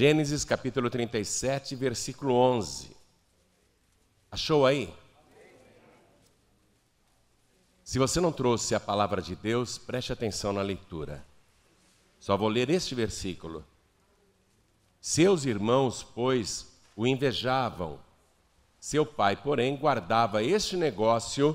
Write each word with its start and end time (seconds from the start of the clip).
Gênesis 0.00 0.46
capítulo 0.46 0.88
37, 0.88 1.76
versículo 1.76 2.32
11. 2.32 2.96
Achou 4.30 4.64
aí? 4.64 4.90
Se 7.84 7.98
você 7.98 8.18
não 8.18 8.32
trouxe 8.32 8.74
a 8.74 8.80
palavra 8.80 9.20
de 9.20 9.36
Deus, 9.36 9.76
preste 9.76 10.10
atenção 10.10 10.54
na 10.54 10.62
leitura. 10.62 11.22
Só 12.18 12.34
vou 12.34 12.48
ler 12.48 12.70
este 12.70 12.94
versículo. 12.94 13.62
Seus 15.02 15.44
irmãos, 15.44 16.02
pois, 16.02 16.80
o 16.96 17.06
invejavam. 17.06 18.00
Seu 18.80 19.04
pai, 19.04 19.36
porém, 19.36 19.76
guardava 19.76 20.42
este 20.42 20.78
negócio 20.78 21.54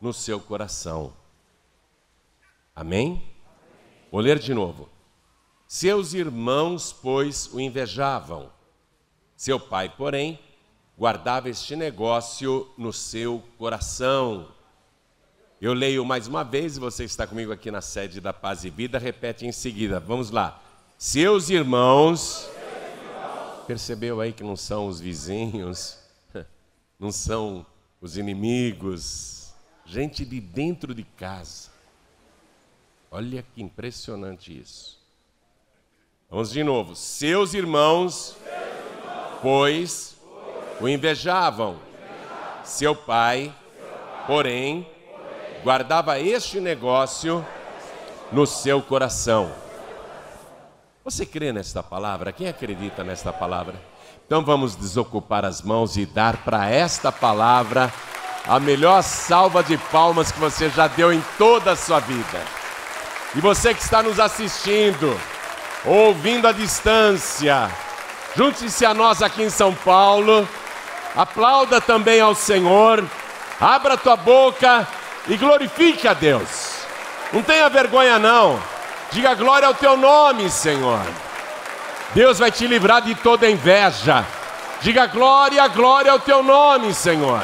no 0.00 0.12
seu 0.12 0.38
coração. 0.38 1.12
Amém? 2.72 3.20
Vou 4.12 4.20
ler 4.20 4.38
de 4.38 4.54
novo. 4.54 4.88
Seus 5.72 6.14
irmãos, 6.14 6.92
pois, 6.92 7.48
o 7.52 7.60
invejavam. 7.60 8.50
Seu 9.36 9.60
pai, 9.60 9.88
porém, 9.88 10.36
guardava 10.98 11.48
este 11.48 11.76
negócio 11.76 12.68
no 12.76 12.92
seu 12.92 13.40
coração. 13.56 14.52
Eu 15.60 15.72
leio 15.72 16.04
mais 16.04 16.26
uma 16.26 16.42
vez, 16.42 16.76
e 16.76 16.80
você 16.80 17.04
está 17.04 17.24
comigo 17.24 17.52
aqui 17.52 17.70
na 17.70 17.80
sede 17.80 18.20
da 18.20 18.32
Paz 18.32 18.64
e 18.64 18.68
Vida, 18.68 18.98
repete 18.98 19.46
em 19.46 19.52
seguida. 19.52 20.00
Vamos 20.00 20.32
lá. 20.32 20.60
Seus 20.98 21.50
irmãos, 21.50 22.50
percebeu 23.68 24.20
aí 24.20 24.32
que 24.32 24.42
não 24.42 24.56
são 24.56 24.88
os 24.88 24.98
vizinhos, 24.98 26.00
não 26.98 27.12
são 27.12 27.64
os 28.00 28.16
inimigos, 28.16 29.54
gente 29.86 30.24
de 30.24 30.40
dentro 30.40 30.92
de 30.92 31.04
casa. 31.04 31.70
Olha 33.08 33.44
que 33.54 33.62
impressionante 33.62 34.60
isso. 34.60 34.99
Vamos 36.30 36.52
de 36.52 36.62
novo. 36.62 36.94
Seus 36.94 37.54
irmãos, 37.54 38.36
pois, 39.42 40.16
o 40.80 40.88
invejavam. 40.88 41.74
Seu 42.62 42.94
pai, 42.94 43.52
porém, 44.28 44.86
guardava 45.64 46.20
este 46.20 46.60
negócio 46.60 47.44
no 48.30 48.46
seu 48.46 48.80
coração. 48.80 49.50
Você 51.04 51.26
crê 51.26 51.52
nesta 51.52 51.82
palavra? 51.82 52.30
Quem 52.30 52.46
acredita 52.46 53.02
nesta 53.02 53.32
palavra? 53.32 53.74
Então 54.24 54.44
vamos 54.44 54.76
desocupar 54.76 55.44
as 55.44 55.60
mãos 55.62 55.96
e 55.96 56.06
dar 56.06 56.44
para 56.44 56.70
esta 56.70 57.10
palavra 57.10 57.92
a 58.46 58.60
melhor 58.60 59.02
salva 59.02 59.64
de 59.64 59.76
palmas 59.76 60.30
que 60.30 60.38
você 60.38 60.70
já 60.70 60.86
deu 60.86 61.12
em 61.12 61.20
toda 61.36 61.72
a 61.72 61.76
sua 61.76 61.98
vida. 61.98 62.40
E 63.34 63.40
você 63.40 63.74
que 63.74 63.82
está 63.82 64.00
nos 64.00 64.20
assistindo, 64.20 65.18
ouvindo 65.84 66.46
à 66.46 66.52
distância, 66.52 67.70
junte-se 68.36 68.84
a 68.84 68.92
nós 68.92 69.22
aqui 69.22 69.42
em 69.42 69.50
São 69.50 69.74
Paulo, 69.74 70.48
aplauda 71.16 71.80
também 71.80 72.20
ao 72.20 72.34
Senhor, 72.34 73.04
abra 73.60 73.96
tua 73.96 74.16
boca 74.16 74.86
e 75.28 75.36
glorifique 75.36 76.06
a 76.06 76.12
Deus. 76.12 76.80
Não 77.32 77.42
tenha 77.42 77.68
vergonha, 77.68 78.18
não. 78.18 78.60
Diga 79.10 79.34
glória 79.34 79.66
ao 79.68 79.74
teu 79.74 79.96
nome, 79.96 80.50
Senhor. 80.50 81.00
Deus 82.14 82.38
vai 82.38 82.50
te 82.50 82.66
livrar 82.66 83.02
de 83.02 83.14
toda 83.14 83.50
inveja. 83.50 84.24
Diga 84.80 85.06
glória, 85.06 85.66
glória 85.68 86.10
ao 86.10 86.18
teu 86.18 86.42
nome, 86.42 86.92
Senhor. 86.94 87.42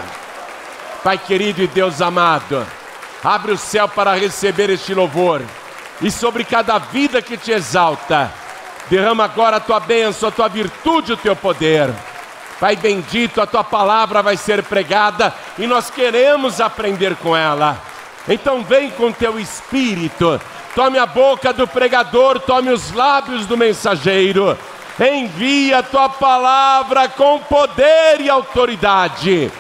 Pai 1.03 1.19
querido 1.19 1.63
e 1.63 1.67
Deus 1.67 2.03
amado, 2.03 2.67
abre 3.23 3.53
o 3.53 3.59
céu 3.59 3.89
para 3.89 4.15
receber 4.15 4.71
este 4.71 4.93
louvor 4.93 5.43
e 6.01 6.11
sobre 6.11 6.45
cada 6.45 6.79
vida 6.79 7.23
que 7.23 7.37
te 7.37 7.53
exalta. 7.53 8.31
Derrama 8.89 9.25
agora 9.25 9.57
a 9.57 9.61
tua 9.61 9.81
bênção, 9.81 10.29
a 10.29 10.33
tua 10.33 10.49
virtude, 10.49 11.13
o 11.13 11.17
teu 11.17 11.35
poder. 11.35 11.93
Pai 12.61 12.77
bendito, 12.77 13.41
a 13.41 13.47
tua 13.47 13.65
palavra 13.65 14.23
vai 14.23 14.37
ser 14.37 14.63
pregada 14.63 15.35
e 15.59 15.67
nós 15.67 15.91
queremos 15.91 16.61
aprender 16.61 17.15
com 17.17 17.37
ela. 17.37 17.77
Então 18.29 18.63
vem 18.65 18.91
com 18.91 19.13
teu 19.13 19.39
espírito, 19.39 20.41
tome 20.75 20.99
a 20.99 21.07
boca 21.07 21.53
do 21.53 21.67
pregador, 21.67 22.41
tome 22.41 22.71
os 22.71 22.93
lábios 22.93 23.47
do 23.47 23.57
mensageiro. 23.57 24.57
Envia 24.99 25.79
a 25.79 25.83
tua 25.83 26.09
palavra 26.09 27.09
com 27.09 27.39
poder 27.41 28.19
e 28.21 28.31
autoridade, 28.31 29.53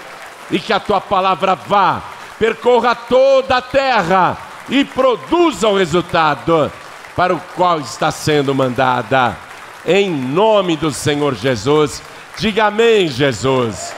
e 0.51 0.59
que 0.59 0.73
a 0.73 0.81
tua 0.81 0.99
palavra 0.99 1.55
vá, 1.55 2.01
percorra 2.39 2.95
toda 2.95 3.59
a 3.59 3.61
terra 3.61 4.39
e 4.69 4.84
produza 4.84 5.69
o 5.69 5.77
resultado 5.77 6.71
para 7.15 7.34
o 7.34 7.41
qual 7.54 7.81
está 7.81 8.10
sendo 8.10 8.54
mandada. 8.54 9.37
Em 9.84 10.10
nome 10.10 10.77
do 10.77 10.91
Senhor 10.91 11.34
Jesus, 11.34 12.03
diga 12.38 12.66
amém, 12.66 13.09
Jesus. 13.09 13.94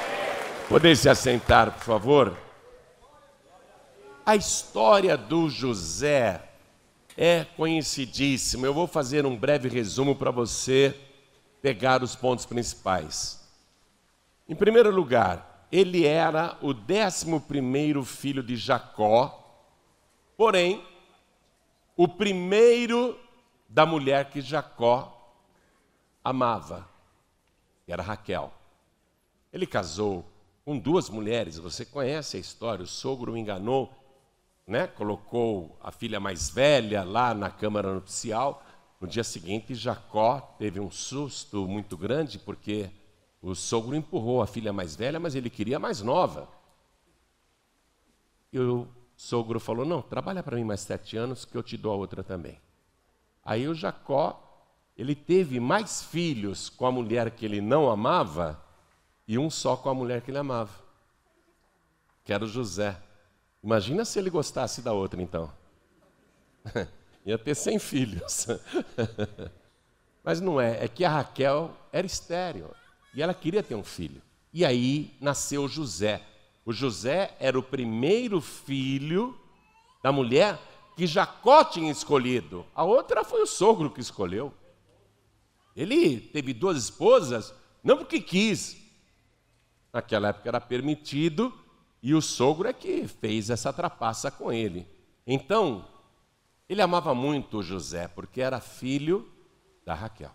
Poder 0.68 0.96
se 0.96 1.08
assentar, 1.08 1.72
por 1.72 1.84
favor? 1.84 2.36
A 4.24 4.36
história 4.36 5.16
do 5.16 5.48
José 5.48 6.42
é 7.16 7.46
conhecidíssima. 7.56 8.66
Eu 8.66 8.74
vou 8.74 8.86
fazer 8.86 9.24
um 9.24 9.34
breve 9.34 9.68
resumo 9.68 10.14
para 10.14 10.30
você 10.30 10.94
pegar 11.62 12.02
os 12.02 12.14
pontos 12.14 12.44
principais. 12.44 13.40
Em 14.46 14.54
primeiro 14.54 14.90
lugar, 14.90 15.66
ele 15.72 16.06
era 16.06 16.56
o 16.60 16.74
décimo 16.74 17.40
primeiro 17.40 18.04
filho 18.04 18.42
de 18.42 18.56
Jacó, 18.56 19.47
Porém, 20.38 20.86
o 21.96 22.06
primeiro 22.06 23.18
da 23.68 23.84
mulher 23.84 24.30
que 24.30 24.40
Jacó 24.40 25.34
amava, 26.22 26.88
era 27.88 28.04
Raquel. 28.04 28.52
Ele 29.52 29.66
casou 29.66 30.24
com 30.64 30.78
duas 30.78 31.10
mulheres, 31.10 31.58
você 31.58 31.84
conhece 31.84 32.36
a 32.36 32.40
história, 32.40 32.84
o 32.84 32.86
sogro 32.86 33.32
o 33.32 33.36
enganou, 33.36 33.92
né? 34.64 34.86
colocou 34.86 35.76
a 35.82 35.90
filha 35.90 36.20
mais 36.20 36.48
velha 36.48 37.02
lá 37.02 37.34
na 37.34 37.50
câmara 37.50 37.92
nupcial. 37.92 38.62
No 39.00 39.08
dia 39.08 39.24
seguinte, 39.24 39.74
Jacó 39.74 40.40
teve 40.56 40.78
um 40.78 40.90
susto 40.90 41.66
muito 41.66 41.96
grande, 41.96 42.38
porque 42.38 42.88
o 43.42 43.56
sogro 43.56 43.96
empurrou 43.96 44.40
a 44.40 44.46
filha 44.46 44.72
mais 44.72 44.94
velha, 44.94 45.18
mas 45.18 45.34
ele 45.34 45.50
queria 45.50 45.78
a 45.78 45.80
mais 45.80 46.00
nova. 46.00 46.48
E 48.52 48.60
o 48.60 48.86
sogro 49.18 49.58
falou: 49.58 49.84
Não, 49.84 50.00
trabalha 50.00 50.42
para 50.42 50.56
mim 50.56 50.64
mais 50.64 50.80
sete 50.80 51.16
anos 51.16 51.44
que 51.44 51.56
eu 51.56 51.62
te 51.62 51.76
dou 51.76 51.92
a 51.92 51.96
outra 51.96 52.22
também. 52.22 52.58
Aí 53.44 53.66
o 53.66 53.74
Jacó, 53.74 54.40
ele 54.96 55.14
teve 55.14 55.58
mais 55.58 56.02
filhos 56.02 56.70
com 56.70 56.86
a 56.86 56.92
mulher 56.92 57.32
que 57.32 57.44
ele 57.44 57.60
não 57.60 57.90
amava 57.90 58.62
e 59.26 59.36
um 59.36 59.50
só 59.50 59.76
com 59.76 59.90
a 59.90 59.94
mulher 59.94 60.22
que 60.22 60.30
ele 60.30 60.38
amava, 60.38 60.72
que 62.24 62.32
era 62.32 62.44
o 62.44 62.48
José. 62.48 62.96
Imagina 63.62 64.04
se 64.04 64.18
ele 64.18 64.30
gostasse 64.30 64.80
da 64.80 64.92
outra 64.92 65.20
então. 65.20 65.52
Ia 67.26 67.36
ter 67.36 67.56
cem 67.56 67.78
filhos. 67.78 68.46
Mas 70.22 70.40
não 70.40 70.60
é, 70.60 70.84
é 70.84 70.88
que 70.88 71.04
a 71.04 71.10
Raquel 71.10 71.74
era 71.92 72.06
estéreo 72.06 72.70
e 73.12 73.22
ela 73.22 73.34
queria 73.34 73.62
ter 73.62 73.74
um 73.74 73.82
filho. 73.82 74.22
E 74.52 74.64
aí 74.64 75.16
nasceu 75.20 75.66
José. 75.66 76.22
O 76.68 76.72
José 76.74 77.34
era 77.40 77.58
o 77.58 77.62
primeiro 77.62 78.42
filho 78.42 79.34
da 80.02 80.12
mulher 80.12 80.60
que 80.94 81.06
Jacó 81.06 81.64
tinha 81.64 81.90
escolhido. 81.90 82.66
A 82.74 82.84
outra 82.84 83.24
foi 83.24 83.40
o 83.40 83.46
sogro 83.46 83.90
que 83.90 84.02
escolheu. 84.02 84.52
Ele 85.74 86.20
teve 86.20 86.52
duas 86.52 86.76
esposas, 86.76 87.54
não 87.82 87.96
porque 87.96 88.20
quis. 88.20 88.76
Naquela 89.90 90.28
época 90.28 90.46
era 90.46 90.60
permitido 90.60 91.58
e 92.02 92.12
o 92.12 92.20
sogro 92.20 92.68
é 92.68 92.74
que 92.74 93.08
fez 93.08 93.48
essa 93.48 93.72
trapaça 93.72 94.30
com 94.30 94.52
ele. 94.52 94.86
Então, 95.26 95.88
ele 96.68 96.82
amava 96.82 97.14
muito 97.14 97.62
José 97.62 98.08
porque 98.08 98.42
era 98.42 98.60
filho 98.60 99.26
da 99.86 99.94
Raquel. 99.94 100.34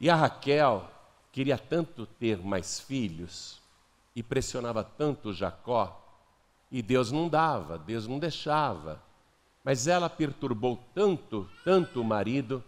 E 0.00 0.08
a 0.08 0.14
Raquel 0.14 0.88
queria 1.32 1.58
tanto 1.58 2.06
ter 2.06 2.38
mais 2.38 2.78
filhos 2.78 3.63
e 4.14 4.22
pressionava 4.22 4.84
tanto 4.84 5.32
Jacó, 5.32 6.00
e 6.70 6.82
Deus 6.82 7.12
não 7.12 7.28
dava, 7.28 7.78
Deus 7.78 8.06
não 8.06 8.18
deixava. 8.18 9.02
Mas 9.62 9.86
ela 9.86 10.10
perturbou 10.10 10.82
tanto, 10.94 11.48
tanto 11.64 12.00
o 12.00 12.04
marido, 12.04 12.62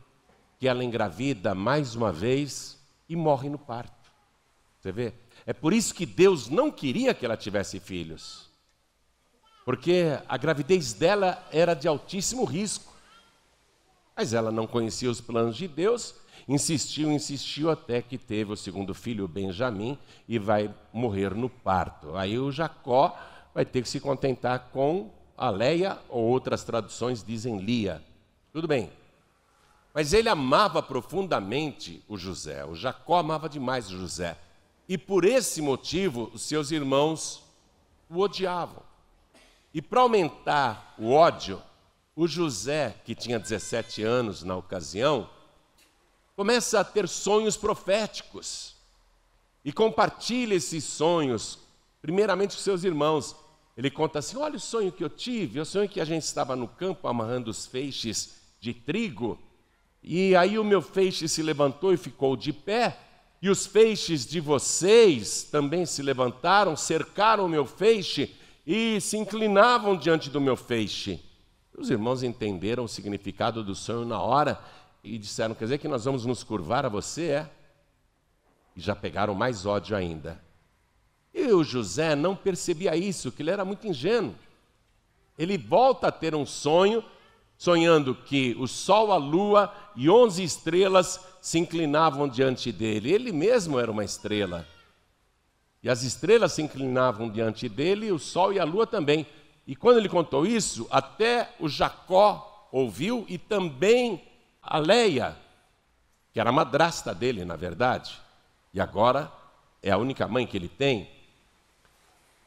que 0.58 0.66
ela 0.68 0.84
engravida 0.84 1.54
mais 1.54 1.94
uma 1.94 2.12
vez 2.12 2.80
e 3.08 3.14
morre 3.14 3.48
no 3.48 3.58
parto. 3.58 4.10
Você 4.80 4.92
vê? 4.92 5.12
É 5.44 5.52
por 5.52 5.72
isso 5.72 5.94
que 5.94 6.06
Deus 6.06 6.48
não 6.48 6.70
queria 6.70 7.14
que 7.14 7.24
ela 7.24 7.36
tivesse 7.36 7.78
filhos. 7.78 8.48
Porque 9.64 10.18
a 10.28 10.36
gravidez 10.36 10.92
dela 10.92 11.44
era 11.50 11.74
de 11.74 11.88
altíssimo 11.88 12.44
risco. 12.44 12.94
Mas 14.16 14.32
ela 14.32 14.50
não 14.50 14.66
conhecia 14.66 15.10
os 15.10 15.20
planos 15.20 15.56
de 15.56 15.68
Deus 15.68 16.14
Insistiu, 16.48 17.10
insistiu 17.10 17.70
até 17.70 18.00
que 18.00 18.16
teve 18.16 18.52
o 18.52 18.56
segundo 18.56 18.94
filho, 18.94 19.26
Benjamim, 19.26 19.98
e 20.28 20.38
vai 20.38 20.72
morrer 20.92 21.34
no 21.34 21.48
parto. 21.48 22.16
Aí 22.16 22.38
o 22.38 22.52
Jacó 22.52 23.18
vai 23.52 23.64
ter 23.64 23.82
que 23.82 23.88
se 23.88 23.98
contentar 23.98 24.68
com 24.72 25.10
a 25.36 25.50
Leia, 25.50 25.98
ou 26.08 26.24
outras 26.24 26.62
traduções 26.62 27.22
dizem 27.22 27.58
Lia. 27.58 28.02
Tudo 28.52 28.68
bem. 28.68 28.90
Mas 29.92 30.12
ele 30.12 30.28
amava 30.28 30.82
profundamente 30.82 32.02
o 32.06 32.16
José. 32.16 32.64
O 32.64 32.74
Jacó 32.74 33.16
amava 33.18 33.48
demais 33.48 33.90
o 33.90 33.98
José. 33.98 34.36
E 34.88 34.96
por 34.96 35.24
esse 35.24 35.60
motivo, 35.60 36.30
os 36.32 36.42
seus 36.42 36.70
irmãos 36.70 37.42
o 38.08 38.20
odiavam. 38.20 38.82
E 39.74 39.82
para 39.82 40.00
aumentar 40.00 40.94
o 40.96 41.10
ódio, 41.10 41.60
o 42.14 42.26
José, 42.26 42.94
que 43.04 43.14
tinha 43.14 43.38
17 43.38 44.02
anos 44.02 44.42
na 44.42 44.56
ocasião, 44.56 45.28
começa 46.36 46.78
a 46.78 46.84
ter 46.84 47.08
sonhos 47.08 47.56
proféticos 47.56 48.76
e 49.64 49.72
compartilha 49.72 50.54
esses 50.54 50.84
sonhos, 50.84 51.58
primeiramente 52.02 52.54
com 52.54 52.62
seus 52.62 52.84
irmãos. 52.84 53.34
Ele 53.76 53.90
conta 53.90 54.18
assim: 54.18 54.36
Olha 54.36 54.56
o 54.56 54.60
sonho 54.60 54.92
que 54.92 55.02
eu 55.02 55.08
tive. 55.08 55.58
Eu 55.58 55.64
sonhei 55.64 55.88
que 55.88 56.00
a 56.00 56.04
gente 56.04 56.22
estava 56.22 56.54
no 56.54 56.68
campo 56.68 57.08
amarrando 57.08 57.50
os 57.50 57.66
feixes 57.66 58.36
de 58.60 58.74
trigo, 58.74 59.38
e 60.02 60.36
aí 60.36 60.58
o 60.58 60.64
meu 60.64 60.82
feixe 60.82 61.26
se 61.28 61.42
levantou 61.42 61.92
e 61.92 61.96
ficou 61.96 62.36
de 62.36 62.52
pé, 62.52 62.98
e 63.40 63.48
os 63.48 63.66
feixes 63.66 64.26
de 64.26 64.38
vocês 64.40 65.44
também 65.44 65.86
se 65.86 66.02
levantaram, 66.02 66.76
cercaram 66.76 67.46
o 67.46 67.48
meu 67.48 67.66
feixe 67.66 68.34
e 68.66 69.00
se 69.00 69.16
inclinavam 69.16 69.96
diante 69.96 70.30
do 70.30 70.40
meu 70.40 70.56
feixe. 70.56 71.20
Os 71.76 71.90
irmãos 71.90 72.22
entenderam 72.22 72.84
o 72.84 72.88
significado 72.88 73.62
do 73.62 73.74
sonho 73.74 74.06
na 74.06 74.20
hora 74.20 74.58
e 75.06 75.18
disseram: 75.18 75.54
Quer 75.54 75.64
dizer 75.64 75.78
que 75.78 75.88
nós 75.88 76.04
vamos 76.04 76.26
nos 76.26 76.42
curvar 76.42 76.84
a 76.84 76.88
você? 76.88 77.28
É? 77.28 77.50
E 78.74 78.80
já 78.80 78.94
pegaram 78.94 79.34
mais 79.34 79.64
ódio 79.64 79.96
ainda. 79.96 80.42
E 81.32 81.52
o 81.52 81.62
José 81.62 82.14
não 82.14 82.34
percebia 82.34 82.96
isso, 82.96 83.30
que 83.30 83.42
ele 83.42 83.50
era 83.50 83.64
muito 83.64 83.86
ingênuo. 83.86 84.34
Ele 85.38 85.56
volta 85.56 86.08
a 86.08 86.12
ter 86.12 86.34
um 86.34 86.46
sonho, 86.46 87.04
sonhando 87.56 88.14
que 88.14 88.56
o 88.58 88.66
sol, 88.66 89.12
a 89.12 89.16
lua 89.16 89.72
e 89.94 90.10
onze 90.10 90.42
estrelas 90.42 91.20
se 91.40 91.58
inclinavam 91.58 92.28
diante 92.28 92.72
dele. 92.72 93.12
Ele 93.12 93.32
mesmo 93.32 93.78
era 93.78 93.90
uma 93.90 94.04
estrela. 94.04 94.66
E 95.82 95.88
as 95.88 96.02
estrelas 96.02 96.52
se 96.52 96.62
inclinavam 96.62 97.30
diante 97.30 97.68
dele, 97.68 98.10
o 98.10 98.18
sol 98.18 98.52
e 98.52 98.58
a 98.58 98.64
lua 98.64 98.86
também. 98.86 99.26
E 99.66 99.76
quando 99.76 99.98
ele 99.98 100.08
contou 100.08 100.46
isso, 100.46 100.86
até 100.90 101.54
o 101.60 101.68
Jacó 101.68 102.68
ouviu 102.72 103.24
e 103.28 103.38
também 103.38 104.22
a 104.66 104.78
Leia, 104.78 105.36
que 106.32 106.40
era 106.40 106.50
a 106.50 106.52
madrasta 106.52 107.14
dele, 107.14 107.44
na 107.44 107.54
verdade, 107.54 108.20
e 108.74 108.80
agora 108.80 109.32
é 109.82 109.92
a 109.92 109.96
única 109.96 110.26
mãe 110.26 110.46
que 110.46 110.56
ele 110.56 110.68
tem. 110.68 111.08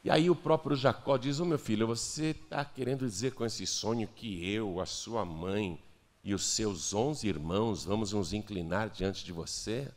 E 0.04 0.10
aí 0.10 0.30
o 0.30 0.36
próprio 0.36 0.76
Jacó 0.76 1.16
diz: 1.16 1.40
Ô 1.40 1.42
oh, 1.42 1.46
meu 1.46 1.58
filho, 1.58 1.86
você 1.86 2.30
está 2.30 2.64
querendo 2.64 3.06
dizer 3.06 3.32
com 3.32 3.44
esse 3.44 3.66
sonho 3.66 4.06
que 4.14 4.48
eu, 4.52 4.80
a 4.80 4.86
sua 4.86 5.24
mãe 5.24 5.82
e 6.22 6.34
os 6.34 6.46
seus 6.46 6.92
onze 6.92 7.26
irmãos 7.26 7.84
vamos 7.84 8.12
nos 8.12 8.32
inclinar 8.32 8.90
diante 8.90 9.24
de 9.24 9.32
você? 9.32 9.90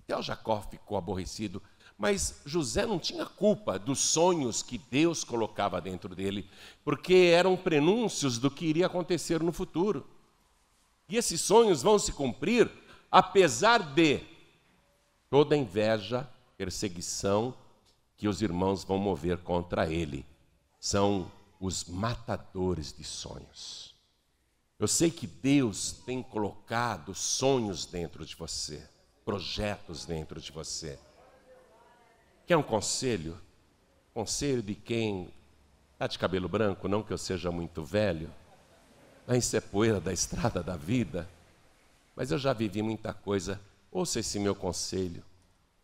Até 0.00 0.16
o 0.16 0.22
Jacó 0.22 0.60
ficou 0.62 0.96
aborrecido, 0.96 1.62
mas 1.96 2.40
José 2.44 2.84
não 2.86 2.98
tinha 2.98 3.26
culpa 3.26 3.78
dos 3.78 4.00
sonhos 4.00 4.62
que 4.62 4.78
Deus 4.78 5.22
colocava 5.22 5.80
dentro 5.80 6.14
dele, 6.14 6.48
porque 6.84 7.32
eram 7.34 7.56
prenúncios 7.56 8.38
do 8.38 8.50
que 8.50 8.66
iria 8.66 8.86
acontecer 8.86 9.42
no 9.42 9.52
futuro. 9.52 10.06
E 11.08 11.16
esses 11.16 11.40
sonhos 11.40 11.82
vão 11.82 11.98
se 11.98 12.12
cumprir 12.12 12.70
apesar 13.10 13.94
de 13.94 14.20
toda 15.30 15.56
inveja, 15.56 16.28
perseguição 16.56 17.54
que 18.16 18.28
os 18.28 18.42
irmãos 18.42 18.84
vão 18.84 18.98
mover 18.98 19.38
contra 19.38 19.90
ele. 19.90 20.26
São 20.80 21.30
os 21.60 21.84
matadores 21.84 22.92
de 22.92 23.04
sonhos. 23.04 23.94
Eu 24.78 24.86
sei 24.86 25.10
que 25.10 25.26
Deus 25.26 25.92
tem 26.04 26.22
colocado 26.22 27.14
sonhos 27.14 27.84
dentro 27.84 28.24
de 28.24 28.36
você, 28.36 28.88
projetos 29.24 30.04
dentro 30.04 30.40
de 30.40 30.52
você. 30.52 30.98
Quer 32.46 32.56
um 32.56 32.62
conselho? 32.62 33.38
Conselho 34.14 34.62
de 34.62 34.74
quem 34.74 35.32
está 35.92 36.06
de 36.06 36.18
cabelo 36.18 36.48
branco, 36.48 36.86
não 36.86 37.02
que 37.02 37.12
eu 37.12 37.18
seja 37.18 37.50
muito 37.50 37.82
velho, 37.82 38.32
isso 39.36 39.56
é 39.56 39.60
poeira 39.60 40.00
da 40.00 40.12
estrada 40.12 40.62
da 40.62 40.76
vida. 40.76 41.28
Mas 42.16 42.30
eu 42.30 42.38
já 42.38 42.52
vivi 42.52 42.82
muita 42.82 43.12
coisa. 43.12 43.60
Ouça 43.90 44.20
esse 44.20 44.38
meu 44.38 44.54
conselho. 44.54 45.22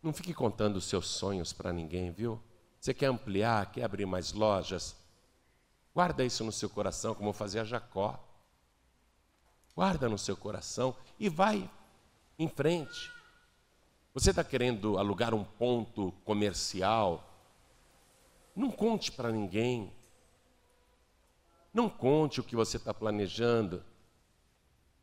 Não 0.03 0.13
fique 0.13 0.35
contando 0.35 0.77
os 0.77 0.85
seus 0.85 1.07
sonhos 1.09 1.53
para 1.53 1.73
ninguém, 1.73 2.11
viu? 2.11 2.41
Você 2.81 2.93
quer 2.93 3.07
ampliar, 3.07 3.73
quer 3.73 3.85
abrir 3.85 4.05
mais 4.05 4.33
lojas? 4.33 4.95
Guarda 5.95 6.25
isso 6.25 6.45
no 6.45 6.53
seu 6.53 6.69
coração, 6.69 7.15
como 7.15 7.33
fazia 7.33 7.65
Jacó. 7.65 8.19
Guarda 9.75 10.09
no 10.09 10.19
seu 10.19 10.37
coração 10.37 10.95
e 11.19 11.29
vai 11.29 11.71
em 12.39 12.49
frente. 12.49 13.13
Você 14.13 14.31
está 14.31 14.45
querendo 14.45 14.99
alugar 14.99 15.35
um 15.35 15.45
ponto 15.45 16.13
comercial? 16.25 17.25
Não 18.55 18.71
conte 18.71 19.11
para 19.11 19.33
ninguém. 19.33 19.93
Não 21.75 21.89
conte 21.89 22.39
o 22.39 22.45
que 22.45 22.55
você 22.55 22.77
está 22.77 22.95
planejando. 22.95 23.83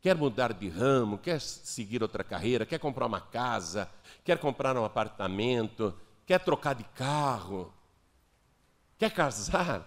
Quer 0.00 0.16
mudar 0.16 0.54
de 0.54 0.68
ramo, 0.70 1.18
quer 1.18 1.38
seguir 1.38 2.02
outra 2.02 2.24
carreira, 2.24 2.64
quer 2.64 2.78
comprar 2.78 3.06
uma 3.06 3.20
casa, 3.20 3.88
quer 4.24 4.38
comprar 4.38 4.74
um 4.76 4.84
apartamento, 4.84 5.94
quer 6.26 6.40
trocar 6.40 6.74
de 6.74 6.82
carro, 6.82 7.72
quer 8.96 9.12
casar. 9.12 9.86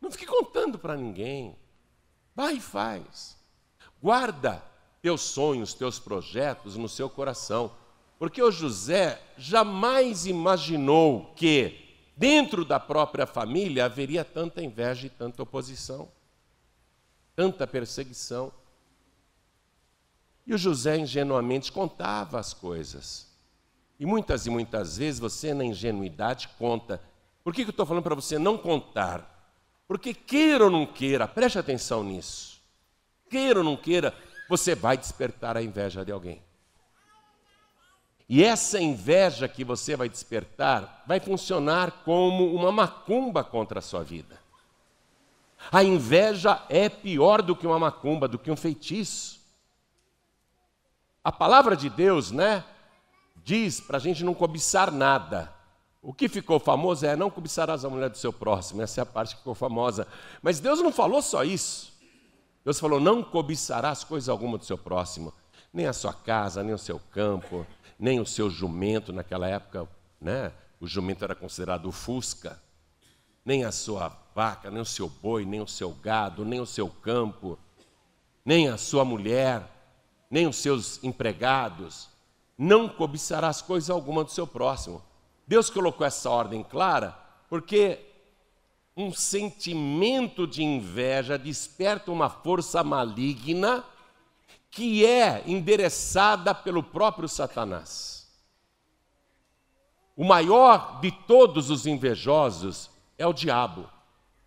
Não 0.00 0.10
fique 0.10 0.24
contando 0.24 0.78
para 0.78 0.96
ninguém. 0.96 1.54
Vai 2.34 2.54
e 2.54 2.60
faz. 2.60 3.36
Guarda 4.02 4.64
teus 5.02 5.20
sonhos, 5.20 5.74
teus 5.74 5.98
projetos 5.98 6.76
no 6.76 6.88
seu 6.88 7.08
coração. 7.10 7.72
Porque 8.18 8.42
o 8.42 8.50
José 8.50 9.22
jamais 9.36 10.26
imaginou 10.26 11.32
que 11.36 11.85
dentro 12.16 12.64
da 12.64 12.80
própria 12.80 13.26
família 13.26 13.84
haveria 13.84 14.24
tanta 14.24 14.62
inveja 14.62 15.06
e 15.06 15.10
tanta 15.10 15.42
oposição, 15.42 16.08
tanta 17.34 17.66
perseguição. 17.66 18.52
E 20.46 20.54
o 20.54 20.58
José 20.58 20.96
ingenuamente 20.96 21.70
contava 21.70 22.38
as 22.38 22.54
coisas. 22.54 23.26
E 23.98 24.06
muitas 24.06 24.46
e 24.46 24.50
muitas 24.50 24.96
vezes 24.96 25.20
você, 25.20 25.52
na 25.52 25.64
ingenuidade, 25.64 26.48
conta. 26.58 27.00
Por 27.44 27.54
que, 27.54 27.62
que 27.62 27.68
eu 27.68 27.72
estou 27.72 27.86
falando 27.86 28.02
para 28.02 28.14
você 28.14 28.38
não 28.38 28.56
contar? 28.56 29.34
Porque 29.88 30.14
queira 30.14 30.64
ou 30.64 30.70
não 30.70 30.86
queira, 30.86 31.28
preste 31.28 31.58
atenção 31.58 32.02
nisso. 32.02 32.60
Queira 33.28 33.60
ou 33.60 33.64
não 33.64 33.76
queira, 33.76 34.14
você 34.48 34.74
vai 34.74 34.96
despertar 34.96 35.56
a 35.56 35.62
inveja 35.62 36.04
de 36.04 36.12
alguém. 36.12 36.42
E 38.28 38.42
essa 38.42 38.80
inveja 38.80 39.46
que 39.48 39.64
você 39.64 39.94
vai 39.94 40.08
despertar 40.08 41.04
vai 41.06 41.20
funcionar 41.20 42.02
como 42.04 42.54
uma 42.54 42.72
macumba 42.72 43.44
contra 43.44 43.78
a 43.78 43.82
sua 43.82 44.02
vida. 44.02 44.40
A 45.70 45.82
inveja 45.82 46.62
é 46.68 46.88
pior 46.88 47.40
do 47.42 47.54
que 47.54 47.66
uma 47.66 47.78
macumba, 47.78 48.26
do 48.26 48.38
que 48.38 48.50
um 48.50 48.56
feitiço. 48.56 49.40
A 51.22 51.32
palavra 51.32 51.76
de 51.76 51.88
Deus, 51.88 52.30
né, 52.30 52.64
diz 53.44 53.80
para 53.80 53.96
a 53.96 54.00
gente 54.00 54.24
não 54.24 54.34
cobiçar 54.34 54.90
nada. 54.90 55.52
O 56.02 56.12
que 56.12 56.28
ficou 56.28 56.60
famoso 56.60 57.04
é 57.04 57.16
não 57.16 57.30
cobiçarás 57.30 57.84
a 57.84 57.90
mulher 57.90 58.10
do 58.10 58.16
seu 58.16 58.32
próximo, 58.32 58.82
essa 58.82 59.00
é 59.00 59.02
a 59.02 59.06
parte 59.06 59.34
que 59.34 59.38
ficou 59.38 59.54
famosa. 59.54 60.06
Mas 60.40 60.60
Deus 60.60 60.80
não 60.80 60.92
falou 60.92 61.20
só 61.20 61.42
isso. 61.42 61.92
Deus 62.64 62.78
falou: 62.78 63.00
não 63.00 63.22
cobiçarás 63.22 64.04
coisa 64.04 64.30
alguma 64.30 64.58
do 64.58 64.64
seu 64.64 64.78
próximo, 64.78 65.32
nem 65.72 65.86
a 65.86 65.92
sua 65.92 66.12
casa, 66.12 66.62
nem 66.62 66.74
o 66.74 66.78
seu 66.78 67.00
campo, 67.10 67.66
nem 67.98 68.20
o 68.20 68.26
seu 68.26 68.50
jumento, 68.50 69.12
naquela 69.12 69.48
época, 69.48 69.88
né? 70.20 70.52
O 70.80 70.86
jumento 70.86 71.24
era 71.24 71.34
considerado 71.34 71.90
fusca, 71.90 72.60
nem 73.44 73.64
a 73.64 73.72
sua 73.72 74.08
vaca, 74.34 74.70
nem 74.70 74.80
o 74.80 74.84
seu 74.84 75.08
boi, 75.08 75.44
nem 75.44 75.60
o 75.60 75.66
seu 75.66 75.90
gado, 75.92 76.44
nem 76.44 76.60
o 76.60 76.66
seu 76.66 76.88
campo, 76.88 77.58
nem 78.44 78.68
a 78.68 78.76
sua 78.76 79.04
mulher, 79.04 79.62
nem 80.30 80.46
os 80.46 80.56
seus 80.56 81.02
empregados. 81.02 82.08
Não 82.58 82.88
cobiçarás 82.88 83.62
coisa 83.62 83.92
alguma 83.92 84.24
do 84.24 84.30
seu 84.30 84.46
próximo. 84.46 85.02
Deus 85.46 85.70
colocou 85.70 86.06
essa 86.06 86.28
ordem 86.28 86.62
clara 86.62 87.16
porque 87.48 88.00
um 88.96 89.12
sentimento 89.12 90.46
de 90.46 90.62
inveja 90.64 91.38
desperta 91.38 92.10
uma 92.10 92.30
força 92.30 92.82
maligna 92.82 93.84
que 94.70 95.04
é 95.06 95.42
endereçada 95.46 96.54
pelo 96.54 96.82
próprio 96.82 97.28
Satanás. 97.28 98.26
O 100.16 100.24
maior 100.24 101.00
de 101.00 101.10
todos 101.10 101.70
os 101.70 101.86
invejosos 101.86 102.90
é 103.18 103.26
o 103.26 103.32
diabo, 103.32 103.88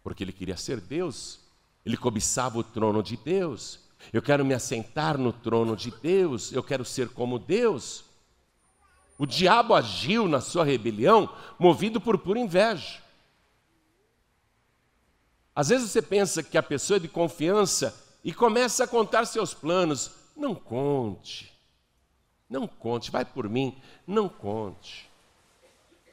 porque 0.03 0.23
ele 0.23 0.31
queria 0.33 0.57
ser 0.57 0.81
Deus, 0.81 1.39
ele 1.85 1.97
cobiçava 1.97 2.57
o 2.57 2.63
trono 2.63 3.03
de 3.03 3.15
Deus. 3.17 3.79
Eu 4.11 4.21
quero 4.21 4.45
me 4.45 4.53
assentar 4.53 5.17
no 5.17 5.31
trono 5.31 5.75
de 5.75 5.91
Deus, 5.91 6.51
eu 6.51 6.63
quero 6.63 6.83
ser 6.83 7.09
como 7.09 7.37
Deus. 7.37 8.03
O 9.17 9.25
diabo 9.25 9.75
agiu 9.75 10.27
na 10.27 10.41
sua 10.41 10.63
rebelião 10.63 11.29
movido 11.59 11.99
por 11.99 12.17
pura 12.17 12.39
inveja. 12.39 13.01
Às 15.53 15.69
vezes 15.69 15.91
você 15.91 16.01
pensa 16.01 16.41
que 16.41 16.57
a 16.57 16.63
pessoa 16.63 16.99
de 16.99 17.07
confiança 17.07 17.93
e 18.23 18.33
começa 18.33 18.83
a 18.83 18.87
contar 18.87 19.25
seus 19.25 19.53
planos. 19.53 20.11
Não 20.35 20.55
conte, 20.55 21.53
não 22.49 22.67
conte, 22.67 23.11
vai 23.11 23.25
por 23.25 23.49
mim, 23.49 23.77
não 24.07 24.29
conte. 24.29 25.09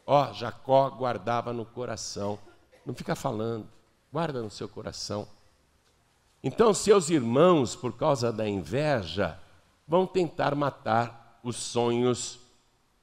Ó, 0.06 0.32
Jacó 0.32 0.90
guardava 0.90 1.52
no 1.52 1.64
coração, 1.64 2.38
não 2.84 2.94
fica 2.94 3.14
falando, 3.14 3.68
guarda 4.12 4.42
no 4.42 4.50
seu 4.50 4.68
coração. 4.68 5.26
Então, 6.42 6.72
seus 6.72 7.10
irmãos, 7.10 7.74
por 7.74 7.92
causa 7.92 8.32
da 8.32 8.48
inveja, 8.48 9.38
vão 9.86 10.06
tentar 10.06 10.54
matar 10.54 11.40
os 11.42 11.56
sonhos 11.56 12.38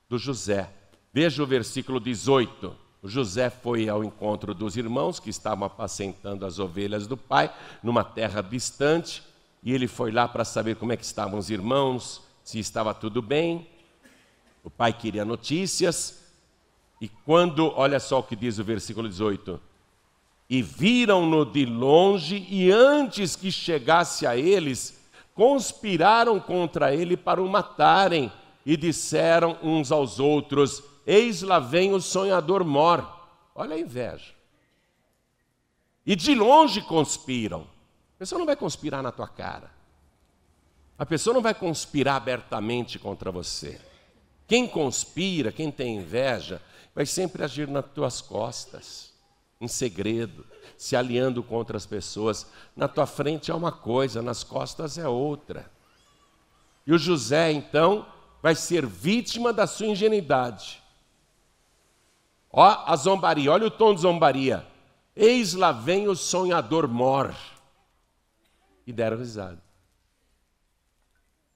do 0.08 0.18
José. 0.18 0.70
Veja 1.12 1.44
o 1.44 1.48
versículo 1.48 2.00
18. 2.00 2.83
José 3.10 3.50
foi 3.50 3.90
ao 3.90 4.04
encontro 4.04 4.54
dos 4.54 4.78
irmãos 4.78 5.20
que 5.20 5.30
estavam 5.30 5.66
apacentando 5.66 6.46
as 6.46 6.60
ovelhas 6.60 7.06
do 7.06 7.18
pai 7.18 7.54
numa 7.82 8.04
terra 8.04 8.42
distante, 8.42 9.24
e 9.62 9.74
ele 9.74 9.88
foi 9.88 10.12
lá 10.12 10.28
para 10.28 10.46
saber 10.46 10.76
como 10.76 10.92
é 10.94 10.98
que 10.98 11.06
estavam 11.06 11.38
os 11.38 11.50
irmãos, 11.50 12.22
se 12.44 12.60
estava 12.60 12.94
tudo 12.94 13.22
bem. 13.22 13.68
O 14.64 14.70
pai 14.70 14.94
queria 14.94 15.26
notícias, 15.26 16.24
e 17.02 17.10
quando, 17.10 17.74
olha 17.76 18.00
só 18.00 18.20
o 18.20 18.24
que 18.24 18.36
diz 18.36 18.60
o 18.60 18.64
versículo 18.64 19.10
18: 19.10 19.60
e 20.50 20.62
viram-no 20.62 21.46
de 21.46 21.66
longe, 21.66 22.46
e 22.50 22.72
antes 22.72 23.36
que 23.36 23.52
chegasse 23.52 24.28
a 24.28 24.38
eles, 24.38 25.02
conspiraram 25.34 26.40
contra 26.40 26.94
ele 26.94 27.18
para 27.18 27.42
o 27.42 27.50
matarem, 27.50 28.32
e 28.66 28.78
disseram 28.78 29.58
uns 29.64 29.92
aos 29.92 30.20
outros: 30.20 30.84
Eis 31.06 31.42
lá 31.42 31.60
vem 31.60 31.94
o 31.94 32.02
sonhador 32.02 32.64
mor. 32.64 33.08
Olha 33.56 33.76
a 33.76 33.80
inveja. 33.80 34.34
E 36.06 36.16
de 36.16 36.36
longe 36.36 36.82
conspiram. 36.82 37.62
A 38.16 38.20
pessoa 38.20 38.40
não 38.40 38.46
vai 38.46 38.56
conspirar 38.56 39.02
na 39.02 39.12
tua 39.12 39.28
cara. 39.28 39.72
A 40.98 41.06
pessoa 41.06 41.34
não 41.34 41.42
vai 41.42 41.54
conspirar 41.54 42.16
abertamente 42.16 43.00
contra 43.00 43.32
você. 43.32 43.80
Quem 44.48 44.68
conspira, 44.68 45.52
quem 45.52 45.72
tem 45.72 45.98
inveja, 45.98 46.62
vai 46.94 47.06
sempre 47.06 47.44
agir 47.44 47.68
nas 47.68 47.86
tuas 47.94 48.22
costas 48.22 49.14
em 49.60 49.68
segredo, 49.68 50.46
se 50.78 50.96
aliando 50.96 51.42
contra 51.42 51.78
as 51.78 51.86
pessoas. 51.86 52.46
Na 52.76 52.88
tua 52.88 53.06
frente 53.06 53.50
é 53.50 53.56
uma 53.56 53.72
coisa, 53.72 54.22
nas 54.22 54.44
costas 54.44 54.98
é 54.98 55.08
outra. 55.08 55.72
E 56.86 56.92
o 56.92 56.98
José, 56.98 57.52
então, 57.52 58.06
vai 58.42 58.56
ser 58.56 58.86
vítima 58.86 59.54
da 59.54 59.66
sua 59.66 59.88
ingenuidade. 59.88 60.83
Ó 62.54 62.84
a 62.86 62.96
zombaria, 62.96 63.52
olha 63.52 63.68
o 63.68 63.72
tom 63.72 63.94
de 63.94 64.02
zombaria. 64.02 64.66
Eis 65.16 65.54
lá 65.54 65.72
vem 65.72 66.08
o 66.08 66.16
sonhador 66.16 66.88
mor. 66.88 67.36
E 68.88 68.94
deram 68.94 69.18
risada. 69.18 69.62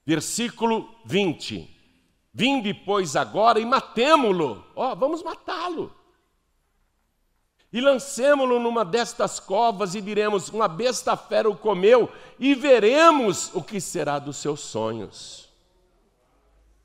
Versículo 0.04 0.92
20. 1.04 1.76
Vinde, 2.34 2.74
pois, 2.74 3.14
agora 3.14 3.60
e 3.60 3.64
matemo-lo. 3.64 4.66
Ó, 4.74 4.94
vamos 4.94 5.22
matá-lo 5.22 5.96
e 7.72 7.80
lancemo-lo 7.80 8.58
numa 8.58 8.84
destas 8.84 9.38
covas 9.38 9.94
e 9.94 10.00
diremos: 10.00 10.48
Uma 10.48 10.68
besta 10.68 11.16
fera 11.16 11.48
o 11.48 11.56
comeu, 11.56 12.10
e 12.38 12.54
veremos 12.54 13.54
o 13.54 13.62
que 13.62 13.80
será 13.80 14.18
dos 14.18 14.38
seus 14.38 14.60
sonhos. 14.60 15.48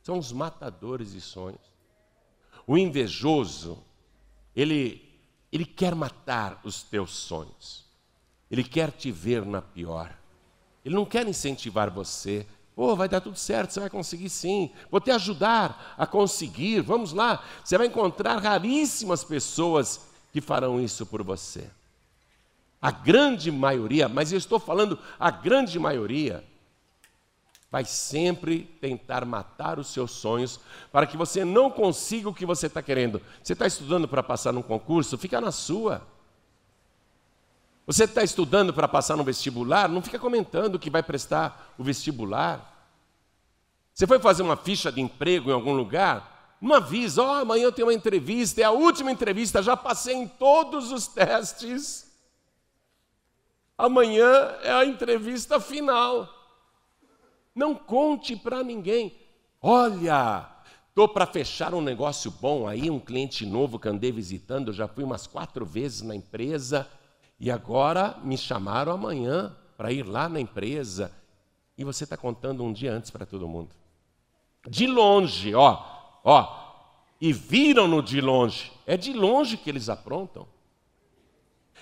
São 0.02 0.18
os 0.18 0.34
matadores 0.34 1.14
de 1.14 1.22
sonhos. 1.22 1.62
O 2.68 2.78
invejoso, 2.78 3.84
ele, 4.56 5.10
ele 5.52 5.66
quer 5.66 5.96
matar 5.96 6.60
os 6.64 6.84
teus 6.84 7.12
sonhos, 7.12 7.86
ele 8.50 8.64
quer 8.64 8.92
te 8.92 9.12
ver 9.12 9.46
na 9.46 9.62
pior, 9.62 10.16
ele 10.84 10.96
não 10.96 11.06
quer 11.06 11.28
incentivar 11.28 11.90
você. 11.90 12.46
Oh, 12.76 12.96
vai 12.96 13.08
dar 13.08 13.22
tudo 13.22 13.38
certo, 13.38 13.72
você 13.72 13.80
vai 13.80 13.90
conseguir 13.90 14.30
sim. 14.30 14.72
Vou 14.90 15.00
te 15.00 15.12
ajudar 15.12 15.94
a 15.96 16.08
conseguir. 16.08 16.82
Vamos 16.82 17.14
lá. 17.14 17.44
Você 17.64 17.78
vai 17.78 17.86
encontrar 17.86 18.42
raríssimas 18.42 19.24
pessoas 19.24 20.02
que 20.32 20.42
farão 20.42 20.82
isso 20.82 21.06
por 21.06 21.24
você. 21.24 21.70
A 22.82 22.92
grande 22.92 23.52
maioria, 23.52 24.10
mas 24.10 24.32
eu 24.32 24.38
estou 24.38 24.60
falando 24.60 25.00
a 25.20 25.30
grande 25.30 25.80
maioria, 25.80 26.44
vai 27.74 27.86
sempre 27.86 28.66
tentar 28.80 29.26
matar 29.26 29.80
os 29.80 29.88
seus 29.88 30.12
sonhos 30.12 30.60
para 30.92 31.08
que 31.08 31.18
você 31.18 31.44
não 31.44 31.72
consiga 31.72 32.30
o 32.30 32.34
que 32.34 32.46
você 32.46 32.68
está 32.68 32.84
querendo. 32.84 33.20
Você 33.42 33.54
está 33.54 33.66
estudando 33.66 34.08
para 34.08 34.22
passar 34.22 34.52
num 34.52 34.62
concurso? 34.62 35.18
Fica 35.18 35.42
na 35.42 35.52
sua. 35.52 36.06
Você 37.88 38.04
está 38.04 38.22
estudando 38.22 38.72
para 38.76 38.88
passar 38.88 39.18
no 39.18 39.24
vestibular? 39.24 39.90
Não 39.90 40.04
fica 40.04 40.20
comentando 40.20 40.78
que 40.78 40.92
vai 40.92 41.02
prestar 41.02 41.74
o 41.76 41.84
vestibular. 41.84 42.94
Você 43.92 44.06
foi 44.06 44.20
fazer 44.20 44.44
uma 44.44 44.56
ficha 44.56 44.92
de 44.92 45.02
emprego 45.02 45.50
em 45.50 45.54
algum 45.54 45.74
lugar? 45.74 46.56
Não 46.62 46.76
avisa, 46.76 47.24
ó, 47.24 47.26
oh, 47.26 47.42
amanhã 47.42 47.64
eu 47.64 47.72
tenho 47.72 47.88
uma 47.88 47.94
entrevista, 47.96 48.62
é 48.62 48.66
a 48.66 48.72
última 48.72 49.12
entrevista, 49.12 49.64
já 49.64 49.76
passei 49.76 50.14
em 50.14 50.28
todos 50.28 50.92
os 50.92 51.08
testes. 51.08 52.08
Amanhã 53.76 54.30
é 54.62 54.72
a 54.72 54.86
entrevista 54.86 55.60
final. 55.60 56.43
Não 57.56 57.76
conte 57.76 58.36
para 58.36 58.64
ninguém. 58.64 59.16
Olha, 59.62 60.50
estou 60.90 61.08
para 61.08 61.26
fechar 61.26 61.74
um 61.74 61.82
negócio 61.82 62.32
bom 62.32 62.68
aí, 62.68 62.90
um 62.90 63.00
cliente 63.00 63.46
novo 63.46 63.80
que 63.80 63.88
andei 63.88 64.12
visitando, 64.12 64.74
já 64.74 64.88
fui 64.88 65.04
umas 65.04 65.28
quatro 65.28 65.66
vezes 65.66 66.02
na 66.02 66.16
empresa 66.16 66.90
e 67.40 67.50
agora 67.52 68.20
me 68.24 68.38
chamaram 68.38 68.92
amanhã 68.92 69.56
para 69.78 69.92
ir 69.92 70.06
lá 70.08 70.28
na 70.28 70.40
empresa. 70.40 71.12
E 71.78 71.84
você 71.84 72.04
está 72.04 72.18
contando 72.18 72.64
um 72.64 72.72
dia 72.72 72.94
antes 72.94 73.10
para 73.10 73.26
todo 73.26 73.48
mundo. 73.48 73.76
De 74.68 74.88
longe, 74.88 75.54
ó, 75.56 75.94
Ó, 76.24 76.64
e 77.20 77.34
viram-no 77.34 78.02
de 78.02 78.22
longe. 78.22 78.72
É 78.88 78.96
de 78.96 79.12
longe 79.14 79.58
que 79.58 79.70
eles 79.70 79.90
aprontam. 79.90 80.48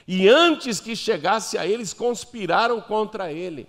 E 0.07 0.27
antes 0.27 0.79
que 0.79 0.95
chegasse 0.95 1.57
a 1.57 1.65
eles, 1.65 1.93
conspiraram 1.93 2.81
contra 2.81 3.31
ele. 3.31 3.67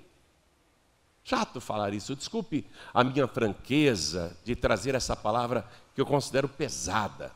Chato 1.25 1.61
falar 1.61 1.95
isso, 1.95 2.17
desculpe 2.17 2.67
a 2.93 3.05
minha 3.05 3.29
franqueza 3.29 4.37
de 4.45 4.57
trazer 4.57 4.95
essa 4.95 5.15
palavra 5.15 5.69
que 5.95 6.01
eu 6.01 6.07
considero 6.07 6.49
pesada. 6.49 7.33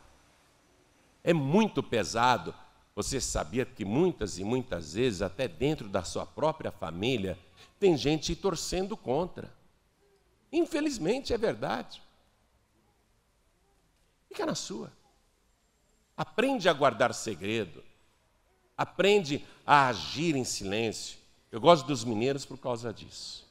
É 1.22 1.32
muito 1.32 1.82
pesado. 1.82 2.54
Você 2.96 3.20
sabia 3.20 3.64
que 3.64 3.84
muitas 3.84 4.38
e 4.38 4.44
muitas 4.44 4.94
vezes, 4.94 5.22
até 5.22 5.46
dentro 5.46 5.88
da 5.88 6.02
sua 6.02 6.26
própria 6.26 6.70
família, 6.70 7.38
tem 7.78 7.96
gente 7.96 8.34
torcendo 8.34 8.96
contra. 8.96 9.52
Infelizmente 10.50 11.32
é 11.32 11.38
verdade. 11.38 12.02
Fica 14.28 14.46
na 14.46 14.54
sua. 14.54 14.90
Aprende 16.16 16.68
a 16.68 16.72
guardar 16.72 17.14
segredo. 17.14 17.84
Aprende 18.76 19.46
a 19.66 19.88
agir 19.88 20.34
em 20.34 20.44
silêncio. 20.44 21.18
Eu 21.52 21.60
gosto 21.60 21.86
dos 21.86 22.04
mineiros 22.04 22.44
por 22.44 22.58
causa 22.58 22.92
disso. 22.92 23.45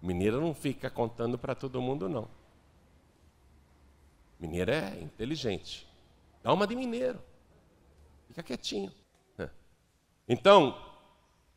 Mineiro 0.00 0.40
não 0.40 0.54
fica 0.54 0.88
contando 0.88 1.36
para 1.36 1.54
todo 1.54 1.80
mundo, 1.80 2.08
não. 2.08 2.28
Mineiro 4.38 4.70
é 4.70 4.98
inteligente. 5.00 5.86
Dá 6.42 6.52
uma 6.52 6.66
de 6.66 6.74
mineiro. 6.74 7.18
Fica 8.28 8.42
quietinho. 8.42 8.92
Então, 10.26 10.80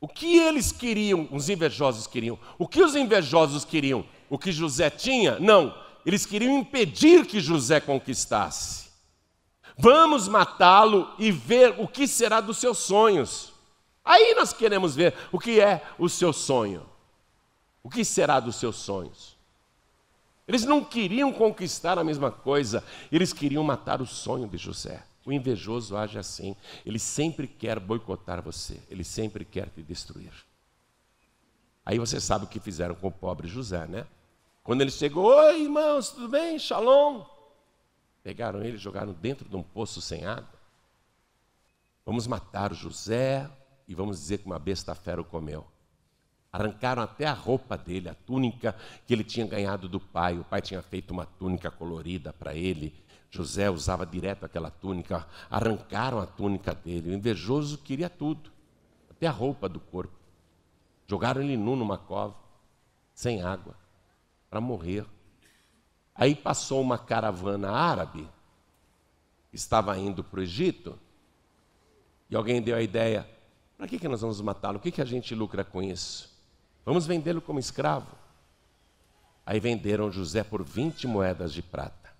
o 0.00 0.08
que 0.08 0.36
eles 0.36 0.72
queriam, 0.72 1.28
os 1.30 1.48
invejosos 1.48 2.06
queriam? 2.06 2.38
O 2.58 2.66
que 2.66 2.82
os 2.82 2.94
invejosos 2.94 3.64
queriam? 3.64 4.04
O 4.28 4.36
que 4.36 4.52
José 4.52 4.90
tinha? 4.90 5.38
Não. 5.38 5.74
Eles 6.04 6.26
queriam 6.26 6.58
impedir 6.58 7.24
que 7.24 7.40
José 7.40 7.80
conquistasse. 7.80 8.90
Vamos 9.78 10.28
matá-lo 10.28 11.14
e 11.18 11.32
ver 11.32 11.80
o 11.80 11.88
que 11.88 12.06
será 12.06 12.40
dos 12.40 12.58
seus 12.58 12.78
sonhos. 12.78 13.52
Aí 14.04 14.34
nós 14.34 14.52
queremos 14.52 14.94
ver 14.94 15.14
o 15.32 15.38
que 15.38 15.60
é 15.60 15.82
o 15.98 16.08
seu 16.08 16.32
sonho. 16.32 16.84
O 17.84 17.90
que 17.90 18.02
será 18.02 18.40
dos 18.40 18.56
seus 18.56 18.76
sonhos? 18.76 19.36
Eles 20.48 20.64
não 20.64 20.82
queriam 20.82 21.30
conquistar 21.32 21.98
a 21.98 22.04
mesma 22.04 22.32
coisa, 22.32 22.82
eles 23.12 23.32
queriam 23.32 23.62
matar 23.62 24.00
o 24.00 24.06
sonho 24.06 24.48
de 24.48 24.56
José. 24.56 25.04
O 25.24 25.32
invejoso 25.32 25.96
age 25.96 26.18
assim, 26.18 26.56
ele 26.84 26.98
sempre 26.98 27.46
quer 27.46 27.78
boicotar 27.78 28.42
você, 28.42 28.80
ele 28.90 29.04
sempre 29.04 29.44
quer 29.44 29.68
te 29.68 29.82
destruir. 29.82 30.32
Aí 31.84 31.98
você 31.98 32.18
sabe 32.18 32.46
o 32.46 32.48
que 32.48 32.58
fizeram 32.58 32.94
com 32.94 33.08
o 33.08 33.12
pobre 33.12 33.46
José, 33.46 33.86
né? 33.86 34.06
Quando 34.62 34.80
ele 34.80 34.90
chegou, 34.90 35.26
oi 35.26 35.62
irmãos, 35.62 36.08
tudo 36.08 36.28
bem? 36.28 36.58
Shalom. 36.58 37.24
Pegaram 38.22 38.62
ele 38.62 38.76
e 38.76 38.80
jogaram 38.80 39.12
dentro 39.12 39.46
de 39.46 39.56
um 39.56 39.62
poço 39.62 40.00
sem 40.00 40.24
água. 40.24 40.48
Vamos 42.04 42.26
matar 42.26 42.72
o 42.72 42.74
José 42.74 43.50
e 43.86 43.94
vamos 43.94 44.18
dizer 44.18 44.38
que 44.38 44.46
uma 44.46 44.58
besta 44.58 44.94
fera 44.94 45.20
o 45.20 45.24
comeu. 45.24 45.66
Arrancaram 46.54 47.02
até 47.02 47.26
a 47.26 47.32
roupa 47.32 47.76
dele, 47.76 48.08
a 48.08 48.14
túnica 48.14 48.76
que 49.08 49.12
ele 49.12 49.24
tinha 49.24 49.44
ganhado 49.44 49.88
do 49.88 49.98
pai. 49.98 50.38
O 50.38 50.44
pai 50.44 50.62
tinha 50.62 50.80
feito 50.80 51.10
uma 51.10 51.26
túnica 51.26 51.68
colorida 51.68 52.32
para 52.32 52.54
ele. 52.54 52.94
José 53.28 53.68
usava 53.68 54.06
direto 54.06 54.46
aquela 54.46 54.70
túnica. 54.70 55.26
Arrancaram 55.50 56.20
a 56.20 56.26
túnica 56.26 56.72
dele. 56.72 57.10
O 57.10 57.12
invejoso 57.12 57.78
queria 57.78 58.08
tudo, 58.08 58.52
até 59.10 59.26
a 59.26 59.32
roupa 59.32 59.68
do 59.68 59.80
corpo. 59.80 60.14
Jogaram 61.08 61.42
ele 61.42 61.56
nu 61.56 61.74
numa 61.74 61.98
cova, 61.98 62.36
sem 63.12 63.42
água, 63.42 63.74
para 64.48 64.60
morrer. 64.60 65.04
Aí 66.14 66.36
passou 66.36 66.80
uma 66.80 66.96
caravana 66.96 67.72
árabe, 67.72 68.28
estava 69.52 69.98
indo 69.98 70.22
para 70.22 70.38
o 70.38 70.42
Egito, 70.44 70.96
e 72.30 72.36
alguém 72.36 72.62
deu 72.62 72.76
a 72.76 72.80
ideia: 72.80 73.28
para 73.76 73.88
que, 73.88 73.98
que 73.98 74.06
nós 74.06 74.20
vamos 74.20 74.40
matá-lo? 74.40 74.78
O 74.78 74.80
que, 74.80 74.92
que 74.92 75.02
a 75.02 75.04
gente 75.04 75.34
lucra 75.34 75.64
com 75.64 75.82
isso? 75.82 76.32
Vamos 76.84 77.06
vendê-lo 77.06 77.40
como 77.40 77.58
escravo. 77.58 78.16
Aí 79.46 79.60
venderam 79.60 80.10
José 80.10 80.42
por 80.42 80.62
20 80.62 81.06
moedas 81.06 81.52
de 81.52 81.62
prata. 81.62 82.12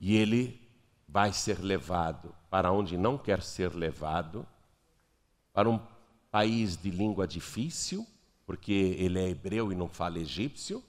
E 0.00 0.16
ele 0.16 0.60
vai 1.08 1.32
ser 1.32 1.60
levado 1.60 2.34
para 2.50 2.72
onde 2.72 2.96
não 2.96 3.16
quer 3.16 3.42
ser 3.42 3.74
levado, 3.74 4.46
para 5.52 5.68
um 5.68 5.80
país 6.30 6.76
de 6.76 6.90
língua 6.90 7.26
difícil, 7.26 8.06
porque 8.46 8.96
ele 8.98 9.18
é 9.18 9.28
hebreu 9.28 9.72
e 9.72 9.74
não 9.74 9.88
fala 9.88 10.18
egípcio, 10.18 10.82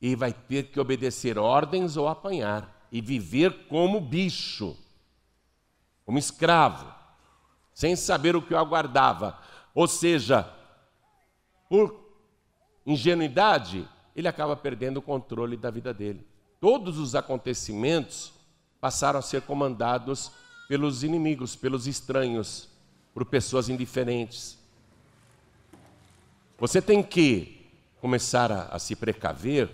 e 0.00 0.14
vai 0.14 0.32
ter 0.32 0.64
que 0.64 0.78
obedecer 0.78 1.38
ordens 1.38 1.96
ou 1.96 2.08
apanhar, 2.08 2.86
e 2.90 3.00
viver 3.00 3.66
como 3.66 4.00
bicho, 4.00 4.76
como 6.04 6.18
escravo, 6.18 6.92
sem 7.72 7.96
saber 7.96 8.36
o 8.36 8.42
que 8.42 8.54
o 8.54 8.58
aguardava. 8.58 9.38
Ou 9.74 9.88
seja, 9.88 10.52
por 11.68 11.94
ingenuidade, 12.86 13.88
ele 14.14 14.28
acaba 14.28 14.56
perdendo 14.56 14.98
o 14.98 15.02
controle 15.02 15.56
da 15.56 15.70
vida 15.70 15.92
dele. 15.92 16.26
Todos 16.60 16.98
os 16.98 17.14
acontecimentos 17.14 18.32
passaram 18.80 19.18
a 19.18 19.22
ser 19.22 19.42
comandados 19.42 20.30
pelos 20.68 21.02
inimigos, 21.02 21.56
pelos 21.56 21.86
estranhos, 21.86 22.68
por 23.12 23.24
pessoas 23.24 23.68
indiferentes. 23.68 24.58
Você 26.58 26.80
tem 26.80 27.02
que 27.02 27.66
começar 28.00 28.50
a, 28.50 28.62
a 28.66 28.78
se 28.78 28.94
precaver 28.94 29.70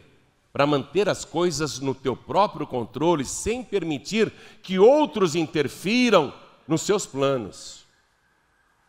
para 0.53 0.67
manter 0.67 1.09
as 1.09 1.25
coisas 1.25 1.79
no 1.79 1.95
teu 1.95 2.17
próprio 2.17 2.67
controle, 2.67 3.25
sem 3.25 3.63
permitir 3.63 4.33
que 4.63 4.79
outros 4.79 5.35
interfiram 5.35 6.35
nos 6.67 6.83
seus 6.83 7.07
planos. 7.07 7.85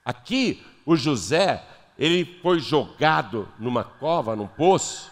Aqui, 0.03 0.63
o 0.86 0.96
José, 0.96 1.63
ele 1.98 2.25
foi 2.41 2.60
jogado 2.60 3.48
numa 3.60 3.83
cova, 3.83 4.36
num 4.36 4.48
poço, 4.48 5.12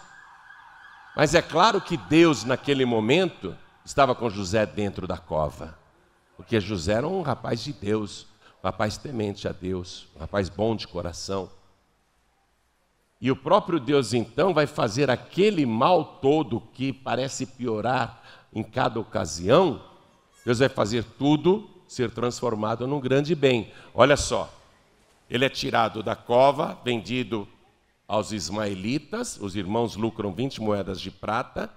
mas 1.14 1.34
é 1.34 1.42
claro 1.42 1.80
que 1.80 1.96
Deus, 1.96 2.44
naquele 2.44 2.84
momento, 2.84 3.56
estava 3.84 4.14
com 4.14 4.30
José 4.30 4.64
dentro 4.64 5.06
da 5.06 5.18
cova, 5.18 5.78
porque 6.36 6.60
José 6.60 6.94
era 6.94 7.06
um 7.06 7.22
rapaz 7.22 7.62
de 7.62 7.72
Deus, 7.72 8.26
um 8.62 8.66
rapaz 8.66 8.96
temente 8.96 9.46
a 9.48 9.52
Deus, 9.52 10.08
um 10.16 10.20
rapaz 10.20 10.48
bom 10.48 10.74
de 10.74 10.86
coração. 10.86 11.50
E 13.20 13.30
o 13.30 13.36
próprio 13.36 13.78
Deus 13.78 14.14
então 14.14 14.54
vai 14.54 14.66
fazer 14.66 15.10
aquele 15.10 15.66
mal 15.66 16.04
todo 16.04 16.60
que 16.72 16.92
parece 16.92 17.44
piorar 17.44 18.22
em 18.52 18.62
cada 18.62 18.98
ocasião, 18.98 19.82
Deus 20.44 20.58
vai 20.58 20.68
fazer 20.68 21.04
tudo 21.18 21.68
ser 21.86 22.10
transformado 22.10 22.86
num 22.86 23.00
grande 23.00 23.34
bem. 23.34 23.72
Olha 23.92 24.16
só, 24.16 24.50
ele 25.30 25.44
é 25.44 25.48
tirado 25.48 26.02
da 26.02 26.16
cova, 26.16 26.76
vendido 26.84 27.46
aos 28.08 28.32
ismaelitas, 28.32 29.38
os 29.40 29.54
irmãos 29.54 29.94
lucram 29.94 30.32
20 30.32 30.60
moedas 30.60 31.00
de 31.00 31.12
prata. 31.12 31.70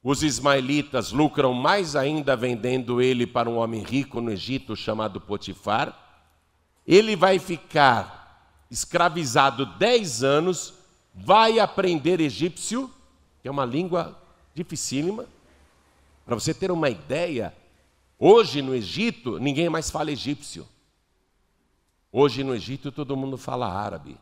Os 0.00 0.22
ismaelitas 0.22 1.10
lucram 1.10 1.52
mais 1.52 1.96
ainda 1.96 2.36
vendendo 2.36 3.02
ele 3.02 3.26
para 3.26 3.50
um 3.50 3.56
homem 3.56 3.82
rico 3.82 4.20
no 4.20 4.30
Egito 4.30 4.76
chamado 4.76 5.20
Potifar. 5.20 5.98
Ele 6.86 7.16
vai 7.16 7.40
ficar 7.40 8.54
escravizado 8.70 9.66
10 9.66 10.22
anos, 10.22 10.72
vai 11.12 11.58
aprender 11.58 12.20
egípcio, 12.20 12.88
que 13.42 13.48
é 13.48 13.50
uma 13.50 13.64
língua 13.64 14.16
dificílima. 14.54 15.26
Para 16.24 16.36
você 16.36 16.54
ter 16.54 16.70
uma 16.70 16.88
ideia, 16.88 17.52
hoje 18.16 18.62
no 18.62 18.72
Egito 18.72 19.40
ninguém 19.40 19.68
mais 19.68 19.90
fala 19.90 20.12
egípcio. 20.12 20.66
Hoje 22.12 22.42
no 22.42 22.54
Egito 22.54 22.90
todo 22.90 23.16
mundo 23.16 23.38
fala 23.38 23.72
árabe. 23.72 24.18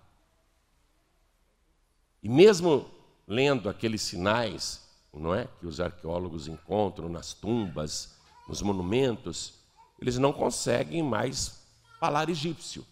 E 2.22 2.28
mesmo 2.28 2.86
lendo 3.26 3.68
aqueles 3.68 4.02
sinais, 4.02 4.86
não 5.12 5.34
é, 5.34 5.48
que 5.58 5.66
os 5.66 5.80
arqueólogos 5.80 6.48
encontram 6.48 7.08
nas 7.08 7.32
tumbas, 7.32 8.16
nos 8.46 8.60
monumentos, 8.60 9.54
eles 10.00 10.18
não 10.18 10.32
conseguem 10.32 11.02
mais 11.02 11.66
falar 11.98 12.28
egípcio. 12.28 12.84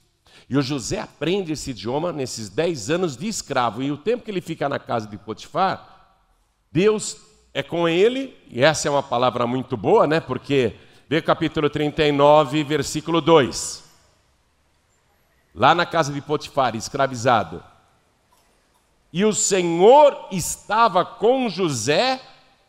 E 0.48 0.56
o 0.56 0.62
José 0.62 1.00
aprende 1.00 1.52
esse 1.52 1.70
idioma 1.70 2.12
nesses 2.12 2.48
dez 2.48 2.90
anos 2.90 3.16
de 3.16 3.28
escravo. 3.28 3.82
E 3.82 3.92
o 3.92 3.96
tempo 3.96 4.24
que 4.24 4.30
ele 4.30 4.40
fica 4.40 4.68
na 4.68 4.78
casa 4.78 5.06
de 5.06 5.16
Potifar, 5.16 6.18
Deus 6.72 7.18
é 7.54 7.62
com 7.62 7.88
ele, 7.88 8.36
e 8.48 8.62
essa 8.62 8.88
é 8.88 8.90
uma 8.90 9.02
palavra 9.02 9.46
muito 9.46 9.76
boa, 9.76 10.06
né? 10.06 10.20
Porque, 10.20 10.74
vê 11.08 11.22
capítulo 11.22 11.70
39, 11.70 12.64
versículo 12.64 13.20
2 13.20 13.85
lá 15.56 15.74
na 15.74 15.86
casa 15.86 16.12
de 16.12 16.20
Potifar, 16.20 16.76
escravizado. 16.76 17.64
E 19.10 19.24
o 19.24 19.32
Senhor 19.32 20.28
estava 20.30 21.02
com 21.02 21.48
José 21.48 22.20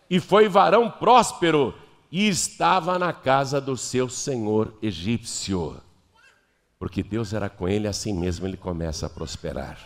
e 0.10 0.22
foi 0.22 0.48
varão 0.48 0.90
próspero 0.90 1.76
e 2.10 2.30
estava 2.30 2.98
na 2.98 3.12
casa 3.12 3.60
do 3.60 3.76
seu 3.76 4.08
senhor 4.08 4.74
egípcio. 4.82 5.82
Porque 6.80 7.04
Deus 7.04 7.34
era 7.34 7.50
com 7.50 7.68
ele, 7.68 7.88
assim 7.88 8.14
mesmo 8.14 8.48
ele 8.48 8.56
começa 8.56 9.08
a 9.08 9.10
prosperar. 9.10 9.78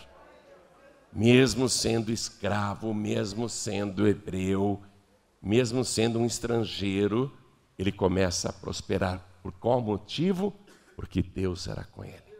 Mesmo 1.12 1.68
sendo 1.68 2.12
escravo, 2.12 2.94
mesmo 2.94 3.48
sendo 3.48 4.06
hebreu, 4.06 4.80
mesmo 5.42 5.84
sendo 5.84 6.20
um 6.20 6.26
estrangeiro, 6.26 7.32
ele 7.76 7.90
começa 7.90 8.50
a 8.50 8.52
prosperar. 8.52 9.20
Por 9.42 9.50
qual 9.52 9.80
motivo? 9.80 10.54
Porque 10.94 11.20
Deus 11.22 11.66
era 11.66 11.82
com 11.82 12.04
ele. 12.04 12.31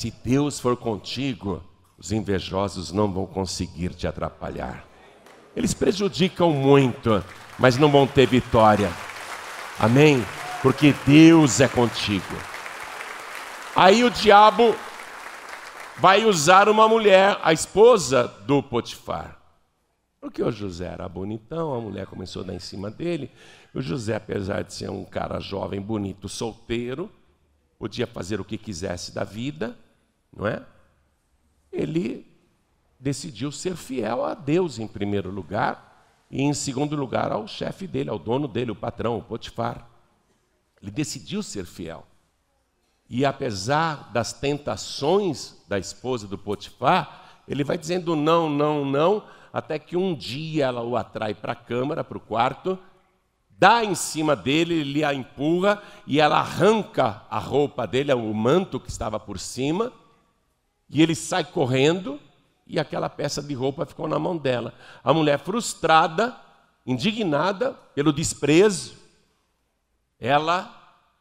Se 0.00 0.10
Deus 0.24 0.58
for 0.58 0.78
contigo, 0.78 1.62
os 1.98 2.10
invejosos 2.10 2.90
não 2.90 3.12
vão 3.12 3.26
conseguir 3.26 3.92
te 3.92 4.06
atrapalhar. 4.06 4.82
Eles 5.54 5.74
prejudicam 5.74 6.54
muito, 6.54 7.22
mas 7.58 7.76
não 7.76 7.90
vão 7.92 8.06
ter 8.06 8.26
vitória. 8.26 8.90
Amém? 9.78 10.24
Porque 10.62 10.94
Deus 11.06 11.60
é 11.60 11.68
contigo. 11.68 12.34
Aí 13.76 14.02
o 14.02 14.08
diabo 14.08 14.74
vai 15.98 16.24
usar 16.24 16.66
uma 16.70 16.88
mulher, 16.88 17.38
a 17.42 17.52
esposa 17.52 18.26
do 18.46 18.62
Potifar. 18.62 19.38
Porque 20.18 20.42
o 20.42 20.50
José 20.50 20.86
era 20.86 21.06
bonitão, 21.10 21.74
a 21.74 21.78
mulher 21.78 22.06
começou 22.06 22.40
a 22.40 22.46
dar 22.46 22.54
em 22.54 22.58
cima 22.58 22.90
dele. 22.90 23.30
O 23.74 23.82
José, 23.82 24.16
apesar 24.16 24.64
de 24.64 24.72
ser 24.72 24.88
um 24.88 25.04
cara 25.04 25.38
jovem, 25.40 25.78
bonito, 25.78 26.26
solteiro, 26.26 27.12
podia 27.78 28.06
fazer 28.06 28.40
o 28.40 28.44
que 28.46 28.56
quisesse 28.56 29.14
da 29.14 29.24
vida, 29.24 29.76
não 30.34 30.46
é? 30.46 30.64
Ele 31.72 32.26
decidiu 32.98 33.50
ser 33.50 33.76
fiel 33.76 34.24
a 34.24 34.34
Deus 34.34 34.78
em 34.78 34.86
primeiro 34.86 35.30
lugar 35.30 35.90
e 36.30 36.42
em 36.42 36.52
segundo 36.52 36.94
lugar 36.94 37.32
ao 37.32 37.46
chefe 37.48 37.86
dele, 37.86 38.10
ao 38.10 38.18
dono 38.18 38.46
dele, 38.46 38.70
o 38.70 38.76
patrão, 38.76 39.18
o 39.18 39.22
Potifar. 39.22 39.88
Ele 40.80 40.90
decidiu 40.90 41.42
ser 41.42 41.64
fiel. 41.64 42.06
E 43.08 43.24
apesar 43.24 44.12
das 44.12 44.32
tentações 44.32 45.56
da 45.66 45.78
esposa 45.78 46.28
do 46.28 46.38
Potifar, 46.38 47.42
ele 47.48 47.64
vai 47.64 47.76
dizendo 47.76 48.14
não, 48.14 48.48
não, 48.48 48.84
não, 48.84 49.24
até 49.52 49.78
que 49.78 49.96
um 49.96 50.14
dia 50.14 50.66
ela 50.66 50.82
o 50.82 50.96
atrai 50.96 51.34
para 51.34 51.52
a 51.52 51.56
câmara, 51.56 52.04
para 52.04 52.18
o 52.18 52.20
quarto, 52.20 52.78
dá 53.50 53.84
em 53.84 53.96
cima 53.96 54.36
dele, 54.36 54.74
ele 54.74 55.02
a 55.02 55.12
empurra 55.12 55.82
e 56.06 56.20
ela 56.20 56.38
arranca 56.38 57.22
a 57.28 57.38
roupa 57.38 57.86
dele, 57.86 58.12
o 58.14 58.32
manto 58.32 58.78
que 58.78 58.88
estava 58.88 59.18
por 59.18 59.40
cima, 59.40 59.92
e 60.90 61.00
ele 61.00 61.14
sai 61.14 61.44
correndo 61.44 62.20
e 62.66 62.78
aquela 62.78 63.08
peça 63.08 63.40
de 63.40 63.54
roupa 63.54 63.86
ficou 63.86 64.08
na 64.08 64.18
mão 64.18 64.36
dela. 64.36 64.74
A 65.02 65.14
mulher 65.14 65.38
frustrada, 65.38 66.36
indignada 66.84 67.72
pelo 67.94 68.12
desprezo, 68.12 68.96
ela 70.18 70.76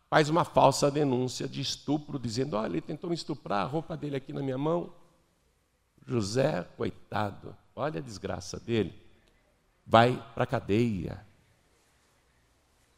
faz 0.09 0.27
uma 0.27 0.43
falsa 0.43 0.89
denúncia 0.89 1.47
de 1.47 1.61
estupro, 1.61 2.17
dizendo: 2.17 2.57
Olha, 2.57 2.71
ele 2.73 2.81
tentou 2.81 3.09
me 3.09 3.15
estuprar, 3.15 3.61
a 3.61 3.69
roupa 3.69 3.95
dele 3.95 4.15
aqui 4.15 4.33
na 4.33 4.41
minha 4.41 4.57
mão. 4.57 4.91
José, 6.05 6.63
coitado, 6.75 7.55
olha 7.75 7.99
a 7.99 8.03
desgraça 8.03 8.59
dele, 8.59 8.99
vai 9.85 10.15
para 10.33 10.43
a 10.43 10.47
cadeia 10.47 11.23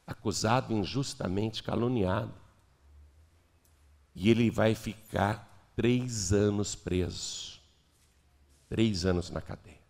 acusado 0.08 0.74
injustamente, 0.74 1.62
caluniado. 1.62 2.34
E 4.16 4.30
ele 4.30 4.50
vai 4.50 4.76
ficar 4.76 5.51
três 5.76 6.32
anos 6.32 6.76
preso. 6.76 7.60
Três 8.70 9.06
anos 9.06 9.30
na 9.30 9.42
cadeia. 9.42 9.82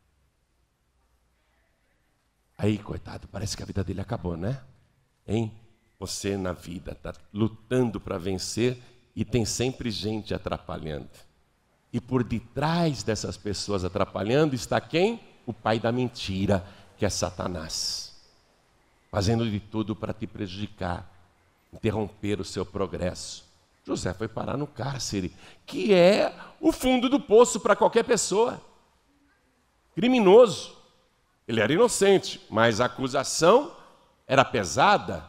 Aí, 2.58 2.78
coitado, 2.78 3.28
parece 3.28 3.58
que 3.58 3.64
a 3.64 3.66
vida 3.66 3.84
dele 3.84 4.02
acabou, 4.02 4.38
né? 4.38 4.62
Hein? 5.28 5.52
Você 6.00 6.38
na 6.38 6.54
vida 6.54 6.92
está 6.92 7.14
lutando 7.34 8.00
para 8.00 8.18
vencer 8.18 8.78
e 9.16 9.26
tem 9.26 9.46
sempre 9.46 9.92
gente 9.92 10.34
atrapalhando. 10.34 11.10
E 11.92 12.00
por 12.00 12.24
detrás 12.24 13.04
dessas 13.04 13.36
pessoas 13.36 13.84
atrapalhando 13.84 14.56
está 14.56 14.80
quem? 14.80 15.20
O 15.46 15.54
pai 15.54 15.80
da 15.80 15.92
mentira, 15.92 16.66
que 16.98 17.06
é 17.06 17.10
Satanás. 17.10 18.16
Fazendo 19.10 19.50
de 19.50 19.60
tudo 19.60 19.96
para 19.96 20.14
te 20.14 20.26
prejudicar, 20.26 21.12
interromper 21.74 22.40
o 22.40 22.46
seu 22.46 22.66
progresso. 22.66 23.51
José 23.84 24.14
foi 24.14 24.28
parar 24.28 24.58
no 24.58 24.68
cárcere, 24.68 25.36
que 25.66 25.94
é 25.94 26.34
o 26.60 26.72
fundo 26.72 27.10
do 27.10 27.20
poço 27.20 27.60
para 27.60 27.76
qualquer 27.76 28.04
pessoa. 28.04 28.62
Criminoso. 29.96 30.78
Ele 31.48 31.60
era 31.60 31.74
inocente, 31.74 32.40
mas 32.50 32.80
a 32.80 32.86
acusação 32.86 33.76
era 34.28 34.46
pesada. 34.46 35.26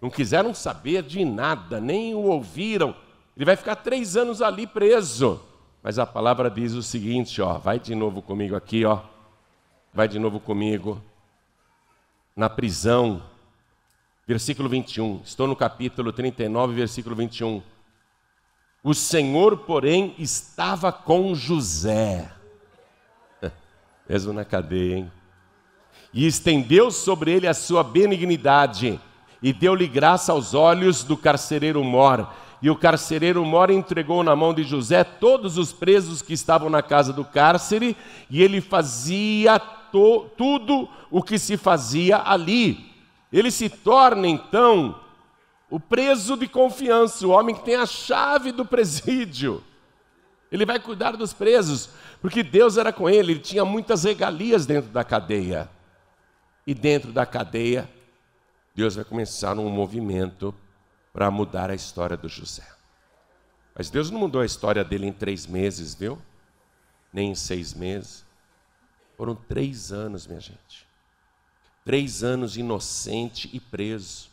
Não 0.00 0.08
quiseram 0.08 0.54
saber 0.54 1.02
de 1.02 1.24
nada, 1.24 1.80
nem 1.80 2.14
o 2.14 2.22
ouviram. 2.22 2.94
Ele 3.36 3.44
vai 3.44 3.56
ficar 3.56 3.76
três 3.76 4.16
anos 4.16 4.40
ali 4.40 4.66
preso. 4.66 5.40
Mas 5.82 5.98
a 5.98 6.06
palavra 6.06 6.50
diz 6.50 6.72
o 6.72 6.82
seguinte, 6.82 7.42
ó, 7.42 7.58
vai 7.58 7.78
de 7.78 7.94
novo 7.94 8.22
comigo 8.22 8.54
aqui, 8.56 8.84
ó. 8.84 9.00
Vai 9.92 10.08
de 10.08 10.18
novo 10.18 10.40
comigo. 10.40 11.02
Na 12.34 12.48
prisão, 12.48 13.22
versículo 14.26 14.68
21. 14.68 15.22
Estou 15.24 15.46
no 15.46 15.56
capítulo 15.56 16.12
39, 16.12 16.74
versículo 16.74 17.14
21. 17.16 17.62
O 18.82 18.94
Senhor, 18.94 19.58
porém, 19.58 20.14
estava 20.18 20.92
com 20.92 21.34
José. 21.34 22.30
Mesmo 24.08 24.32
na 24.32 24.44
cadeia, 24.44 24.96
hein? 24.96 25.12
E 26.12 26.26
estendeu 26.26 26.90
sobre 26.90 27.32
ele 27.32 27.46
a 27.46 27.54
sua 27.54 27.82
benignidade, 27.82 29.00
e 29.42 29.52
deu-lhe 29.52 29.88
graça 29.88 30.32
aos 30.32 30.54
olhos 30.54 31.02
do 31.02 31.16
carcereiro 31.16 31.82
mor 31.82 32.28
e 32.64 32.70
o 32.70 32.76
carcereiro 32.76 33.44
Mora 33.44 33.74
entregou 33.74 34.22
na 34.22 34.34
mão 34.34 34.54
de 34.54 34.62
José 34.62 35.04
todos 35.04 35.58
os 35.58 35.70
presos 35.70 36.22
que 36.22 36.32
estavam 36.32 36.70
na 36.70 36.80
casa 36.80 37.12
do 37.12 37.22
cárcere, 37.22 37.94
e 38.30 38.42
ele 38.42 38.62
fazia 38.62 39.58
tudo 39.58 40.88
o 41.10 41.22
que 41.22 41.38
se 41.38 41.58
fazia 41.58 42.22
ali. 42.24 42.93
Ele 43.34 43.50
se 43.50 43.68
torna 43.68 44.28
então 44.28 45.00
o 45.68 45.80
preso 45.80 46.36
de 46.36 46.46
confiança, 46.46 47.26
o 47.26 47.30
homem 47.30 47.52
que 47.52 47.64
tem 47.64 47.74
a 47.74 47.84
chave 47.84 48.52
do 48.52 48.64
presídio. 48.64 49.60
Ele 50.52 50.64
vai 50.64 50.78
cuidar 50.78 51.16
dos 51.16 51.32
presos, 51.32 51.90
porque 52.22 52.44
Deus 52.44 52.76
era 52.76 52.92
com 52.92 53.10
ele, 53.10 53.32
ele 53.32 53.40
tinha 53.40 53.64
muitas 53.64 54.04
regalias 54.04 54.66
dentro 54.66 54.88
da 54.92 55.02
cadeia. 55.02 55.68
E 56.64 56.72
dentro 56.72 57.10
da 57.10 57.26
cadeia, 57.26 57.90
Deus 58.72 58.94
vai 58.94 59.04
começar 59.04 59.58
um 59.58 59.68
movimento 59.68 60.54
para 61.12 61.28
mudar 61.28 61.70
a 61.70 61.74
história 61.74 62.16
do 62.16 62.28
José. 62.28 62.66
Mas 63.74 63.90
Deus 63.90 64.12
não 64.12 64.20
mudou 64.20 64.42
a 64.42 64.46
história 64.46 64.84
dele 64.84 65.08
em 65.08 65.12
três 65.12 65.44
meses, 65.44 65.92
viu? 65.92 66.22
Nem 67.12 67.32
em 67.32 67.34
seis 67.34 67.74
meses. 67.74 68.24
Foram 69.16 69.34
três 69.34 69.90
anos, 69.90 70.24
minha 70.24 70.40
gente. 70.40 70.83
Três 71.84 72.24
anos 72.24 72.56
inocente 72.56 73.50
e 73.52 73.60
preso. 73.60 74.30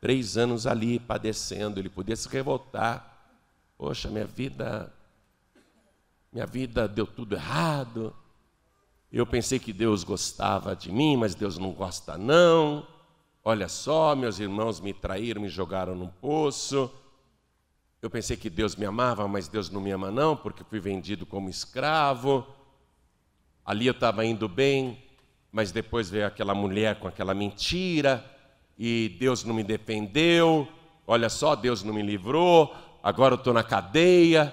Três 0.00 0.36
anos 0.36 0.66
ali 0.66 1.00
padecendo. 1.00 1.80
Ele 1.80 1.88
podia 1.88 2.16
se 2.16 2.28
revoltar. 2.28 3.08
Poxa, 3.76 4.08
minha 4.08 4.26
vida. 4.26 4.92
Minha 6.32 6.46
vida 6.46 6.86
deu 6.86 7.06
tudo 7.06 7.34
errado. 7.34 8.14
Eu 9.12 9.26
pensei 9.26 9.58
que 9.58 9.72
Deus 9.72 10.04
gostava 10.04 10.74
de 10.74 10.90
mim, 10.90 11.16
mas 11.16 11.34
Deus 11.34 11.58
não 11.58 11.72
gosta, 11.72 12.16
não. 12.16 12.86
Olha 13.44 13.68
só, 13.68 14.14
meus 14.16 14.38
irmãos 14.38 14.80
me 14.80 14.94
traíram, 14.94 15.42
me 15.42 15.48
jogaram 15.48 15.94
num 15.94 16.06
poço. 16.06 16.90
Eu 18.00 18.08
pensei 18.08 18.36
que 18.36 18.48
Deus 18.48 18.74
me 18.74 18.86
amava, 18.86 19.28
mas 19.28 19.48
Deus 19.48 19.68
não 19.68 19.80
me 19.80 19.90
ama, 19.90 20.10
não, 20.10 20.36
porque 20.36 20.64
fui 20.64 20.80
vendido 20.80 21.26
como 21.26 21.50
escravo. 21.50 22.46
Ali 23.64 23.86
eu 23.86 23.92
estava 23.92 24.24
indo 24.24 24.48
bem, 24.48 25.02
mas 25.52 25.70
depois 25.70 26.10
veio 26.10 26.26
aquela 26.26 26.54
mulher 26.54 26.98
com 26.98 27.06
aquela 27.06 27.34
mentira, 27.34 28.24
e 28.78 29.14
Deus 29.20 29.44
não 29.44 29.54
me 29.54 29.62
defendeu. 29.62 30.66
Olha 31.06 31.28
só, 31.28 31.54
Deus 31.54 31.84
não 31.84 31.94
me 31.94 32.02
livrou. 32.02 32.74
Agora 33.02 33.34
eu 33.34 33.38
estou 33.38 33.52
na 33.52 33.62
cadeia, 33.62 34.52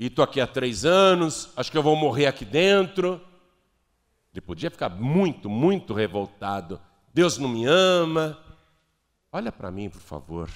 e 0.00 0.06
estou 0.06 0.24
aqui 0.24 0.40
há 0.40 0.46
três 0.46 0.84
anos, 0.84 1.52
acho 1.56 1.70
que 1.70 1.78
eu 1.78 1.82
vou 1.82 1.94
morrer 1.94 2.26
aqui 2.26 2.44
dentro. 2.44 3.20
Ele 4.32 4.40
podia 4.40 4.70
ficar 4.70 4.88
muito, 4.88 5.48
muito 5.50 5.92
revoltado 5.92 6.80
Deus 7.18 7.36
não 7.36 7.48
me 7.48 7.66
ama. 7.66 8.38
Olha 9.32 9.50
para 9.50 9.72
mim, 9.72 9.90
por 9.90 10.00
favor. 10.00 10.48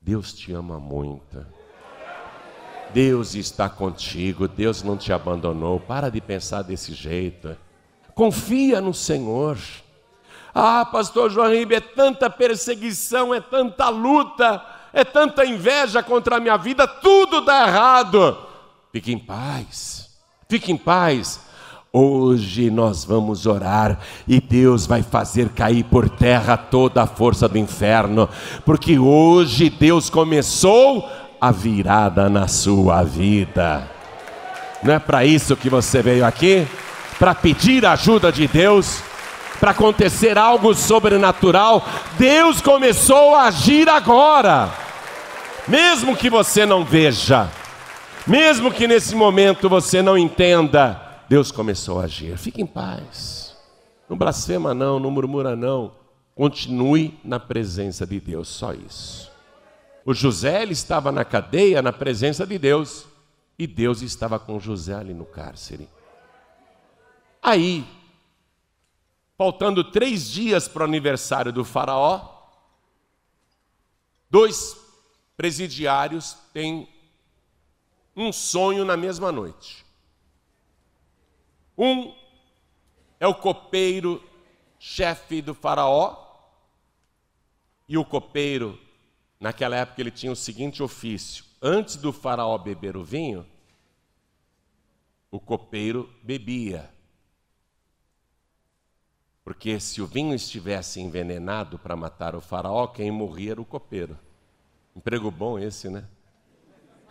Deus 0.00 0.32
te 0.32 0.52
ama 0.52 0.80
muito. 0.80 1.46
Deus 2.92 3.36
está 3.36 3.68
contigo, 3.68 4.48
Deus 4.48 4.82
não 4.82 4.96
te 4.96 5.12
abandonou. 5.12 5.78
Para 5.78 6.10
de 6.10 6.20
pensar 6.20 6.62
desse 6.62 6.92
jeito. 6.92 7.56
Confia 8.20 8.82
no 8.82 8.92
Senhor. 8.92 9.56
Ah, 10.54 10.84
pastor 10.84 11.30
João 11.30 11.48
Ribe, 11.48 11.76
é 11.76 11.80
tanta 11.80 12.28
perseguição, 12.28 13.34
é 13.34 13.40
tanta 13.40 13.88
luta, 13.88 14.62
é 14.92 15.02
tanta 15.02 15.46
inveja 15.46 16.02
contra 16.02 16.36
a 16.36 16.38
minha 16.38 16.58
vida, 16.58 16.86
tudo 16.86 17.40
dá 17.40 17.66
errado. 17.66 18.36
Fique 18.92 19.10
em 19.10 19.18
paz, 19.18 20.10
fique 20.50 20.70
em 20.70 20.76
paz. 20.76 21.40
Hoje 21.90 22.70
nós 22.70 23.06
vamos 23.06 23.46
orar 23.46 23.98
e 24.28 24.38
Deus 24.38 24.84
vai 24.84 25.02
fazer 25.02 25.48
cair 25.48 25.84
por 25.84 26.10
terra 26.10 26.58
toda 26.58 27.02
a 27.02 27.06
força 27.06 27.48
do 27.48 27.56
inferno, 27.56 28.28
porque 28.66 28.98
hoje 28.98 29.70
Deus 29.70 30.10
começou 30.10 31.08
a 31.40 31.50
virada 31.50 32.28
na 32.28 32.46
sua 32.48 33.02
vida. 33.02 33.90
Não 34.82 34.92
é 34.92 34.98
para 34.98 35.24
isso 35.24 35.56
que 35.56 35.70
você 35.70 36.02
veio 36.02 36.26
aqui? 36.26 36.68
Para 37.20 37.36
pedir 37.36 37.86
a 37.86 37.92
ajuda 37.92 38.32
de 38.32 38.48
Deus? 38.48 39.00
Para 39.60 39.70
acontecer 39.70 40.36
algo 40.36 40.74
sobrenatural? 40.74 41.86
Deus 42.18 42.60
começou 42.60 43.36
a 43.36 43.44
agir 43.44 43.88
agora, 43.88 44.68
mesmo 45.68 46.16
que 46.16 46.28
você 46.28 46.66
não 46.66 46.84
veja, 46.84 47.48
mesmo 48.26 48.72
que 48.72 48.88
nesse 48.88 49.14
momento 49.14 49.68
você 49.68 50.02
não 50.02 50.18
entenda 50.18 51.08
Deus 51.30 51.52
começou 51.52 52.00
a 52.00 52.06
agir. 52.06 52.36
Fique 52.36 52.60
em 52.60 52.66
paz. 52.66 53.56
Não 54.08 54.18
blasfema 54.18 54.74
não, 54.74 54.98
não 54.98 55.12
murmura 55.12 55.54
não. 55.54 55.92
Continue 56.34 57.16
na 57.22 57.38
presença 57.38 58.04
de 58.04 58.18
Deus, 58.18 58.48
só 58.48 58.74
isso. 58.74 59.30
O 60.04 60.12
José 60.12 60.60
ele 60.60 60.72
estava 60.72 61.12
na 61.12 61.24
cadeia 61.24 61.80
na 61.80 61.92
presença 61.92 62.44
de 62.44 62.58
Deus 62.58 63.06
e 63.56 63.64
Deus 63.64 64.02
estava 64.02 64.40
com 64.40 64.58
José 64.58 64.92
ali 64.92 65.14
no 65.14 65.24
cárcere. 65.24 65.88
Aí, 67.42 67.86
faltando 69.36 69.90
três 69.90 70.30
dias 70.30 70.68
para 70.68 70.82
o 70.82 70.84
aniversário 70.84 71.52
do 71.52 71.64
faraó, 71.64 72.44
dois 74.28 74.76
presidiários 75.36 76.34
têm 76.52 76.88
um 78.14 78.32
sonho 78.32 78.84
na 78.84 78.96
mesma 78.96 79.32
noite. 79.32 79.84
Um 81.76 82.14
é 83.18 83.26
o 83.26 83.34
copeiro 83.34 84.22
chefe 84.78 85.40
do 85.40 85.54
faraó, 85.54 86.28
e 87.90 87.98
o 87.98 88.04
copeiro, 88.04 88.78
naquela 89.40 89.74
época, 89.74 90.00
ele 90.00 90.12
tinha 90.12 90.30
o 90.30 90.36
seguinte 90.36 90.80
ofício: 90.80 91.44
antes 91.60 91.96
do 91.96 92.12
faraó 92.12 92.56
beber 92.56 92.96
o 92.96 93.02
vinho, 93.02 93.44
o 95.28 95.40
copeiro 95.40 96.08
bebia. 96.22 96.88
Porque 99.50 99.80
se 99.80 100.00
o 100.00 100.06
vinho 100.06 100.32
estivesse 100.32 101.00
envenenado 101.00 101.76
para 101.76 101.96
matar 101.96 102.36
o 102.36 102.40
faraó, 102.40 102.86
quem 102.86 103.10
morria 103.10 103.50
era 103.50 103.60
o 103.60 103.64
copeiro. 103.64 104.16
Emprego 104.94 105.28
bom 105.28 105.58
esse, 105.58 105.88
né? 105.88 106.04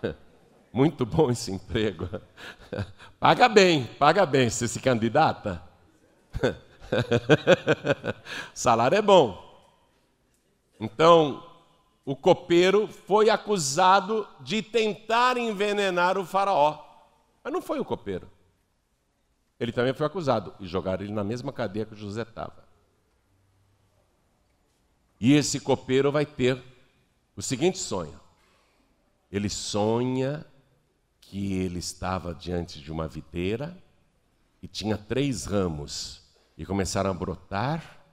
Muito 0.71 1.06
bom 1.06 1.30
esse 1.30 1.52
emprego. 1.52 2.08
Paga 3.19 3.49
bem, 3.49 3.84
paga 3.99 4.25
bem. 4.25 4.49
Você 4.49 4.69
se 4.69 4.80
candidata? 4.80 5.62
Salário 8.56 8.97
é 8.97 9.02
bom. 9.02 9.38
Então, 10.80 11.43
o 12.06 12.15
copeiro 12.15 12.88
foi 12.88 13.30
acusado 13.30 14.25
de 14.39 14.62
tentar 14.62 15.36
envenenar 15.36 16.17
o 16.17 16.25
faraó. 16.25 16.80
Mas 17.43 17.52
não 17.52 17.62
foi 17.62 17.82
o 17.82 17.86
copeiro. 17.86 18.30
Ele 19.60 19.72
também 19.72 19.93
foi 19.93 20.06
acusado 20.06 20.56
e 20.60 20.67
jogaram 20.67 21.04
ele 21.04 21.12
na 21.12 21.24
mesma 21.24 21.52
cadeia 21.52 21.86
que 21.86 21.95
José 21.95 22.22
estava. 22.22 22.67
E 25.19 25.34
esse 25.34 25.60
copeiro 25.60 26.12
vai 26.12 26.26
ter 26.26 26.63
o 27.36 27.41
seguinte 27.41 27.78
sonho. 27.78 28.19
Ele 29.30 29.50
sonha 29.50 30.45
que 31.19 31.54
ele 31.54 31.80
estava 31.80 32.34
diante 32.34 32.82
de 32.82 32.91
uma 32.91 33.08
videira 33.08 33.78
e 34.63 34.67
tinha 34.67 34.98
três 34.98 35.45
ramos 35.45 36.22
e 36.58 36.65
começaram 36.65 37.12
a 37.12 37.13
brotar 37.13 38.04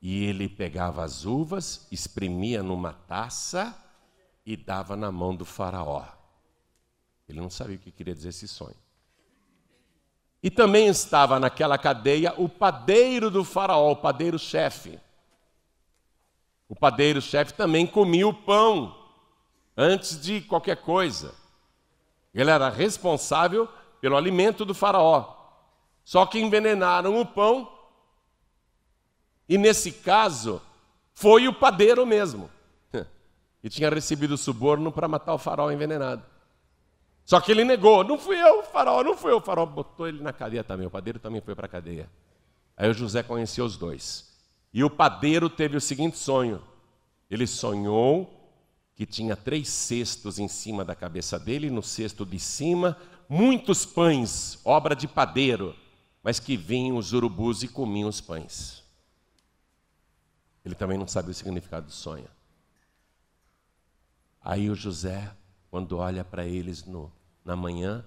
e 0.00 0.24
ele 0.24 0.48
pegava 0.48 1.02
as 1.02 1.24
uvas, 1.24 1.88
exprimia 1.90 2.62
numa 2.62 2.92
taça 2.92 3.76
e 4.46 4.56
dava 4.56 4.96
na 4.96 5.10
mão 5.10 5.34
do 5.34 5.44
faraó. 5.44 6.06
Ele 7.28 7.40
não 7.40 7.50
sabia 7.50 7.76
o 7.76 7.78
que 7.78 7.90
queria 7.90 8.14
dizer 8.14 8.28
esse 8.28 8.46
sonho. 8.46 8.83
E 10.44 10.50
também 10.50 10.88
estava 10.88 11.40
naquela 11.40 11.78
cadeia 11.78 12.34
o 12.36 12.50
padeiro 12.50 13.30
do 13.30 13.42
faraó, 13.42 13.92
o 13.92 13.96
padeiro-chefe. 13.96 15.00
O 16.68 16.76
padeiro-chefe 16.76 17.54
também 17.54 17.86
comia 17.86 18.28
o 18.28 18.34
pão 18.34 18.94
antes 19.74 20.20
de 20.20 20.42
qualquer 20.42 20.76
coisa. 20.76 21.34
Ele 22.34 22.50
era 22.50 22.68
responsável 22.68 23.66
pelo 24.02 24.18
alimento 24.18 24.66
do 24.66 24.74
faraó. 24.74 25.34
Só 26.04 26.26
que 26.26 26.38
envenenaram 26.38 27.18
o 27.18 27.24
pão, 27.24 27.72
e 29.48 29.56
nesse 29.56 29.92
caso, 29.92 30.60
foi 31.14 31.48
o 31.48 31.54
padeiro 31.54 32.04
mesmo. 32.04 32.50
E 33.64 33.70
tinha 33.70 33.88
recebido 33.88 34.36
suborno 34.36 34.92
para 34.92 35.08
matar 35.08 35.32
o 35.32 35.38
faraó 35.38 35.70
envenenado. 35.70 36.33
Só 37.24 37.40
que 37.40 37.50
ele 37.50 37.64
negou, 37.64 38.04
não 38.04 38.18
fui 38.18 38.36
eu, 38.36 38.62
faraó, 38.64 39.02
não 39.02 39.16
fui 39.16 39.32
eu. 39.32 39.38
O 39.38 39.40
faraó 39.40 39.64
botou 39.64 40.06
ele 40.06 40.22
na 40.22 40.32
cadeia 40.32 40.62
também, 40.62 40.86
o 40.86 40.90
padeiro 40.90 41.18
também 41.18 41.40
foi 41.40 41.54
para 41.54 41.66
a 41.66 41.68
cadeia. 41.68 42.08
Aí 42.76 42.90
o 42.90 42.94
José 42.94 43.22
conheceu 43.22 43.64
os 43.64 43.76
dois. 43.76 44.32
E 44.72 44.82
o 44.84 44.90
padeiro 44.90 45.48
teve 45.48 45.76
o 45.76 45.80
seguinte 45.80 46.18
sonho: 46.18 46.62
ele 47.30 47.46
sonhou 47.46 48.30
que 48.94 49.06
tinha 49.06 49.34
três 49.34 49.68
cestos 49.68 50.38
em 50.38 50.48
cima 50.48 50.84
da 50.84 50.94
cabeça 50.94 51.38
dele, 51.38 51.70
no 51.70 51.82
cesto 51.82 52.24
de 52.26 52.38
cima, 52.38 52.96
muitos 53.28 53.84
pães, 53.84 54.60
obra 54.64 54.94
de 54.94 55.08
padeiro, 55.08 55.74
mas 56.22 56.38
que 56.38 56.56
vinham 56.56 56.96
os 56.96 57.12
urubus 57.12 57.62
e 57.62 57.68
comiam 57.68 58.08
os 58.08 58.20
pães. 58.20 58.84
Ele 60.64 60.74
também 60.74 60.96
não 60.96 61.06
sabia 61.06 61.32
o 61.32 61.34
significado 61.34 61.86
do 61.86 61.92
sonho. 61.92 62.28
Aí 64.40 64.70
o 64.70 64.74
José 64.74 65.32
quando 65.74 65.98
olha 65.98 66.24
para 66.24 66.46
eles 66.46 66.84
no, 66.84 67.10
na 67.44 67.56
manhã. 67.56 68.04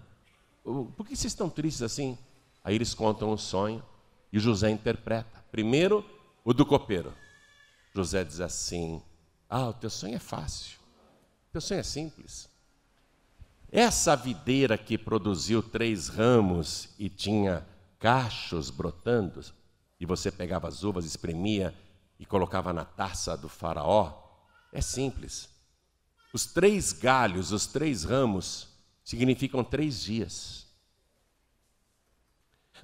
Por 0.64 1.06
que 1.06 1.18
vocês 1.18 1.34
estão 1.34 1.50
tristes 1.50 1.82
assim? 1.82 2.18
Aí 2.64 2.74
eles 2.74 2.94
contam 2.94 3.30
um 3.30 3.38
sonho 3.38 3.84
e 4.32 4.40
José 4.40 4.70
interpreta. 4.70 5.44
Primeiro, 5.52 6.02
o 6.46 6.54
do 6.54 6.66
copeiro. 6.66 7.14
José 7.94 8.24
diz 8.24 8.40
assim: 8.40 9.02
Ah, 9.50 9.68
o 9.68 9.74
teu 9.74 9.90
sonho 9.90 10.16
é 10.16 10.20
fácil, 10.20 10.78
o 11.50 11.52
teu 11.52 11.60
sonho 11.60 11.82
é 11.82 11.84
simples. 11.84 12.50
Essa 13.70 14.16
videira 14.16 14.78
que 14.78 14.98
produziu 14.98 15.62
três 15.62 16.08
ramos 16.08 16.96
e 16.98 17.10
tinha 17.10 17.68
cachos 18.00 18.70
brotando, 18.70 19.44
e 20.00 20.06
você 20.06 20.32
pegava 20.32 20.70
as 20.70 20.86
uvas, 20.86 21.04
espremia 21.04 21.76
e 22.18 22.26
colocava 22.26 22.72
na 22.72 22.86
taça 22.86 23.36
do 23.36 23.50
faraó, 23.50 24.24
é 24.72 24.80
simples. 24.80 25.57
Os 26.38 26.46
três 26.46 26.94
galhos, 26.94 27.52
os 27.52 27.66
três 27.66 28.04
ramos, 28.04 28.68
significam 29.04 29.64
três 29.64 30.04
dias. 30.04 30.68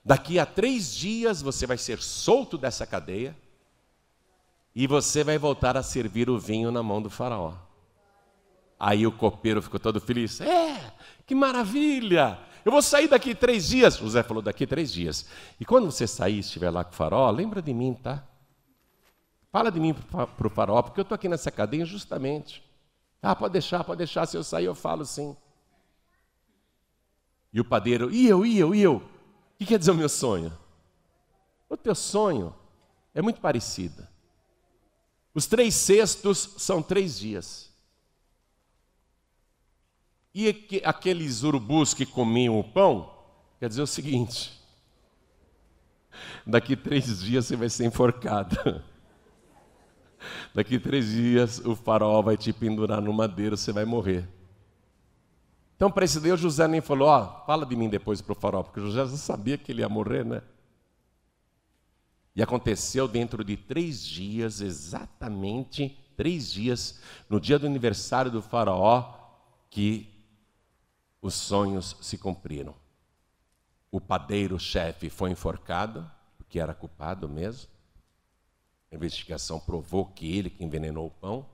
Daqui 0.04 0.40
a 0.40 0.46
três 0.48 0.96
dias 0.96 1.40
você 1.40 1.68
vai 1.68 1.78
ser 1.78 2.02
solto 2.02 2.58
dessa 2.58 2.88
cadeia 2.88 3.38
e 4.74 4.88
você 4.88 5.24
vai 5.24 5.38
voltar 5.38 5.78
a 5.78 5.84
servir 5.84 6.32
o 6.32 6.40
vinho 6.40 6.72
na 6.72 6.82
mão 6.82 7.00
do 7.00 7.12
faraó. 7.12 7.54
Aí 8.80 9.06
o 9.06 9.12
copeiro 9.12 9.62
ficou 9.62 9.80
todo 9.80 10.02
feliz. 10.02 10.42
É, 10.42 10.92
que 11.24 11.36
maravilha! 11.36 12.40
Eu 12.66 12.72
vou 12.72 12.82
sair 12.82 13.08
daqui 13.08 13.36
três 13.36 13.68
dias. 13.68 13.98
José 13.98 14.24
falou, 14.24 14.42
daqui 14.42 14.66
três 14.66 14.92
dias. 14.92 15.28
E 15.60 15.64
quando 15.64 15.92
você 15.92 16.08
sair 16.08 16.38
e 16.38 16.40
estiver 16.40 16.72
lá 16.72 16.84
com 16.84 16.92
o 16.92 16.96
faraó, 16.96 17.30
lembra 17.30 17.62
de 17.62 17.72
mim, 17.72 17.94
tá? 17.94 18.28
Fala 19.52 19.72
de 19.72 19.80
mim 19.80 19.94
para 19.94 20.48
o 20.48 20.50
faraó, 20.50 20.82
porque 20.82 21.00
eu 21.00 21.04
estou 21.04 21.14
aqui 21.14 21.30
nessa 21.30 21.52
cadeia 21.52 21.86
justamente. 21.86 22.73
Ah, 23.26 23.34
pode 23.34 23.54
deixar, 23.54 23.86
pode 23.86 24.00
deixar, 24.00 24.26
se 24.26 24.36
eu 24.36 24.44
sair 24.44 24.66
eu 24.66 24.76
falo 24.76 25.06
sim. 25.06 25.34
E 27.54 27.62
o 27.62 27.64
padeiro, 27.64 28.12
e 28.12 28.28
eu, 28.28 28.46
e 28.46 28.60
eu, 28.60 28.76
e 28.76 28.82
eu? 28.82 28.98
O 28.98 29.02
que 29.58 29.66
quer 29.66 29.80
dizer 29.80 29.92
o 29.92 29.96
meu 29.96 30.10
sonho? 30.10 30.52
O 31.70 31.78
teu 31.78 31.96
sonho 31.96 32.54
é 33.14 33.22
muito 33.22 33.40
parecido. 33.40 34.06
Os 35.34 35.48
três 35.48 35.74
cestos 35.74 36.56
são 36.58 36.84
três 36.84 37.18
dias. 37.18 37.72
E 40.36 40.82
aqueles 40.84 41.44
urubus 41.44 41.94
que 41.94 42.06
comiam 42.06 42.60
o 42.60 42.64
pão, 42.64 43.10
quer 43.58 43.70
dizer 43.70 43.84
o 43.84 43.88
seguinte: 43.88 44.52
daqui 46.46 46.76
três 46.76 47.22
dias 47.22 47.46
você 47.46 47.56
vai 47.56 47.70
ser 47.70 47.86
enforcado. 47.86 48.84
Daqui 50.54 50.80
três 50.80 51.08
dias 51.08 51.60
o 51.60 51.76
faraó 51.76 52.22
vai 52.22 52.38
te 52.38 52.52
pendurar 52.54 53.02
no 53.02 53.14
madeiro, 53.14 53.58
você 53.58 53.72
vai 53.72 53.86
morrer. 53.86 54.28
Então, 55.76 55.92
para 55.92 56.06
esse 56.06 56.20
Deus, 56.20 56.40
José 56.40 56.68
nem 56.68 56.82
falou: 56.82 57.08
Ó, 57.08 57.46
fala 57.46 57.66
de 57.66 57.76
mim 57.76 57.90
depois 57.90 58.22
para 58.22 58.34
o 58.34 58.36
faraó, 58.36 58.64
porque 58.64 58.80
José 58.80 59.06
já 59.06 59.18
sabia 59.18 59.58
que 59.58 59.72
ele 59.72 59.82
ia 59.82 59.90
morrer, 59.90 60.24
né? 60.24 60.42
E 62.36 62.42
aconteceu 62.42 63.08
dentro 63.08 63.44
de 63.44 63.56
três 63.56 64.04
dias, 64.04 64.60
exatamente 64.60 66.00
três 66.16 66.52
dias, 66.52 67.00
no 67.30 67.40
dia 67.40 67.60
do 67.60 67.68
aniversário 67.68 68.32
do 68.32 68.42
Faraó, 68.42 69.14
que 69.70 70.10
os 71.22 71.34
sonhos 71.34 71.96
se 72.02 72.18
cumpriram. 72.18 72.76
O 73.92 74.02
padeiro-chefe 74.02 75.10
foi 75.10 75.32
enforcado, 75.32 76.10
porque 76.38 76.60
era 76.60 76.74
culpado 76.74 77.30
mesmo. 77.30 77.70
A 78.94 78.96
investigação 78.96 79.60
provou 79.60 80.06
que 80.06 80.38
ele 80.38 80.52
que 80.52 80.64
envenenou 80.64 81.08
o 81.08 81.10
pão. 81.10 81.48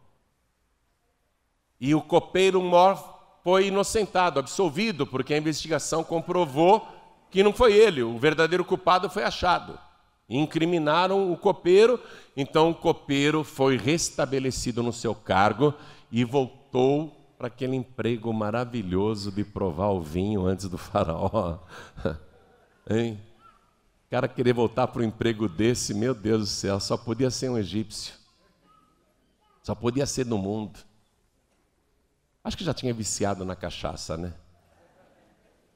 E 1.79 1.95
o 1.95 2.01
copeiro 2.01 2.61
mor 2.61 2.97
foi 3.45 3.67
inocentado, 3.67 4.41
absolvido, 4.41 5.07
porque 5.07 5.33
a 5.33 5.37
investigação 5.37 6.03
comprovou 6.03 6.85
que 7.31 7.41
não 7.41 7.53
foi 7.53 7.73
ele, 7.73 8.03
o 8.03 8.19
verdadeiro 8.19 8.65
culpado 8.65 9.09
foi 9.09 9.23
achado. 9.23 9.79
Incriminaram 10.27 11.31
o 11.31 11.37
copeiro, 11.37 11.97
então 12.35 12.71
o 12.71 12.75
copeiro 12.75 13.45
foi 13.45 13.77
restabelecido 13.77 14.83
no 14.83 14.91
seu 14.91 15.15
cargo 15.15 15.73
e 16.11 16.25
voltou 16.25 17.15
para 17.37 17.47
aquele 17.47 17.77
emprego 17.77 18.33
maravilhoso 18.33 19.31
de 19.31 19.45
provar 19.45 19.91
o 19.91 20.01
vinho 20.01 20.45
antes 20.45 20.67
do 20.67 20.77
faraó. 20.77 21.59
hein? 22.89 23.17
Cara 24.09 24.27
querer 24.27 24.53
voltar 24.53 24.87
para 24.87 25.03
um 25.03 25.05
emprego 25.05 25.47
desse, 25.47 25.93
meu 25.93 26.15
Deus 26.15 26.41
do 26.41 26.47
céu, 26.47 26.79
só 26.79 26.97
podia 26.97 27.29
ser 27.29 27.49
um 27.49 27.57
egípcio. 27.57 28.15
Só 29.61 29.75
podia 29.75 30.05
ser 30.07 30.23
do 30.23 30.37
mundo. 30.37 30.79
Acho 32.43 32.57
que 32.57 32.63
já 32.63 32.73
tinha 32.73 32.93
viciado 32.93 33.45
na 33.45 33.55
cachaça, 33.55 34.17
né? 34.17 34.33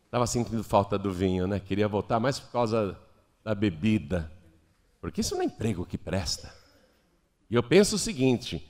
Estava 0.06 0.26
sentindo 0.26 0.64
falta 0.64 0.98
do 0.98 1.12
vinho, 1.12 1.46
né? 1.46 1.60
Queria 1.60 1.88
voltar 1.88 2.20
mais 2.20 2.40
por 2.40 2.52
causa 2.52 2.98
da 3.44 3.54
bebida. 3.54 4.32
Porque 5.00 5.22
isso 5.22 5.36
não 5.36 5.44
é 5.44 5.46
emprego 5.46 5.86
que 5.86 5.98
presta. 5.98 6.52
E 7.52 7.56
eu 7.56 7.62
penso 7.62 7.98
o 7.98 8.00
seguinte: 8.00 8.68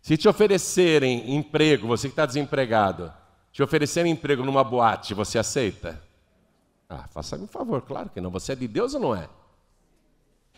se 0.00 0.16
te 0.16 0.26
oferecerem 0.26 1.34
emprego, 1.36 1.86
você 1.86 2.08
que 2.08 2.12
está 2.12 2.24
desempregado, 2.24 3.12
te 3.52 3.62
oferecerem 3.62 4.12
emprego 4.12 4.42
numa 4.42 4.64
boate, 4.64 5.12
você 5.12 5.38
aceita? 5.38 6.02
Ah, 6.92 7.08
faça-me 7.10 7.44
um 7.44 7.46
favor, 7.46 7.80
claro 7.80 8.10
que 8.10 8.20
não. 8.20 8.30
Você 8.30 8.52
é 8.52 8.54
de 8.54 8.68
Deus 8.68 8.92
ou 8.92 9.00
não 9.00 9.14
é? 9.14 9.26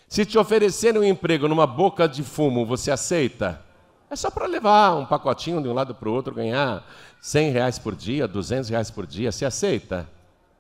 Se 0.08 0.26
te 0.26 0.36
oferecerem 0.36 1.00
um 1.00 1.04
emprego 1.04 1.46
numa 1.46 1.64
boca 1.66 2.08
de 2.08 2.24
fumo, 2.24 2.66
você 2.66 2.90
aceita? 2.90 3.64
É 4.10 4.16
só 4.16 4.30
para 4.32 4.46
levar 4.46 4.96
um 4.96 5.06
pacotinho 5.06 5.62
de 5.62 5.68
um 5.68 5.72
lado 5.72 5.94
para 5.94 6.08
o 6.08 6.12
outro, 6.12 6.34
ganhar 6.34 6.84
100 7.20 7.50
reais 7.52 7.78
por 7.78 7.94
dia, 7.94 8.26
200 8.26 8.68
reais 8.68 8.90
por 8.90 9.06
dia. 9.06 9.30
Você 9.30 9.44
aceita? 9.44 10.10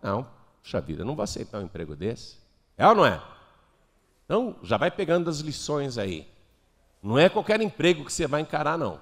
Não, 0.00 0.24
puxa 0.62 0.80
vida, 0.80 1.04
não 1.04 1.16
vou 1.16 1.24
aceitar 1.24 1.58
um 1.58 1.64
emprego 1.64 1.96
desse. 1.96 2.36
É 2.78 2.86
ou 2.86 2.94
não 2.94 3.04
é? 3.04 3.20
Então, 4.24 4.54
já 4.62 4.76
vai 4.76 4.92
pegando 4.92 5.28
as 5.28 5.40
lições 5.40 5.98
aí. 5.98 6.26
Não 7.02 7.18
é 7.18 7.28
qualquer 7.28 7.60
emprego 7.60 8.04
que 8.04 8.12
você 8.12 8.28
vai 8.28 8.42
encarar, 8.42 8.78
não. 8.78 9.00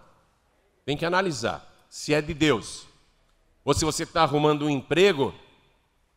Tem 0.86 0.96
que 0.96 1.04
analisar 1.04 1.70
se 1.88 2.14
é 2.14 2.22
de 2.22 2.32
Deus. 2.32 2.86
Ou 3.62 3.74
se 3.74 3.84
você 3.84 4.04
está 4.04 4.22
arrumando 4.22 4.64
um 4.64 4.70
emprego 4.70 5.34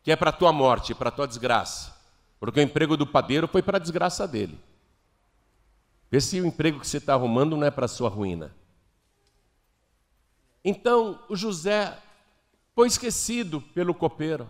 que 0.06 0.12
é 0.12 0.14
para 0.14 0.30
a 0.30 0.32
tua 0.32 0.52
morte, 0.52 0.94
para 0.94 1.08
a 1.08 1.12
tua 1.12 1.26
desgraça. 1.26 1.92
Porque 2.38 2.60
o 2.60 2.62
emprego 2.62 2.96
do 2.96 3.04
padeiro 3.04 3.48
foi 3.48 3.60
para 3.60 3.76
a 3.76 3.80
desgraça 3.80 4.24
dele. 4.28 4.56
Vê 6.08 6.20
se 6.20 6.40
o 6.40 6.46
emprego 6.46 6.78
que 6.78 6.86
você 6.86 6.98
está 6.98 7.14
arrumando 7.14 7.56
não 7.56 7.66
é 7.66 7.72
para 7.72 7.86
a 7.86 7.88
sua 7.88 8.08
ruína. 8.08 8.54
Então, 10.64 11.18
o 11.28 11.34
José 11.34 11.98
foi 12.72 12.86
esquecido 12.86 13.60
pelo 13.60 13.92
copeiro. 13.92 14.48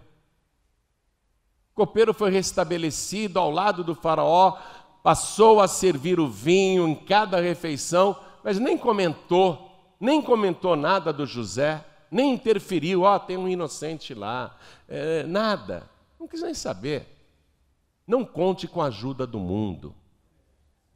O 1.72 1.76
copeiro 1.76 2.12
foi 2.12 2.30
restabelecido 2.30 3.38
ao 3.38 3.50
lado 3.50 3.82
do 3.82 3.94
faraó, 3.94 4.58
passou 5.02 5.62
a 5.62 5.66
servir 5.66 6.20
o 6.20 6.28
vinho 6.28 6.86
em 6.86 6.94
cada 6.94 7.40
refeição, 7.40 8.14
mas 8.44 8.58
nem 8.58 8.76
comentou, 8.76 9.96
nem 9.98 10.20
comentou 10.20 10.76
nada 10.76 11.14
do 11.14 11.24
José 11.24 11.82
nem 12.16 12.32
interferiu, 12.32 13.02
ó, 13.02 13.14
oh, 13.14 13.20
tem 13.20 13.36
um 13.36 13.46
inocente 13.46 14.14
lá, 14.14 14.56
é, 14.88 15.22
nada. 15.24 15.88
Não 16.18 16.26
quis 16.26 16.40
nem 16.40 16.54
saber. 16.54 17.06
Não 18.06 18.24
conte 18.24 18.66
com 18.66 18.80
a 18.80 18.86
ajuda 18.86 19.26
do 19.26 19.38
mundo. 19.38 19.94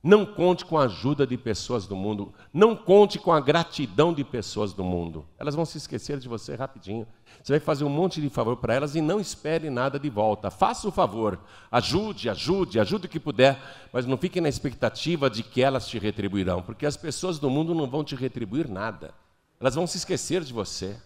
Não 0.03 0.25
conte 0.25 0.65
com 0.65 0.79
a 0.79 0.85
ajuda 0.85 1.27
de 1.27 1.37
pessoas 1.37 1.87
do 1.87 1.95
mundo. 1.95 2.33
Não 2.55 2.75
conte 2.75 3.19
com 3.19 3.31
a 3.31 3.41
gratidão 3.41 4.15
de 4.15 4.25
pessoas 4.25 4.73
do 4.73 4.83
mundo. 4.83 5.27
Elas 5.39 5.55
vão 5.55 5.67
se 5.67 5.77
esquecer 5.77 6.19
de 6.19 6.27
você 6.27 6.55
rapidinho. 6.55 7.07
Você 7.43 7.53
vai 7.53 7.61
fazer 7.61 7.85
um 7.85 7.91
monte 7.91 8.19
de 8.19 8.31
favor 8.31 8.57
para 8.57 8.73
elas 8.73 8.95
e 8.95 9.03
não 9.03 9.21
espere 9.21 9.69
nada 9.69 9.99
de 9.99 10.09
volta. 10.09 10.51
Faça 10.51 10.89
o 10.89 10.93
favor. 10.93 11.39
Ajude, 11.71 12.31
ajude, 12.31 12.81
ajude 12.81 13.07
o 13.07 13.11
que 13.11 13.21
puder. 13.21 13.59
Mas 13.93 14.07
não 14.07 14.17
fique 14.17 14.41
na 14.41 14.49
expectativa 14.49 15.29
de 15.29 15.43
que 15.43 15.61
elas 15.61 15.87
te 15.87 15.99
retribuirão. 15.99 16.63
Porque 16.63 16.87
as 16.87 16.97
pessoas 16.97 17.39
do 17.39 17.51
mundo 17.51 17.75
não 17.75 17.87
vão 17.87 18.03
te 18.03 18.15
retribuir 18.15 18.71
nada. 18.71 19.13
Elas 19.61 19.75
vão 19.75 19.87
se 19.87 19.99
esquecer 19.99 20.43
de 20.43 20.55
você. 20.55 20.97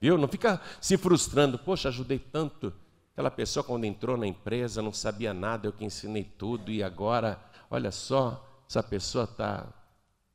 Viu? 0.00 0.16
Não 0.16 0.28
fica 0.28 0.60
se 0.80 0.96
frustrando. 0.96 1.58
Poxa, 1.58 1.88
ajudei 1.88 2.18
tanto. 2.18 2.72
Aquela 3.12 3.30
pessoa, 3.30 3.62
quando 3.62 3.84
entrou 3.84 4.16
na 4.16 4.26
empresa, 4.26 4.80
não 4.80 4.92
sabia 4.92 5.34
nada, 5.34 5.66
eu 5.68 5.72
que 5.72 5.84
ensinei 5.84 6.24
tudo 6.24 6.70
e 6.70 6.82
agora 6.82 7.38
olha 7.70 7.90
só, 7.90 8.44
essa 8.68 8.82
pessoa 8.82 9.24
está 9.24 9.66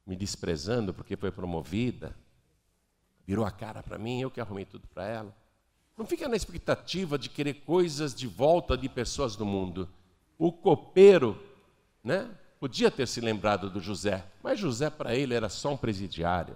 me 0.06 0.16
desprezando 0.16 0.94
porque 0.94 1.18
foi 1.18 1.32
promovida, 1.32 2.16
virou 3.26 3.44
a 3.44 3.50
cara 3.50 3.82
para 3.82 3.98
mim, 3.98 4.22
eu 4.22 4.30
que 4.30 4.40
arrumei 4.40 4.66
tudo 4.66 4.88
para 4.88 5.08
ela. 5.08 5.36
Não 5.98 6.06
fica 6.06 6.28
na 6.28 6.36
expectativa 6.36 7.18
de 7.18 7.30
querer 7.30 7.56
coisas 7.56 8.14
de 8.14 8.28
volta 8.28 8.78
de 8.78 8.88
pessoas 8.88 9.36
do 9.36 9.46
mundo. 9.46 9.90
O 10.38 10.52
copeiro, 10.52 11.42
né, 12.04 12.30
podia 12.60 12.92
ter 12.92 13.08
se 13.08 13.22
lembrado 13.22 13.70
do 13.70 13.80
José, 13.80 14.24
mas 14.44 14.60
José 14.60 14.90
para 14.90 15.16
ele 15.16 15.34
era 15.34 15.50
só 15.50 15.74
um 15.74 15.78
presidiário. 15.78 16.56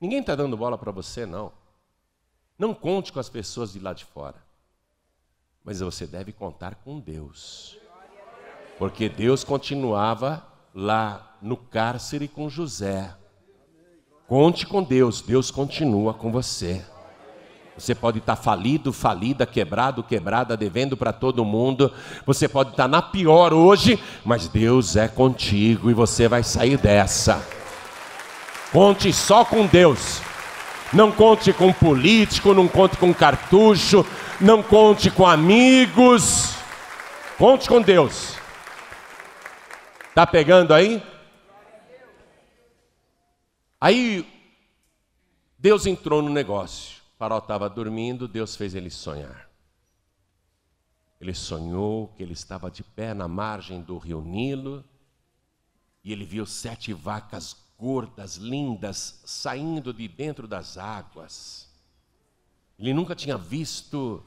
Ninguém 0.00 0.18
está 0.18 0.34
dando 0.34 0.56
bola 0.56 0.76
para 0.76 0.90
você, 0.90 1.24
não. 1.24 1.52
Não 2.62 2.72
conte 2.72 3.12
com 3.12 3.18
as 3.18 3.28
pessoas 3.28 3.72
de 3.72 3.80
lá 3.80 3.92
de 3.92 4.04
fora, 4.04 4.36
mas 5.64 5.80
você 5.80 6.06
deve 6.06 6.30
contar 6.30 6.76
com 6.76 7.00
Deus. 7.00 7.76
Porque 8.78 9.08
Deus 9.08 9.42
continuava 9.42 10.46
lá 10.72 11.36
no 11.42 11.56
cárcere 11.56 12.28
com 12.28 12.48
José. 12.48 13.12
Conte 14.28 14.64
com 14.64 14.80
Deus, 14.80 15.20
Deus 15.20 15.50
continua 15.50 16.14
com 16.14 16.30
você. 16.30 16.86
Você 17.76 17.96
pode 17.96 18.20
estar 18.20 18.36
falido, 18.36 18.92
falida, 18.92 19.44
quebrado, 19.44 20.04
quebrada, 20.04 20.56
devendo 20.56 20.96
para 20.96 21.12
todo 21.12 21.44
mundo. 21.44 21.92
Você 22.24 22.46
pode 22.48 22.70
estar 22.70 22.86
na 22.86 23.02
pior 23.02 23.52
hoje, 23.52 24.00
mas 24.24 24.46
Deus 24.46 24.94
é 24.94 25.08
contigo 25.08 25.90
e 25.90 25.94
você 25.94 26.28
vai 26.28 26.44
sair 26.44 26.76
dessa. 26.76 27.44
Conte 28.70 29.12
só 29.12 29.44
com 29.44 29.66
Deus. 29.66 30.22
Não 30.92 31.10
conte 31.10 31.52
com 31.52 31.72
político, 31.72 32.52
não 32.52 32.68
conte 32.68 32.98
com 32.98 33.14
cartucho, 33.14 34.04
não 34.40 34.62
conte 34.62 35.10
com 35.10 35.26
amigos. 35.26 36.54
Conte 37.38 37.66
com 37.66 37.80
Deus. 37.80 38.36
Tá 40.14 40.26
pegando 40.26 40.74
aí? 40.74 41.02
Aí 43.80 44.26
Deus 45.58 45.86
entrou 45.86 46.20
no 46.20 46.28
negócio. 46.28 47.00
O 47.14 47.18
farol 47.18 47.38
estava 47.38 47.70
dormindo, 47.70 48.28
Deus 48.28 48.54
fez 48.54 48.74
ele 48.74 48.90
sonhar. 48.90 49.48
Ele 51.20 51.32
sonhou 51.32 52.08
que 52.08 52.22
ele 52.22 52.32
estava 52.32 52.70
de 52.70 52.82
pé 52.82 53.14
na 53.14 53.28
margem 53.28 53.80
do 53.80 53.96
rio 53.96 54.20
Nilo 54.20 54.84
e 56.04 56.12
ele 56.12 56.24
viu 56.24 56.44
sete 56.44 56.92
vacas 56.92 57.54
gordas, 57.82 58.36
lindas, 58.36 59.20
saindo 59.24 59.92
de 59.92 60.06
dentro 60.06 60.46
das 60.46 60.78
águas. 60.78 61.68
Ele 62.78 62.94
nunca 62.94 63.16
tinha 63.16 63.36
visto 63.36 64.24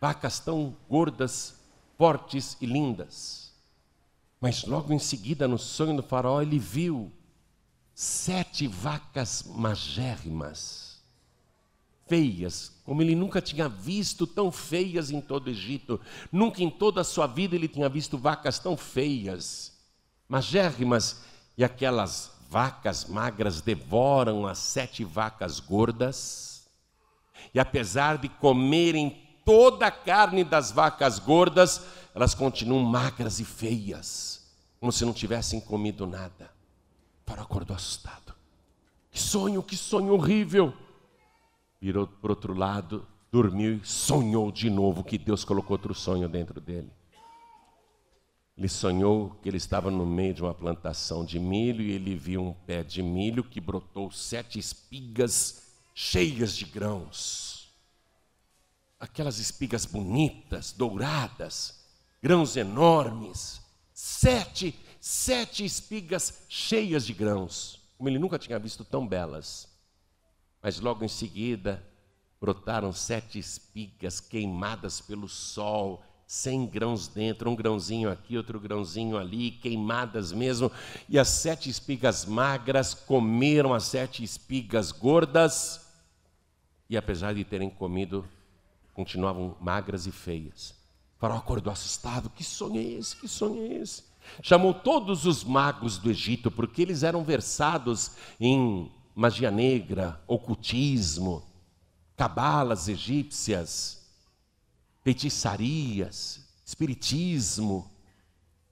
vacas 0.00 0.38
tão 0.38 0.76
gordas, 0.88 1.56
fortes 1.98 2.56
e 2.60 2.66
lindas. 2.66 3.52
Mas 4.40 4.64
logo 4.64 4.92
em 4.92 4.98
seguida, 5.00 5.48
no 5.48 5.58
sonho 5.58 5.96
do 5.96 6.04
faraó, 6.04 6.40
ele 6.40 6.60
viu 6.60 7.10
sete 7.92 8.68
vacas 8.68 9.42
magérrimas, 9.42 11.02
feias, 12.06 12.80
como 12.84 13.02
ele 13.02 13.16
nunca 13.16 13.42
tinha 13.42 13.68
visto 13.68 14.24
tão 14.24 14.52
feias 14.52 15.10
em 15.10 15.20
todo 15.20 15.48
o 15.48 15.50
Egito. 15.50 16.00
Nunca 16.30 16.62
em 16.62 16.70
toda 16.70 17.00
a 17.00 17.04
sua 17.04 17.26
vida 17.26 17.56
ele 17.56 17.66
tinha 17.66 17.88
visto 17.88 18.16
vacas 18.16 18.60
tão 18.60 18.76
feias, 18.76 19.76
magérrimas. 20.28 21.24
E 21.58 21.62
aquelas 21.62 22.32
vacas 22.52 23.06
magras 23.06 23.62
devoram 23.62 24.46
as 24.46 24.58
sete 24.58 25.04
vacas 25.04 25.58
gordas. 25.58 26.68
E 27.54 27.58
apesar 27.58 28.18
de 28.18 28.28
comerem 28.28 29.18
toda 29.42 29.86
a 29.86 29.90
carne 29.90 30.44
das 30.44 30.70
vacas 30.70 31.18
gordas, 31.18 31.80
elas 32.14 32.34
continuam 32.34 32.84
magras 32.84 33.40
e 33.40 33.44
feias, 33.44 34.46
como 34.78 34.92
se 34.92 35.02
não 35.02 35.14
tivessem 35.14 35.62
comido 35.62 36.06
nada. 36.06 36.52
Para 37.24 37.40
acordou 37.40 37.74
assustado. 37.74 38.34
Que 39.10 39.18
sonho, 39.18 39.62
que 39.62 39.76
sonho 39.76 40.12
horrível. 40.12 40.74
Virou 41.80 42.06
para 42.06 42.28
o 42.28 42.34
outro 42.34 42.52
lado, 42.52 43.06
dormiu 43.30 43.76
e 43.76 43.86
sonhou 43.86 44.52
de 44.52 44.68
novo 44.68 45.02
que 45.02 45.16
Deus 45.16 45.42
colocou 45.42 45.74
outro 45.74 45.94
sonho 45.94 46.28
dentro 46.28 46.60
dele. 46.60 46.92
Ele 48.56 48.68
sonhou 48.68 49.30
que 49.42 49.48
ele 49.48 49.56
estava 49.56 49.90
no 49.90 50.04
meio 50.04 50.34
de 50.34 50.42
uma 50.42 50.54
plantação 50.54 51.24
de 51.24 51.38
milho 51.38 51.82
e 51.82 51.92
ele 51.92 52.14
viu 52.14 52.42
um 52.42 52.52
pé 52.52 52.82
de 52.82 53.02
milho 53.02 53.42
que 53.42 53.60
brotou 53.60 54.10
sete 54.10 54.58
espigas 54.58 55.62
cheias 55.94 56.54
de 56.56 56.66
grãos. 56.66 57.70
Aquelas 59.00 59.38
espigas 59.38 59.86
bonitas, 59.86 60.72
douradas, 60.72 61.82
grãos 62.22 62.56
enormes, 62.56 63.60
sete, 63.92 64.78
sete 65.00 65.64
espigas 65.64 66.44
cheias 66.48 67.04
de 67.06 67.14
grãos, 67.14 67.80
como 67.96 68.08
ele 68.08 68.18
nunca 68.18 68.38
tinha 68.38 68.58
visto 68.58 68.84
tão 68.84 69.06
belas. 69.06 69.66
Mas 70.62 70.78
logo 70.78 71.04
em 71.04 71.08
seguida 71.08 71.84
brotaram 72.40 72.92
sete 72.92 73.38
espigas 73.38 74.20
queimadas 74.20 75.00
pelo 75.00 75.28
sol, 75.28 76.04
cem 76.32 76.64
grãos 76.64 77.08
dentro, 77.08 77.50
um 77.50 77.54
grãozinho 77.54 78.10
aqui, 78.10 78.38
outro 78.38 78.58
grãozinho 78.58 79.18
ali, 79.18 79.50
queimadas 79.50 80.32
mesmo, 80.32 80.72
e 81.06 81.18
as 81.18 81.28
sete 81.28 81.68
espigas 81.68 82.24
magras 82.24 82.94
comeram 82.94 83.74
as 83.74 83.84
sete 83.84 84.24
espigas 84.24 84.92
gordas, 84.92 85.86
e 86.88 86.96
apesar 86.96 87.34
de 87.34 87.44
terem 87.44 87.68
comido, 87.68 88.26
continuavam 88.94 89.54
magras 89.60 90.06
e 90.06 90.10
feias. 90.10 90.74
Faraó 91.18 91.36
acordou 91.36 91.70
assustado. 91.70 92.30
Que 92.30 92.42
sonho 92.42 92.78
é 92.78 92.82
esse? 92.82 93.14
Que 93.14 93.28
sonho 93.28 93.64
é 93.64 93.74
esse? 93.82 94.02
Chamou 94.40 94.72
todos 94.72 95.26
os 95.26 95.44
magos 95.44 95.98
do 95.98 96.10
Egito, 96.10 96.50
porque 96.50 96.80
eles 96.80 97.02
eram 97.02 97.22
versados 97.22 98.12
em 98.40 98.90
magia 99.14 99.50
negra, 99.50 100.18
ocultismo, 100.26 101.42
cabalas 102.16 102.88
egípcias, 102.88 104.01
feitiçarias, 105.02 106.46
espiritismo. 106.64 107.90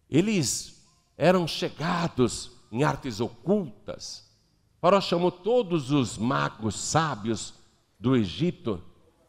Eles 0.09 0.85
eram 1.17 1.47
chegados 1.47 2.53
em 2.73 2.85
artes 2.85 3.21
ocultas. 3.21 4.29
Faraó 4.81 5.01
chamou 5.01 5.31
todos 5.31 5.91
os 5.91 6.17
magos 6.17 6.75
sábios 6.75 7.55
do 7.99 8.17
Egito 8.17 8.83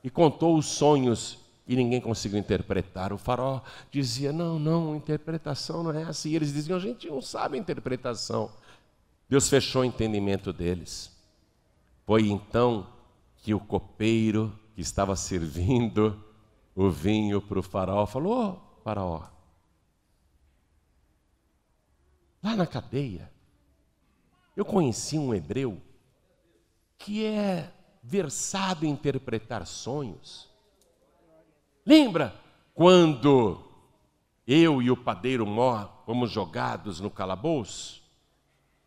e 0.03 0.09
contou 0.09 0.57
os 0.57 0.65
sonhos 0.65 1.39
e 1.67 1.75
ninguém 1.75 2.01
conseguiu 2.01 2.39
interpretar. 2.39 3.13
O 3.13 3.17
farol 3.17 3.63
dizia: 3.91 4.31
não, 4.31 4.57
não, 4.57 4.95
interpretação 4.95 5.83
não 5.83 5.91
é 5.91 6.03
assim. 6.03 6.29
E 6.29 6.35
eles 6.35 6.53
diziam: 6.53 6.77
a 6.77 6.81
gente 6.81 7.07
não 7.07 7.21
sabe 7.21 7.57
a 7.57 7.59
interpretação. 7.59 8.51
Deus 9.29 9.49
fechou 9.49 9.81
o 9.81 9.85
entendimento 9.85 10.51
deles. 10.51 11.11
Foi 12.05 12.27
então 12.29 12.87
que 13.37 13.53
o 13.53 13.59
copeiro 13.59 14.57
que 14.75 14.81
estava 14.81 15.15
servindo 15.15 16.21
o 16.75 16.89
vinho 16.89 17.41
para 17.41 17.59
o 17.59 17.63
faraó 17.63 18.05
falou: 18.05 18.61
oh, 18.61 18.81
faraó, 18.83 19.23
lá 22.41 22.55
na 22.55 22.65
cadeia, 22.65 23.31
eu 24.55 24.65
conheci 24.65 25.17
um 25.17 25.33
hebreu 25.33 25.81
que 26.97 27.25
é 27.25 27.71
versado 28.03 28.85
em 28.85 28.89
interpretar 28.89 29.65
sonhos. 29.65 30.49
Lembra 31.85 32.35
quando 32.73 33.63
eu 34.47 34.81
e 34.81 34.91
o 34.91 34.97
padeiro 34.97 35.45
Mó 35.45 35.87
fomos 36.05 36.31
jogados 36.31 36.99
no 36.99 37.09
calabouço? 37.09 38.01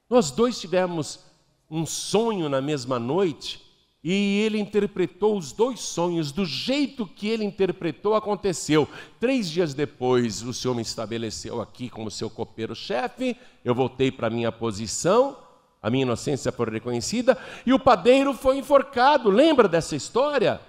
Nós 0.08 0.30
dois 0.30 0.60
tivemos 0.60 1.24
um 1.70 1.86
sonho 1.86 2.48
na 2.48 2.60
mesma 2.60 2.98
noite 2.98 3.63
e 4.04 4.42
ele 4.42 4.58
interpretou 4.58 5.38
os 5.38 5.50
dois 5.50 5.80
sonhos 5.80 6.30
do 6.30 6.44
jeito 6.44 7.06
que 7.06 7.26
ele 7.26 7.42
interpretou 7.42 8.14
aconteceu. 8.14 8.86
Três 9.18 9.50
dias 9.50 9.72
depois, 9.72 10.42
o 10.42 10.52
Senhor 10.52 10.74
me 10.74 10.82
estabeleceu 10.82 11.62
aqui 11.62 11.88
como 11.88 12.10
seu 12.10 12.28
copeiro-chefe. 12.28 13.34
Eu 13.64 13.74
voltei 13.74 14.12
para 14.12 14.26
a 14.26 14.30
minha 14.30 14.52
posição, 14.52 15.38
a 15.80 15.88
minha 15.88 16.02
inocência 16.02 16.52
foi 16.52 16.68
reconhecida 16.68 17.38
e 17.64 17.72
o 17.72 17.78
padeiro 17.78 18.34
foi 18.34 18.58
enforcado. 18.58 19.30
Lembra 19.30 19.66
dessa 19.66 19.96
história? 19.96 20.60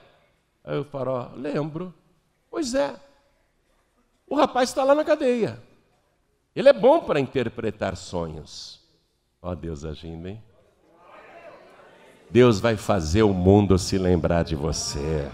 Aí 0.64 0.80
o 0.80 0.86
farol, 0.86 1.32
lembro. 1.36 1.94
Pois 2.50 2.74
é. 2.74 2.96
O 4.26 4.36
rapaz 4.36 4.70
está 4.70 4.82
lá 4.86 4.96
na 4.96 5.04
cadeia. 5.04 5.62
Ele 6.56 6.70
é 6.70 6.74
bom 6.74 7.02
para 7.02 7.20
interpretar 7.20 7.98
sonhos. 7.98 8.82
Ó 9.42 9.54
Deus 9.54 9.84
agindo, 9.84 10.30
hein? 10.30 10.42
Deus 12.30 12.60
vai 12.60 12.76
fazer 12.76 13.24
o 13.24 13.34
mundo 13.34 13.78
se 13.78 13.98
lembrar 13.98 14.44
de 14.44 14.56
você. 14.56 15.30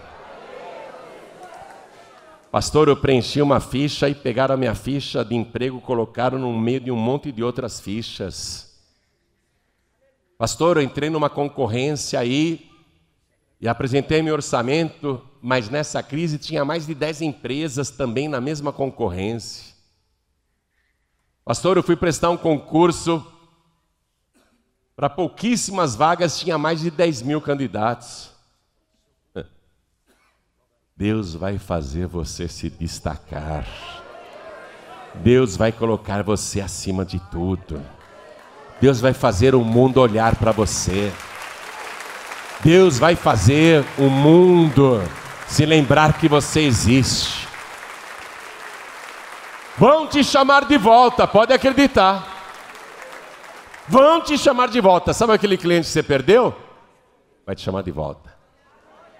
Pastor, 2.50 2.88
eu 2.88 2.96
preenchi 2.96 3.40
uma 3.40 3.60
ficha 3.60 4.10
e 4.10 4.14
pegaram 4.14 4.54
a 4.54 4.58
minha 4.58 4.74
ficha 4.74 5.24
de 5.24 5.34
emprego, 5.34 5.80
colocaram 5.80 6.38
no 6.38 6.52
meio 6.52 6.80
de 6.80 6.90
um 6.90 6.96
monte 6.96 7.32
de 7.32 7.42
outras 7.42 7.80
fichas. 7.80 8.78
Pastor, 10.36 10.76
eu 10.76 10.82
entrei 10.82 11.08
numa 11.08 11.30
concorrência 11.30 12.20
aí 12.20 12.68
e 13.58 13.66
apresentei 13.66 14.20
meu 14.20 14.34
orçamento, 14.34 15.22
mas 15.40 15.70
nessa 15.70 16.02
crise 16.02 16.36
tinha 16.36 16.64
mais 16.64 16.86
de 16.86 16.94
10 16.94 17.22
empresas 17.22 17.90
também 17.90 18.28
na 18.28 18.40
mesma 18.40 18.70
concorrência. 18.70 19.72
Pastor, 21.44 21.76
eu 21.78 21.82
fui 21.82 21.96
prestar 21.96 22.28
um 22.30 22.36
concurso 22.36 23.26
para 24.94 25.08
pouquíssimas 25.08 25.94
vagas, 25.96 26.38
tinha 26.38 26.58
mais 26.58 26.80
de 26.80 26.90
10 26.90 27.22
mil 27.22 27.40
candidatos. 27.40 28.30
Deus 30.96 31.34
vai 31.34 31.58
fazer 31.58 32.06
você 32.06 32.46
se 32.46 32.70
destacar. 32.70 33.66
Deus 35.14 35.56
vai 35.56 35.72
colocar 35.72 36.22
você 36.22 36.60
acima 36.60 37.04
de 37.04 37.18
tudo. 37.30 37.82
Deus 38.80 39.00
vai 39.00 39.12
fazer 39.12 39.54
o 39.54 39.64
mundo 39.64 39.98
olhar 39.98 40.36
para 40.36 40.52
você. 40.52 41.12
Deus 42.62 42.98
vai 42.98 43.16
fazer 43.16 43.84
o 43.98 44.08
mundo 44.08 45.02
se 45.48 45.66
lembrar 45.66 46.18
que 46.18 46.28
você 46.28 46.60
existe. 46.60 47.48
Vão 49.76 50.06
te 50.06 50.22
chamar 50.22 50.66
de 50.66 50.76
volta, 50.76 51.26
pode 51.26 51.52
acreditar. 51.52 52.31
Vão 53.88 54.20
te 54.20 54.38
chamar 54.38 54.68
de 54.68 54.80
volta. 54.80 55.12
Sabe 55.12 55.32
aquele 55.32 55.56
cliente 55.56 55.86
que 55.86 55.92
você 55.92 56.02
perdeu? 56.02 56.54
Vai 57.44 57.54
te 57.54 57.62
chamar 57.62 57.82
de 57.82 57.90
volta. 57.90 58.32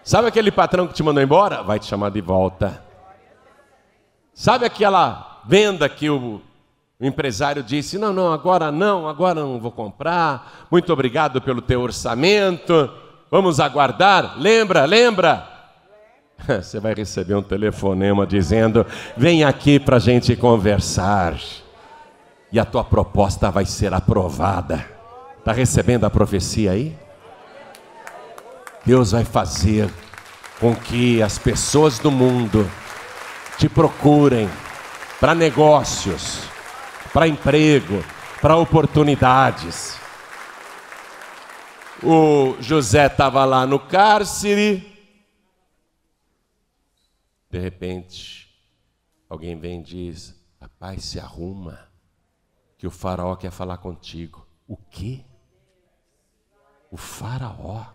Sabe 0.04 0.28
aquele 0.28 0.50
patrão 0.50 0.86
que 0.86 0.94
te 0.94 1.02
mandou 1.02 1.22
embora? 1.22 1.62
Vai 1.62 1.78
te 1.78 1.86
chamar 1.86 2.10
de 2.10 2.20
volta. 2.20 2.82
Sabe 4.34 4.64
aquela 4.64 5.42
venda 5.46 5.88
que 5.88 6.08
o, 6.08 6.40
empresário 7.00 7.62
disse: 7.62 7.98
Não, 7.98 8.12
não, 8.12 8.32
agora 8.32 8.72
não, 8.72 9.08
agora 9.08 9.40
não 9.40 9.60
vou 9.60 9.72
comprar. 9.72 10.66
Muito 10.70 10.92
obrigado 10.92 11.40
pelo 11.40 11.60
teu 11.60 11.80
orçamento. 11.80 12.90
Vamos 13.30 13.60
aguardar. 13.60 14.38
Lembra, 14.38 14.84
lembra? 14.84 15.48
Você 16.46 16.80
vai 16.80 16.94
receber 16.94 17.34
um 17.34 17.42
telefonema 17.42 18.26
dizendo: 18.26 18.86
Vem 19.16 19.44
aqui 19.44 19.78
para 19.78 19.96
a 19.96 20.00
gente 20.00 20.34
conversar. 20.36 21.34
E 22.53 22.61
a 22.61 22.64
tua 22.66 22.84
proposta 22.84 23.50
vai 23.50 23.64
ser 23.64 23.94
aprovada. 23.94 24.86
Está 25.38 25.53
recebendo 25.53 26.05
a 26.05 26.11
profecia 26.11 26.72
aí? 26.72 26.96
Deus 28.84 29.12
vai 29.12 29.24
fazer 29.24 29.90
com 30.61 30.76
que 30.76 31.22
as 31.22 31.38
pessoas 31.38 31.98
do 31.98 32.11
mundo 32.11 32.70
te 33.59 33.68
procurem 33.68 34.48
para 35.18 35.34
negócios, 35.34 36.42
para 37.12 37.26
emprego, 37.26 38.05
para 38.40 38.57
oportunidades. 38.57 39.96
O 42.03 42.57
José 42.61 43.07
estava 43.07 43.44
lá 43.44 43.66
no 43.66 43.78
cárcere. 43.78 44.92
De 47.48 47.59
repente, 47.59 48.48
alguém 49.28 49.59
vem 49.59 49.80
e 49.80 49.82
diz: 49.84 50.34
Rapaz, 50.61 51.05
se 51.05 51.20
arruma, 51.20 51.91
que 52.83 52.87
o 52.89 52.91
faraó 52.91 53.37
quer 53.37 53.53
falar 53.53 53.78
contigo. 53.78 54.45
O 54.66 54.76
quê? 54.76 55.24
O 56.91 56.97
faraó? 56.97 57.87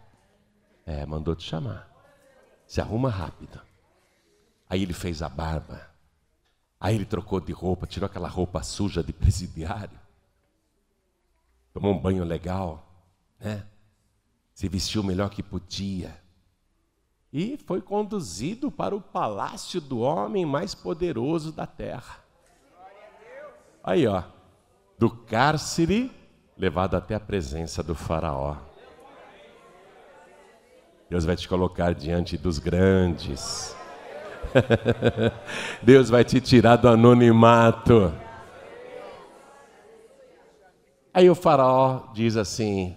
É, 0.86 1.06
mandou 1.06 1.36
te 1.36 1.44
chamar. 1.44 1.92
Se 2.66 2.80
arruma 2.80 3.10
rápido. 3.10 3.60
Aí 4.70 4.82
ele 4.82 4.94
fez 4.94 5.22
a 5.22 5.28
barba. 5.28 5.92
Aí 6.80 6.96
ele 6.96 7.04
trocou 7.04 7.42
de 7.42 7.52
roupa, 7.52 7.86
tirou 7.86 8.08
aquela 8.08 8.30
roupa 8.30 8.64
suja 8.64 9.04
de 9.04 9.12
presidiário. 9.12 10.00
Tomou 11.74 11.94
um 11.94 12.00
banho 12.00 12.24
legal, 12.24 12.90
né? 13.42 13.68
Se 14.54 14.70
vestiu 14.70 15.04
melhor 15.04 15.30
que 15.30 15.44
podia. 15.44 16.18
E 17.34 17.58
foi 17.58 17.82
conduzido 17.82 18.72
para 18.72 18.96
o 18.96 19.02
palácio 19.02 19.82
do 19.82 20.00
homem 20.00 20.46
mais 20.46 20.74
poderoso 20.74 21.52
da 21.52 21.68
terra. 21.68 22.24
Aí, 23.84 24.08
ó, 24.08 24.37
do 24.98 25.10
cárcere 25.10 26.12
levado 26.58 26.96
até 26.96 27.14
a 27.16 27.20
presença 27.20 27.84
do 27.84 27.94
faraó. 27.94 28.58
Deus 31.10 31.24
vai 31.24 31.36
te 31.36 31.48
colocar 31.48 31.94
diante 31.94 32.38
dos 32.38 32.60
grandes. 32.60 33.76
Deus 35.82 36.10
vai 36.10 36.24
te 36.24 36.42
tirar 36.42 36.78
do 36.78 36.90
anonimato. 36.90 38.14
Aí 41.14 41.30
o 41.30 41.36
faraó 41.36 42.12
diz 42.14 42.36
assim 42.36 42.96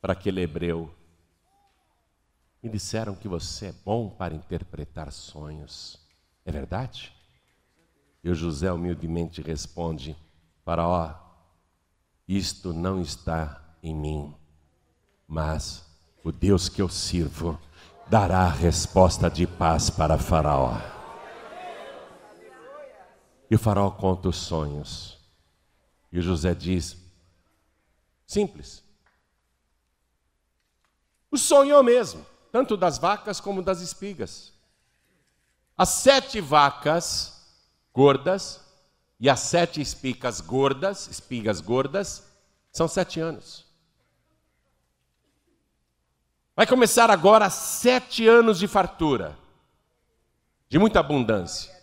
para 0.00 0.14
aquele 0.14 0.40
hebreu: 0.40 0.90
Me 2.62 2.68
disseram 2.68 3.14
que 3.14 3.28
você 3.28 3.66
é 3.66 3.74
bom 3.84 4.08
para 4.08 4.34
interpretar 4.34 5.12
sonhos. 5.12 6.00
É 6.44 6.50
verdade? 6.50 7.12
E 8.24 8.30
o 8.30 8.34
José 8.34 8.72
humildemente 8.72 9.40
responde: 9.40 10.16
Faraó, 10.68 11.14
isto 12.28 12.74
não 12.74 13.00
está 13.00 13.58
em 13.82 13.94
mim, 13.94 14.36
mas 15.26 15.82
o 16.22 16.30
Deus 16.30 16.68
que 16.68 16.82
eu 16.82 16.90
sirvo 16.90 17.58
dará 18.06 18.40
a 18.40 18.50
resposta 18.50 19.30
de 19.30 19.46
paz 19.46 19.88
para 19.88 20.18
Faraó. 20.18 20.76
E 23.50 23.54
o 23.54 23.58
Faraó 23.58 23.90
conta 23.90 24.28
os 24.28 24.36
sonhos. 24.36 25.18
E 26.12 26.18
o 26.18 26.22
José 26.22 26.54
diz: 26.54 26.98
simples. 28.26 28.84
O 31.30 31.38
sonho 31.38 31.76
é 31.76 31.80
o 31.80 31.82
mesmo, 31.82 32.26
tanto 32.52 32.76
das 32.76 32.98
vacas 32.98 33.40
como 33.40 33.62
das 33.62 33.80
espigas. 33.80 34.52
As 35.78 35.88
sete 35.88 36.42
vacas 36.42 37.42
gordas 37.90 38.67
e 39.20 39.28
as 39.28 39.40
sete 39.40 39.80
espigas 39.80 40.40
gordas, 40.40 41.08
espigas 41.08 41.60
gordas, 41.60 42.24
são 42.70 42.86
sete 42.86 43.18
anos. 43.18 43.66
Vai 46.54 46.66
começar 46.66 47.10
agora 47.10 47.50
sete 47.50 48.26
anos 48.26 48.58
de 48.58 48.68
fartura, 48.68 49.38
de 50.68 50.78
muita 50.78 51.00
abundância. 51.00 51.76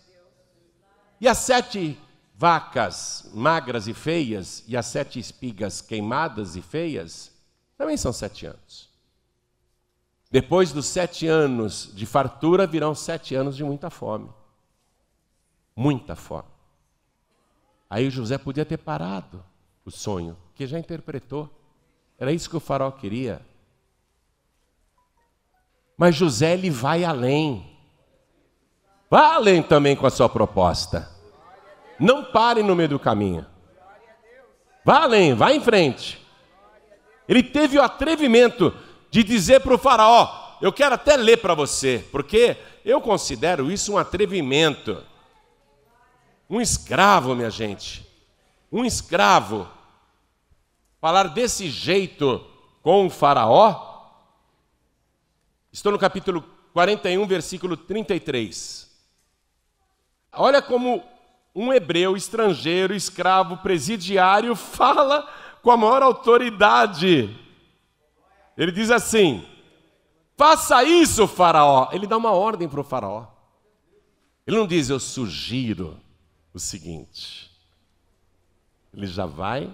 E 1.20 1.26
as 1.26 1.38
sete 1.38 1.98
vacas 2.34 3.28
magras 3.32 3.88
e 3.88 3.94
feias, 3.94 4.62
e 4.66 4.76
as 4.76 4.86
sete 4.86 5.18
espigas 5.18 5.80
queimadas 5.80 6.56
e 6.56 6.62
feias, 6.62 7.32
também 7.76 7.96
são 7.96 8.12
sete 8.12 8.46
anos. 8.46 8.90
Depois 10.30 10.72
dos 10.72 10.86
sete 10.86 11.26
anos 11.26 11.90
de 11.94 12.04
fartura, 12.04 12.66
virão 12.66 12.94
sete 12.94 13.34
anos 13.34 13.56
de 13.56 13.64
muita 13.64 13.88
fome. 13.88 14.28
Muita 15.74 16.14
fome. 16.16 16.55
Aí 17.88 18.10
José 18.10 18.36
podia 18.36 18.64
ter 18.64 18.78
parado 18.78 19.44
o 19.84 19.90
sonho, 19.90 20.36
que 20.54 20.66
já 20.66 20.78
interpretou. 20.78 21.48
Era 22.18 22.32
isso 22.32 22.50
que 22.50 22.56
o 22.56 22.60
faraó 22.60 22.90
queria. 22.90 23.40
Mas 25.96 26.14
José 26.14 26.52
ele 26.52 26.70
vai 26.70 27.04
além. 27.04 27.76
Vá 29.08 29.34
além 29.34 29.62
também 29.62 29.94
com 29.94 30.06
a 30.06 30.10
sua 30.10 30.28
proposta. 30.28 31.08
Não 31.98 32.24
pare 32.24 32.62
no 32.62 32.74
meio 32.74 32.88
do 32.88 32.98
caminho. 32.98 33.46
Vá 34.84 35.02
além, 35.02 35.34
vá 35.34 35.52
em 35.52 35.60
frente. 35.60 36.24
Ele 37.28 37.42
teve 37.42 37.78
o 37.78 37.82
atrevimento 37.82 38.74
de 39.10 39.22
dizer 39.22 39.60
para 39.60 39.74
o 39.74 39.78
faraó: 39.78 40.58
Eu 40.60 40.72
quero 40.72 40.94
até 40.94 41.16
ler 41.16 41.38
para 41.38 41.54
você, 41.54 42.04
porque 42.12 42.56
eu 42.84 43.00
considero 43.00 43.70
isso 43.70 43.92
um 43.92 43.98
atrevimento. 43.98 45.02
Um 46.48 46.60
escravo, 46.60 47.34
minha 47.34 47.50
gente. 47.50 48.06
Um 48.70 48.84
escravo. 48.84 49.68
Falar 51.00 51.28
desse 51.28 51.68
jeito 51.68 52.44
com 52.82 53.06
o 53.06 53.10
faraó 53.10 53.86
Estou 55.76 55.92
no 55.92 55.98
capítulo 55.98 56.42
41, 56.72 57.26
versículo 57.26 57.76
33. 57.76 58.90
Olha 60.32 60.62
como 60.62 61.04
um 61.54 61.70
hebreu 61.70 62.16
estrangeiro, 62.16 62.94
escravo, 62.94 63.58
presidiário, 63.58 64.56
fala 64.56 65.30
com 65.62 65.70
a 65.70 65.76
maior 65.76 66.02
autoridade. 66.02 67.28
Ele 68.56 68.72
diz 68.72 68.90
assim: 68.90 69.46
faça 70.34 70.82
isso, 70.82 71.28
Faraó. 71.28 71.90
Ele 71.92 72.06
dá 72.06 72.16
uma 72.16 72.30
ordem 72.30 72.66
para 72.66 72.80
o 72.80 72.84
Faraó. 72.84 73.26
Ele 74.46 74.56
não 74.56 74.66
diz, 74.66 74.88
eu 74.88 74.98
sugiro 74.98 76.00
o 76.56 76.58
seguinte. 76.58 77.50
Ele 78.94 79.06
já 79.06 79.26
vai 79.26 79.70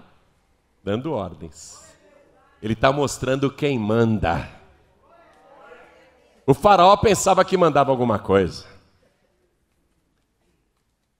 dando 0.83 1.13
ordens. 1.13 1.95
Ele 2.61 2.73
está 2.73 2.91
mostrando 2.91 3.49
quem 3.49 3.79
manda. 3.79 4.49
O 6.45 6.53
faraó 6.53 6.97
pensava 6.97 7.45
que 7.45 7.55
mandava 7.55 7.89
alguma 7.89 8.19
coisa. 8.19 8.65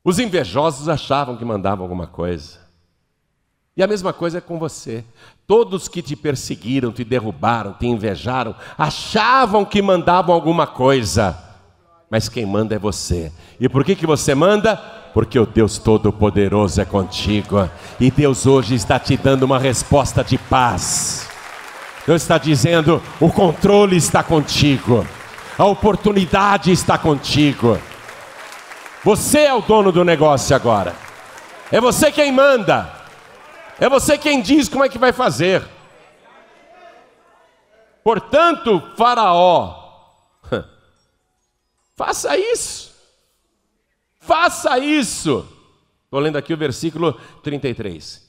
Os 0.04 0.20
invejosos 0.20 0.90
achavam 0.90 1.38
que 1.38 1.46
mandavam 1.46 1.86
alguma 1.86 2.08
coisa. 2.08 2.60
E 3.78 3.82
a 3.82 3.88
mesma 3.88 4.12
coisa 4.12 4.40
é 4.40 4.42
com 4.42 4.60
você. 4.60 5.06
Todos 5.48 5.88
que 5.88 6.02
te 6.02 6.14
perseguiram, 6.14 6.92
te 6.92 7.06
derrubaram, 7.06 7.72
te 7.72 7.88
invejaram, 7.88 8.54
achavam 8.78 9.64
que 9.64 9.82
mandavam 9.82 10.36
alguma 10.36 10.68
coisa. 10.68 11.42
Mas 12.10 12.28
quem 12.28 12.46
manda 12.46 12.76
é 12.76 12.80
você. 12.80 13.32
E 13.62 13.70
por 13.70 13.86
que, 13.86 13.96
que 13.96 14.06
você 14.06 14.36
manda? 14.36 15.03
Porque 15.14 15.38
o 15.38 15.46
Deus 15.46 15.78
Todo-Poderoso 15.78 16.82
é 16.82 16.86
contigo. 16.86 17.70
E 18.00 18.10
Deus 18.10 18.48
hoje 18.48 18.76
está 18.76 19.00
te 19.00 19.16
dando 19.16 19.44
uma 19.44 19.60
resposta 19.60 20.24
de 20.24 20.38
paz. 20.38 21.30
Deus 22.06 22.22
está 22.22 22.38
dizendo: 22.38 23.02
o 23.20 23.32
controle 23.32 23.96
está 23.96 24.24
contigo, 24.24 25.06
a 25.58 25.66
oportunidade 25.66 26.72
está 26.72 26.98
contigo. 26.98 27.78
Você 29.04 29.40
é 29.40 29.54
o 29.54 29.62
dono 29.62 29.92
do 29.92 30.04
negócio 30.04 30.56
agora. 30.56 30.96
É 31.72 31.80
você 31.80 32.12
quem 32.12 32.32
manda. 32.32 32.92
É 33.80 33.90
você 33.90 34.18
quem 34.18 34.42
diz 34.42 34.70
como 34.70 34.84
é 34.84 34.90
que 34.90 34.98
vai 34.98 35.12
fazer. 35.12 35.64
Portanto, 38.04 38.82
Faraó, 38.98 39.76
faça 41.96 42.38
isso. 42.38 42.93
Faça 44.26 44.80
isso. 44.80 45.48
Estou 46.06 46.20
lendo 46.20 46.38
aqui 46.38 46.54
o 46.54 46.58
versículo 46.58 47.14
33. 47.42 48.24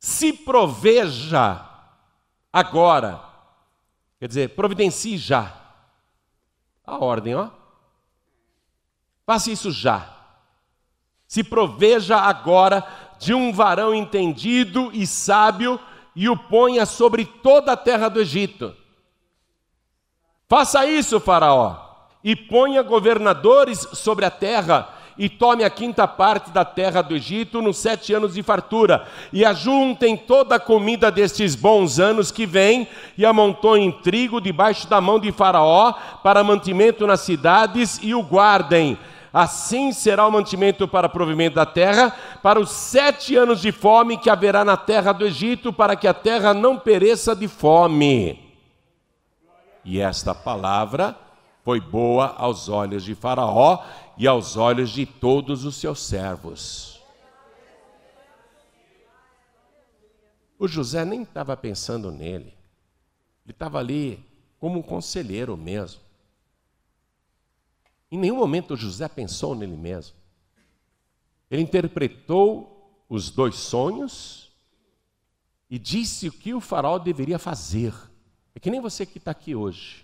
Se 0.00 0.32
proveja 0.32 1.64
agora, 2.52 3.22
quer 4.18 4.28
dizer, 4.28 4.54
providencie 4.54 5.16
já. 5.16 5.54
A 6.84 7.02
ordem, 7.02 7.34
ó. 7.34 7.50
Faça 9.24 9.50
isso 9.50 9.70
já. 9.70 10.10
Se 11.26 11.42
proveja 11.42 12.18
agora 12.18 12.86
de 13.18 13.32
um 13.32 13.52
varão 13.52 13.94
entendido 13.94 14.90
e 14.92 15.06
sábio 15.06 15.80
e 16.14 16.28
o 16.28 16.36
ponha 16.36 16.84
sobre 16.84 17.24
toda 17.24 17.72
a 17.72 17.76
terra 17.76 18.08
do 18.08 18.20
Egito. 18.20 18.76
Faça 20.48 20.84
isso, 20.86 21.18
Faraó, 21.18 21.83
e 22.24 22.34
ponha 22.34 22.82
governadores 22.82 23.86
sobre 23.92 24.24
a 24.24 24.30
terra, 24.30 24.88
e 25.16 25.28
tome 25.28 25.62
a 25.62 25.70
quinta 25.70 26.08
parte 26.08 26.50
da 26.50 26.64
terra 26.64 27.00
do 27.00 27.14
Egito 27.14 27.62
nos 27.62 27.76
sete 27.76 28.12
anos 28.12 28.34
de 28.34 28.42
fartura, 28.42 29.06
e 29.32 29.44
ajuntem 29.44 30.16
toda 30.16 30.56
a 30.56 30.60
comida 30.60 31.10
destes 31.10 31.54
bons 31.54 32.00
anos 32.00 32.32
que 32.32 32.46
vêm, 32.46 32.88
e 33.16 33.24
amontoem 33.24 33.92
trigo 33.92 34.40
debaixo 34.40 34.88
da 34.88 35.00
mão 35.00 35.20
de 35.20 35.30
Faraó, 35.30 35.92
para 36.22 36.42
mantimento 36.42 37.06
nas 37.06 37.20
cidades, 37.20 38.00
e 38.02 38.14
o 38.14 38.22
guardem 38.22 38.98
Assim 39.34 39.90
será 39.90 40.28
o 40.28 40.30
mantimento 40.30 40.86
para 40.86 41.08
provimento 41.08 41.56
da 41.56 41.66
terra, 41.66 42.14
para 42.40 42.60
os 42.60 42.70
sete 42.70 43.34
anos 43.34 43.60
de 43.60 43.72
fome 43.72 44.16
que 44.16 44.30
haverá 44.30 44.64
na 44.64 44.76
terra 44.76 45.10
do 45.10 45.26
Egito, 45.26 45.72
para 45.72 45.96
que 45.96 46.06
a 46.06 46.14
terra 46.14 46.54
não 46.54 46.78
pereça 46.78 47.34
de 47.34 47.48
fome. 47.48 48.38
E 49.84 49.98
esta 49.98 50.32
palavra 50.36 51.16
foi 51.64 51.80
boa 51.80 52.26
aos 52.36 52.68
olhos 52.68 53.02
de 53.02 53.14
Faraó 53.14 53.82
e 54.18 54.26
aos 54.26 54.54
olhos 54.56 54.90
de 54.90 55.06
todos 55.06 55.64
os 55.64 55.76
seus 55.76 55.98
servos. 56.00 57.02
O 60.58 60.68
José 60.68 61.04
nem 61.06 61.22
estava 61.22 61.56
pensando 61.56 62.12
nele, 62.12 62.54
ele 63.44 63.52
estava 63.52 63.78
ali 63.78 64.22
como 64.60 64.78
um 64.78 64.82
conselheiro 64.82 65.56
mesmo. 65.56 66.00
Em 68.10 68.18
nenhum 68.18 68.36
momento 68.36 68.76
José 68.76 69.08
pensou 69.08 69.54
nele 69.54 69.76
mesmo. 69.76 70.14
Ele 71.50 71.62
interpretou 71.62 73.04
os 73.08 73.30
dois 73.30 73.56
sonhos 73.56 74.52
e 75.68 75.78
disse 75.78 76.28
o 76.28 76.32
que 76.32 76.54
o 76.54 76.60
faraó 76.60 76.98
deveria 76.98 77.38
fazer. 77.38 77.94
É 78.54 78.60
que 78.60 78.70
nem 78.70 78.80
você 78.80 79.04
que 79.04 79.18
está 79.18 79.30
aqui 79.30 79.54
hoje. 79.54 80.03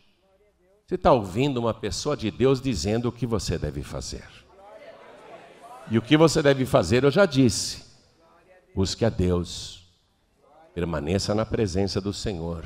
Você 0.90 0.96
está 0.96 1.12
ouvindo 1.12 1.60
uma 1.60 1.72
pessoa 1.72 2.16
de 2.16 2.32
Deus 2.32 2.60
dizendo 2.60 3.08
o 3.08 3.12
que 3.12 3.24
você 3.24 3.56
deve 3.56 3.80
fazer. 3.80 4.24
E 5.88 5.96
o 5.96 6.02
que 6.02 6.16
você 6.16 6.42
deve 6.42 6.66
fazer 6.66 7.04
eu 7.04 7.12
já 7.12 7.24
disse. 7.26 7.84
Busque 8.74 9.04
a 9.04 9.08
Deus. 9.08 9.84
Permaneça 10.74 11.32
na 11.32 11.46
presença 11.46 12.00
do 12.00 12.12
Senhor. 12.12 12.64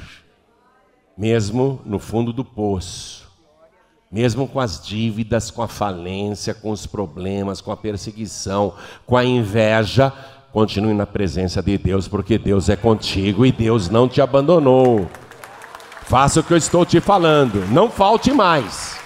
Mesmo 1.18 1.83
no 1.85 1.99
fundo 1.99 2.33
do 2.33 2.43
poço 2.43 3.31
mesmo 4.11 4.47
com 4.47 4.61
as 4.61 4.81
dívidas, 4.81 5.51
com 5.51 5.61
a 5.61 5.66
falência, 5.66 6.55
com 6.55 6.70
os 6.70 6.87
problemas, 6.87 7.61
com 7.61 7.72
a 7.72 7.77
perseguição, 7.77 8.75
com 9.05 9.16
a 9.16 9.25
inveja, 9.25 10.12
continue 10.53 10.95
na 10.95 11.05
presença 11.05 11.61
de 11.61 11.77
Deus, 11.77 12.07
porque 12.07 12.39
Deus 12.39 12.68
é 12.68 12.77
contigo 12.77 13.45
e 13.45 13.51
Deus 13.51 13.89
não 13.89 14.09
te 14.09 14.20
abandonou. 14.20 15.11
Faça 16.07 16.40
o 16.40 16.44
que 16.44 16.52
eu 16.52 16.57
estou 16.57 16.84
te 16.84 17.00
falando, 17.00 17.66
não 17.68 17.90
falte 17.90 18.32
mais. 18.32 19.00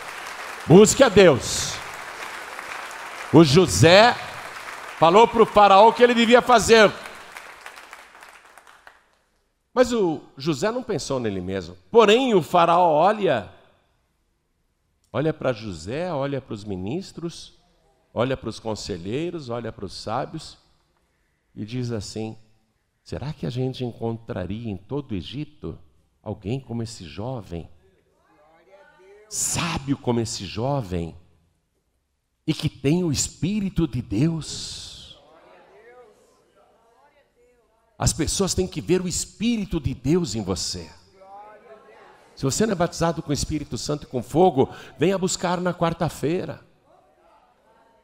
Busque 0.66 1.02
a 1.02 1.08
Deus. 1.08 1.74
O 3.32 3.44
José 3.44 4.14
falou 4.98 5.26
para 5.26 5.42
o 5.42 5.46
faraó 5.46 5.88
o 5.88 5.92
que 5.92 6.02
ele 6.02 6.14
devia 6.14 6.42
fazer. 6.42 6.92
Mas 9.72 9.92
o 9.92 10.20
José 10.36 10.70
não 10.70 10.82
pensou 10.82 11.20
nele 11.20 11.40
mesmo. 11.40 11.76
Porém, 11.90 12.34
o 12.34 12.42
faraó 12.42 12.90
olha 12.92 13.50
Olha 15.12 15.32
para 15.32 15.52
José, 15.52 16.12
olha 16.12 16.40
para 16.40 16.52
os 16.52 16.64
ministros, 16.64 17.54
olha 18.12 18.36
para 18.36 18.50
os 18.50 18.60
conselheiros, 18.60 19.48
olha 19.48 19.72
para 19.72 19.86
os 19.86 19.94
sábios 19.94 20.58
e 21.54 21.64
diz 21.64 21.90
assim: 21.90 22.36
será 23.02 23.32
que 23.32 23.46
a 23.46 23.50
gente 23.50 23.84
encontraria 23.84 24.70
em 24.70 24.76
todo 24.76 25.12
o 25.12 25.14
Egito 25.14 25.78
alguém 26.28 26.60
como 26.60 26.82
esse 26.82 27.04
jovem? 27.04 27.68
Sábio 29.30 29.96
como 29.96 30.20
esse 30.20 30.44
jovem 30.44 31.16
e 32.46 32.52
que 32.52 32.68
tem 32.68 33.02
o 33.02 33.10
Espírito 33.10 33.88
de 33.88 34.02
Deus. 34.02 35.18
As 37.98 38.12
pessoas 38.12 38.54
têm 38.54 38.66
que 38.66 38.80
ver 38.80 39.00
o 39.00 39.08
Espírito 39.08 39.80
de 39.80 39.94
Deus 39.94 40.34
em 40.34 40.42
você. 40.42 40.90
Se 42.34 42.44
você 42.44 42.64
não 42.64 42.72
é 42.72 42.76
batizado 42.76 43.22
com 43.22 43.30
o 43.30 43.34
Espírito 43.34 43.76
Santo 43.76 44.04
e 44.04 44.06
com 44.06 44.22
fogo, 44.22 44.72
venha 44.98 45.18
buscar 45.18 45.60
na 45.60 45.74
quarta-feira. 45.74 46.60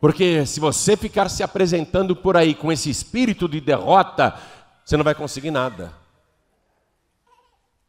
Porque 0.01 0.45
se 0.45 0.61
você 0.61 0.97
ficar 0.97 1.29
se 1.29 1.43
apresentando 1.43 2.17
por 2.17 2.37
aí 2.37 2.55
com 2.55 2.73
esse 2.73 2.91
espírito 2.91 3.49
de 3.49 3.61
derrota, 3.61 4.39
você 4.85 4.97
não 4.97 5.05
vai 5.05 5.15
conseguir 5.15 5.51
nada. 5.51 6.04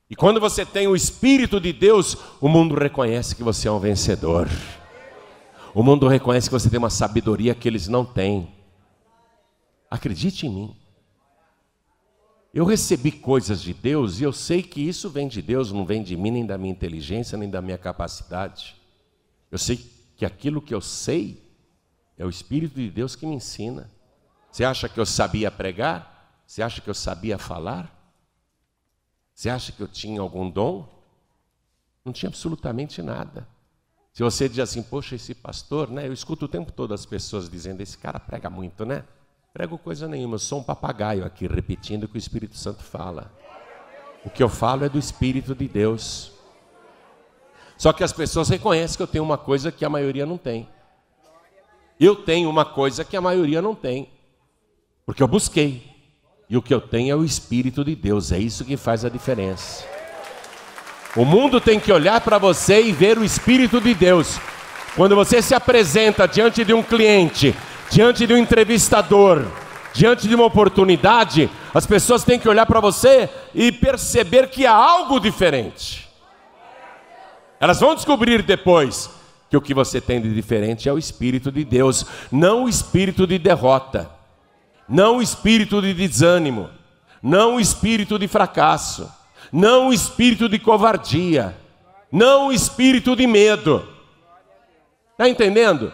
E 0.09 0.15
quando 0.15 0.39
você 0.39 0.65
tem 0.65 0.87
o 0.87 0.95
Espírito 0.95 1.59
de 1.59 1.73
Deus, 1.73 2.15
o 2.39 2.47
mundo 2.47 2.75
reconhece 2.75 3.35
que 3.35 3.43
você 3.43 3.67
é 3.67 3.71
um 3.71 3.79
vencedor. 3.79 4.47
O 5.73 5.81
mundo 5.81 6.07
reconhece 6.07 6.47
que 6.47 6.53
você 6.53 6.69
tem 6.69 6.77
uma 6.77 6.91
sabedoria 6.91 7.55
que 7.55 7.67
eles 7.67 7.87
não 7.87 8.05
têm. 8.05 8.53
Acredite 9.89 10.45
em 10.45 10.49
mim. 10.49 10.75
Eu 12.53 12.63
recebi 12.65 13.11
coisas 13.11 13.61
de 13.61 13.73
Deus 13.73 14.19
e 14.19 14.23
eu 14.23 14.31
sei 14.31 14.63
que 14.63 14.79
isso 14.79 15.09
vem 15.09 15.27
de 15.27 15.41
Deus, 15.41 15.71
não 15.71 15.85
vem 15.85 16.01
de 16.01 16.15
mim, 16.15 16.31
nem 16.31 16.45
da 16.45 16.57
minha 16.57 16.71
inteligência, 16.71 17.37
nem 17.37 17.49
da 17.49 17.61
minha 17.61 17.77
capacidade. 17.77 18.75
Eu 19.51 19.57
sei 19.57 19.77
que 20.15 20.25
aquilo 20.25 20.61
que 20.61 20.73
eu 20.73 20.79
sei 20.79 21.43
é 22.17 22.25
o 22.25 22.29
Espírito 22.29 22.75
de 22.75 22.89
Deus 22.89 23.15
que 23.15 23.25
me 23.25 23.35
ensina. 23.35 23.91
Você 24.51 24.63
acha 24.63 24.87
que 24.87 24.99
eu 24.99 25.05
sabia 25.05 25.51
pregar? 25.51 26.39
Você 26.47 26.61
acha 26.61 26.79
que 26.79 26.89
eu 26.89 26.93
sabia 26.93 27.37
falar? 27.37 27.94
Você 29.35 29.49
acha 29.49 29.73
que 29.73 29.81
eu 29.81 29.87
tinha 29.87 30.21
algum 30.21 30.49
dom? 30.49 30.87
Não 32.05 32.13
tinha 32.13 32.29
absolutamente 32.29 33.01
nada. 33.01 33.45
Se 34.13 34.23
você 34.23 34.47
diz 34.47 34.59
assim, 34.59 34.81
poxa, 34.81 35.15
esse 35.15 35.35
pastor, 35.35 35.91
né? 35.91 36.07
Eu 36.07 36.13
escuto 36.13 36.45
o 36.45 36.47
tempo 36.47 36.71
todo 36.71 36.93
as 36.93 37.05
pessoas 37.05 37.49
dizendo, 37.49 37.81
esse 37.81 37.97
cara 37.97 38.17
prega 38.17 38.49
muito, 38.49 38.85
né? 38.85 39.03
Prego 39.53 39.77
coisa 39.77 40.07
nenhuma, 40.07 40.35
eu 40.35 40.39
sou 40.39 40.59
um 40.59 40.63
papagaio 40.63 41.25
aqui 41.25 41.47
repetindo 41.47 42.05
o 42.05 42.07
que 42.07 42.15
o 42.15 42.17
Espírito 42.17 42.57
Santo 42.57 42.81
fala. 42.81 43.29
O 44.23 44.29
que 44.29 44.41
eu 44.41 44.47
falo 44.47 44.85
é 44.85 44.89
do 44.89 44.97
Espírito 44.97 45.53
de 45.53 45.67
Deus. 45.67 46.31
Só 47.77 47.91
que 47.91 48.03
as 48.05 48.13
pessoas 48.13 48.47
reconhecem 48.47 48.95
que 48.95 49.03
eu 49.03 49.07
tenho 49.07 49.23
uma 49.23 49.37
coisa 49.37 49.69
que 49.69 49.83
a 49.83 49.89
maioria 49.89 50.25
não 50.25 50.37
tem. 50.37 50.69
Eu 51.99 52.15
tenho 52.15 52.49
uma 52.49 52.63
coisa 52.63 53.03
que 53.03 53.17
a 53.17 53.21
maioria 53.21 53.61
não 53.61 53.75
tem. 53.75 54.09
Porque 55.05 55.21
eu 55.21 55.27
busquei. 55.27 55.94
E 56.49 56.55
o 56.55 56.61
que 56.61 56.73
eu 56.73 56.81
tenho 56.81 57.11
é 57.11 57.15
o 57.15 57.23
Espírito 57.23 57.83
de 57.83 57.95
Deus. 57.95 58.31
É 58.31 58.37
isso 58.37 58.65
que 58.65 58.77
faz 58.77 59.03
a 59.03 59.09
diferença. 59.09 59.85
O 61.15 61.25
mundo 61.25 61.61
tem 61.61 61.79
que 61.79 61.91
olhar 61.91 62.21
para 62.21 62.37
você 62.37 62.81
e 62.81 62.91
ver 62.91 63.17
o 63.17 63.23
Espírito 63.23 63.79
de 63.79 63.93
Deus. 63.93 64.39
Quando 64.95 65.15
você 65.15 65.41
se 65.41 65.55
apresenta 65.55 66.27
diante 66.27 66.63
de 66.63 66.73
um 66.73 66.83
cliente 66.83 67.55
diante 67.91 68.25
de 68.25 68.33
um 68.33 68.37
entrevistador, 68.37 69.45
Diante 69.95 70.27
de 70.27 70.35
uma 70.35 70.43
oportunidade, 70.43 71.49
as 71.73 71.87
pessoas 71.87 72.21
têm 72.21 72.37
que 72.37 72.49
olhar 72.49 72.65
para 72.65 72.81
você 72.81 73.29
e 73.53 73.71
perceber 73.71 74.49
que 74.49 74.65
há 74.65 74.73
algo 74.73 75.21
diferente. 75.21 76.09
Elas 77.61 77.79
vão 77.79 77.95
descobrir 77.95 78.41
depois 78.41 79.09
que 79.49 79.55
o 79.55 79.61
que 79.61 79.73
você 79.73 80.01
tem 80.01 80.19
de 80.19 80.35
diferente 80.35 80.89
é 80.89 80.91
o 80.91 80.97
Espírito 80.97 81.49
de 81.49 81.63
Deus, 81.63 82.05
não 82.29 82.65
o 82.65 82.69
espírito 82.69 83.25
de 83.25 83.39
derrota, 83.39 84.11
não 84.87 85.17
o 85.17 85.21
espírito 85.21 85.81
de 85.81 85.93
desânimo, 85.93 86.69
não 87.21 87.55
o 87.55 87.59
espírito 87.59 88.19
de 88.19 88.27
fracasso, 88.27 89.11
não 89.51 89.89
o 89.89 89.93
espírito 89.93 90.47
de 90.47 90.59
covardia, 90.59 91.55
não 92.11 92.47
o 92.47 92.51
espírito 92.51 93.15
de 93.15 93.25
medo. 93.25 93.87
Está 95.11 95.29
entendendo? 95.29 95.91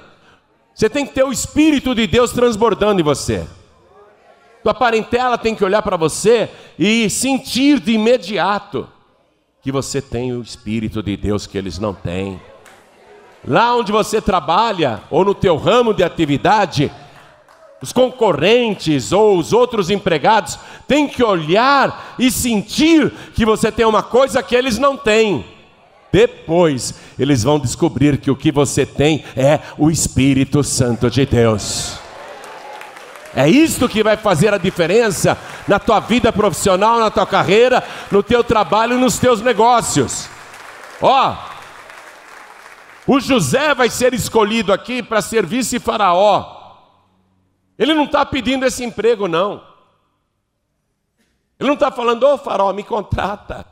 Você 0.73 0.89
tem 0.89 1.05
que 1.05 1.13
ter 1.13 1.23
o 1.23 1.31
Espírito 1.31 1.93
de 1.93 2.07
Deus 2.07 2.31
transbordando 2.31 2.99
em 2.99 3.03
você. 3.03 3.47
Tua 4.63 4.73
parentela 4.73 5.37
tem 5.37 5.53
que 5.53 5.63
olhar 5.63 5.81
para 5.81 5.97
você 5.97 6.49
e 6.77 7.09
sentir 7.09 7.79
de 7.79 7.91
imediato 7.91 8.89
que 9.61 9.71
você 9.71 10.01
tem 10.01 10.33
o 10.33 10.41
Espírito 10.41 11.03
de 11.03 11.15
Deus 11.15 11.45
que 11.45 11.57
eles 11.57 11.77
não 11.77 11.93
têm. 11.93 12.41
Lá 13.45 13.75
onde 13.75 13.91
você 13.91 14.21
trabalha 14.21 15.03
ou 15.11 15.25
no 15.25 15.35
teu 15.35 15.55
ramo 15.57 15.93
de 15.93 16.03
atividade, 16.03 16.91
os 17.81 17.91
concorrentes 17.91 19.11
ou 19.11 19.37
os 19.37 19.51
outros 19.53 19.89
empregados 19.89 20.59
têm 20.87 21.07
que 21.07 21.23
olhar 21.23 22.15
e 22.19 22.29
sentir 22.29 23.11
que 23.33 23.43
você 23.43 23.71
tem 23.71 23.85
uma 23.85 24.03
coisa 24.03 24.43
que 24.43 24.55
eles 24.55 24.77
não 24.77 24.95
têm. 24.95 25.43
Depois, 26.11 26.93
eles 27.17 27.43
vão 27.43 27.57
descobrir 27.57 28.17
que 28.17 28.29
o 28.29 28.35
que 28.35 28.51
você 28.51 28.85
tem 28.85 29.23
é 29.35 29.59
o 29.77 29.89
Espírito 29.89 30.63
Santo 30.63 31.09
de 31.09 31.25
Deus. 31.25 31.97
É 33.33 33.47
isto 33.49 33.87
que 33.87 34.03
vai 34.03 34.17
fazer 34.17 34.53
a 34.53 34.57
diferença 34.57 35.37
na 35.67 35.79
tua 35.79 36.01
vida 36.01 36.33
profissional, 36.33 36.99
na 36.99 37.09
tua 37.09 37.25
carreira, 37.25 37.81
no 38.11 38.21
teu 38.21 38.43
trabalho 38.43 38.97
e 38.97 39.01
nos 39.01 39.17
teus 39.17 39.41
negócios. 39.41 40.29
Ó, 41.01 41.35
o 43.07 43.19
José 43.19 43.73
vai 43.73 43.89
ser 43.89 44.13
escolhido 44.13 44.71
aqui 44.71 45.01
para 45.01 45.21
ser 45.21 45.45
vice-faraó. 45.45 46.60
Ele 47.81 47.95
não 47.95 48.03
está 48.03 48.23
pedindo 48.23 48.63
esse 48.63 48.83
emprego, 48.83 49.27
não. 49.27 49.65
Ele 51.59 51.67
não 51.67 51.73
está 51.73 51.91
falando, 51.91 52.21
ô 52.21 52.35
oh, 52.35 52.37
faraó, 52.37 52.71
me 52.71 52.83
contrata. 52.83 53.65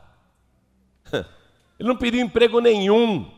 Ele 1.78 1.88
não 1.88 1.96
pediu 1.96 2.20
emprego 2.20 2.58
nenhum. 2.58 3.30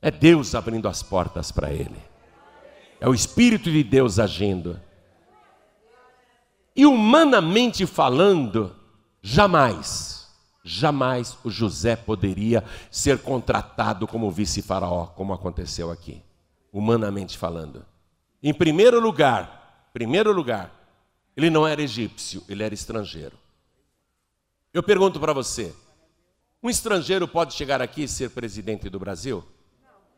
É 0.00 0.10
Deus 0.10 0.54
abrindo 0.54 0.88
as 0.88 1.02
portas 1.02 1.52
para 1.52 1.70
ele. 1.70 2.02
É 2.98 3.06
o 3.06 3.12
Espírito 3.12 3.70
de 3.70 3.84
Deus 3.84 4.18
agindo. 4.18 4.80
E 6.74 6.86
humanamente 6.86 7.84
falando, 7.84 8.74
jamais, 9.20 10.26
jamais 10.64 11.36
o 11.44 11.50
José 11.50 11.96
poderia 11.96 12.64
ser 12.90 13.18
contratado 13.18 14.06
como 14.06 14.30
vice-faraó, 14.30 15.06
como 15.08 15.34
aconteceu 15.34 15.90
aqui. 15.90 16.22
Humanamente 16.72 17.36
falando. 17.36 17.84
Em 18.42 18.54
primeiro 18.54 19.00
lugar, 19.00 19.90
primeiro 19.92 20.32
lugar, 20.32 20.72
ele 21.36 21.50
não 21.50 21.66
era 21.66 21.82
egípcio, 21.82 22.44
ele 22.48 22.62
era 22.62 22.74
estrangeiro. 22.74 23.38
Eu 24.72 24.82
pergunto 24.82 25.18
para 25.18 25.32
você: 25.32 25.74
um 26.62 26.70
estrangeiro 26.70 27.26
pode 27.26 27.54
chegar 27.54 27.82
aqui 27.82 28.04
e 28.04 28.08
ser 28.08 28.30
presidente 28.30 28.88
do 28.88 28.98
Brasil? 28.98 29.44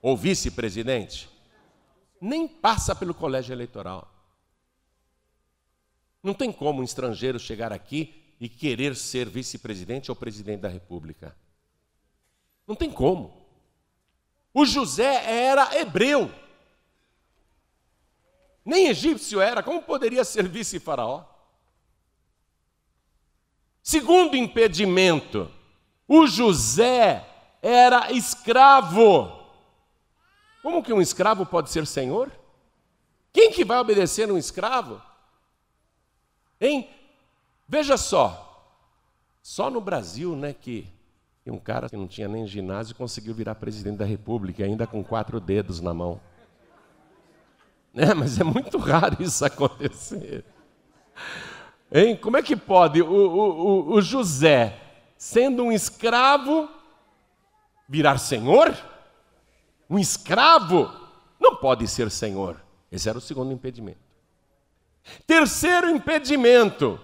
Ou 0.02 0.16
vice-presidente? 0.16 1.28
nem 2.20 2.46
passa 2.46 2.94
pelo 2.94 3.14
colégio 3.14 3.52
eleitoral. 3.54 4.06
Não 6.22 6.34
tem 6.34 6.52
como 6.52 6.80
um 6.80 6.84
estrangeiro 6.84 7.38
chegar 7.38 7.72
aqui 7.72 8.34
e 8.38 8.48
querer 8.48 8.94
ser 8.94 9.28
vice-presidente 9.28 10.10
ou 10.10 10.16
presidente 10.16 10.60
da 10.60 10.68
República. 10.68 11.34
Não 12.66 12.74
tem 12.74 12.90
como. 12.90 13.32
O 14.52 14.66
José 14.66 15.24
era 15.24 15.78
hebreu. 15.78 16.30
Nem 18.64 18.88
egípcio 18.88 19.40
era, 19.40 19.62
como 19.62 19.82
poderia 19.82 20.24
ser 20.24 20.46
vice-faraó? 20.48 21.24
Segundo 23.82 24.36
impedimento, 24.36 25.50
o 26.06 26.26
José 26.26 27.26
era 27.62 28.12
escravo. 28.12 29.40
Como 30.62 30.82
que 30.82 30.92
um 30.92 31.00
escravo 31.00 31.46
pode 31.46 31.70
ser 31.70 31.86
senhor? 31.86 32.30
Quem 33.32 33.50
que 33.50 33.64
vai 33.64 33.78
obedecer 33.78 34.30
um 34.30 34.36
escravo? 34.36 35.00
Hein? 36.60 36.90
Veja 37.66 37.96
só. 37.96 38.46
Só 39.42 39.70
no 39.70 39.80
Brasil, 39.80 40.36
né, 40.36 40.52
que 40.52 40.86
um 41.46 41.58
cara 41.58 41.88
que 41.88 41.96
não 41.96 42.06
tinha 42.06 42.28
nem 42.28 42.46
ginásio 42.46 42.94
conseguiu 42.94 43.34
virar 43.34 43.54
presidente 43.56 43.98
da 43.98 44.04
República, 44.04 44.64
ainda 44.64 44.86
com 44.86 45.02
quatro 45.02 45.40
dedos 45.40 45.80
na 45.80 45.92
mão. 45.92 46.20
É, 47.94 48.12
mas 48.14 48.38
é 48.38 48.44
muito 48.44 48.78
raro 48.78 49.22
isso 49.22 49.44
acontecer. 49.44 50.44
Hein? 51.92 52.16
Como 52.16 52.36
é 52.36 52.42
que 52.42 52.56
pode 52.56 53.02
o, 53.02 53.06
o, 53.06 53.92
o 53.94 54.00
José, 54.00 54.80
sendo 55.16 55.64
um 55.64 55.72
escravo, 55.72 56.68
virar 57.88 58.18
senhor? 58.18 58.76
Um 59.88 59.98
escravo 59.98 60.90
não 61.40 61.56
pode 61.56 61.88
ser 61.88 62.10
senhor. 62.10 62.62
Esse 62.92 63.08
era 63.08 63.18
o 63.18 63.20
segundo 63.20 63.52
impedimento. 63.52 63.98
Terceiro 65.26 65.90
impedimento: 65.90 67.00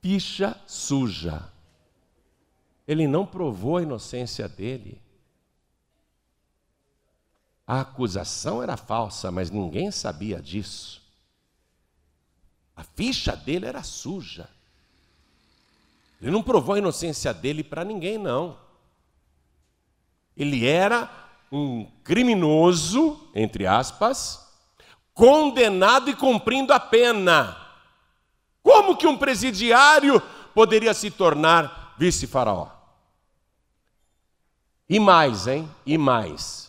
ficha 0.00 0.60
suja. 0.66 1.48
Ele 2.86 3.06
não 3.06 3.26
provou 3.26 3.76
a 3.76 3.82
inocência 3.82 4.48
dele. 4.48 5.00
A 7.68 7.82
acusação 7.82 8.62
era 8.62 8.78
falsa, 8.78 9.30
mas 9.30 9.50
ninguém 9.50 9.90
sabia 9.90 10.40
disso. 10.40 11.02
A 12.74 12.82
ficha 12.82 13.36
dele 13.36 13.66
era 13.66 13.82
suja. 13.82 14.48
Ele 16.18 16.30
não 16.30 16.42
provou 16.42 16.74
a 16.74 16.78
inocência 16.78 17.34
dele 17.34 17.62
para 17.62 17.84
ninguém, 17.84 18.16
não. 18.16 18.58
Ele 20.34 20.66
era 20.66 21.10
um 21.52 21.84
criminoso, 22.02 23.20
entre 23.34 23.66
aspas, 23.66 24.48
condenado 25.12 26.08
e 26.08 26.16
cumprindo 26.16 26.72
a 26.72 26.80
pena. 26.80 27.54
Como 28.62 28.96
que 28.96 29.06
um 29.06 29.18
presidiário 29.18 30.22
poderia 30.54 30.94
se 30.94 31.10
tornar 31.10 31.94
vice-faraó? 31.98 32.70
E 34.88 34.98
mais, 34.98 35.46
hein? 35.46 35.68
E 35.84 35.98
mais. 35.98 36.67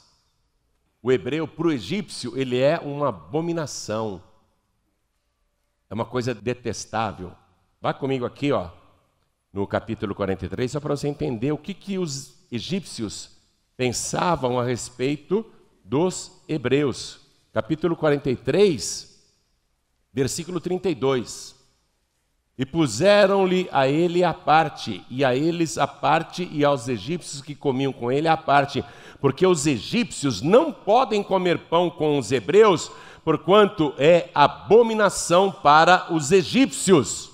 O 1.01 1.11
hebreu 1.11 1.47
para 1.47 1.67
o 1.67 1.71
egípcio, 1.71 2.37
ele 2.37 2.59
é 2.59 2.77
uma 2.79 3.09
abominação. 3.09 4.21
É 5.89 5.93
uma 5.93 6.05
coisa 6.05 6.33
detestável. 6.33 7.31
Vá 7.81 7.93
comigo 7.93 8.25
aqui, 8.25 8.51
ó, 8.51 8.69
no 9.51 9.65
capítulo 9.65 10.13
43, 10.13 10.71
só 10.71 10.79
para 10.79 10.95
você 10.95 11.07
entender 11.07 11.51
o 11.51 11.57
que, 11.57 11.73
que 11.73 11.97
os 11.97 12.35
egípcios 12.51 13.37
pensavam 13.77 14.59
a 14.59 14.63
respeito 14.63 15.45
dos 15.83 16.43
hebreus. 16.47 17.21
Capítulo 17.53 17.95
43, 17.95 19.33
versículo 20.13 20.59
32. 20.59 21.55
E 22.57 22.65
puseram-lhe 22.65 23.69
a 23.71 23.87
ele 23.87 24.21
a 24.21 24.33
parte, 24.33 25.01
e 25.09 25.23
a 25.23 25.33
eles 25.33 25.77
a 25.77 25.87
parte, 25.87 26.47
e 26.51 26.65
aos 26.65 26.89
egípcios 26.89 27.41
que 27.41 27.55
comiam 27.55 27.93
com 27.93 28.11
ele 28.11 28.27
a 28.27 28.35
parte, 28.35 28.83
porque 29.19 29.45
os 29.45 29.67
egípcios 29.67 30.41
não 30.41 30.71
podem 30.71 31.21
comer 31.21 31.57
pão 31.67 31.89
com 31.89 32.17
os 32.17 32.31
hebreus, 32.31 32.91
porquanto 33.23 33.93
é 33.97 34.29
abominação 34.33 35.51
para 35.51 36.11
os 36.13 36.31
egípcios. 36.31 37.29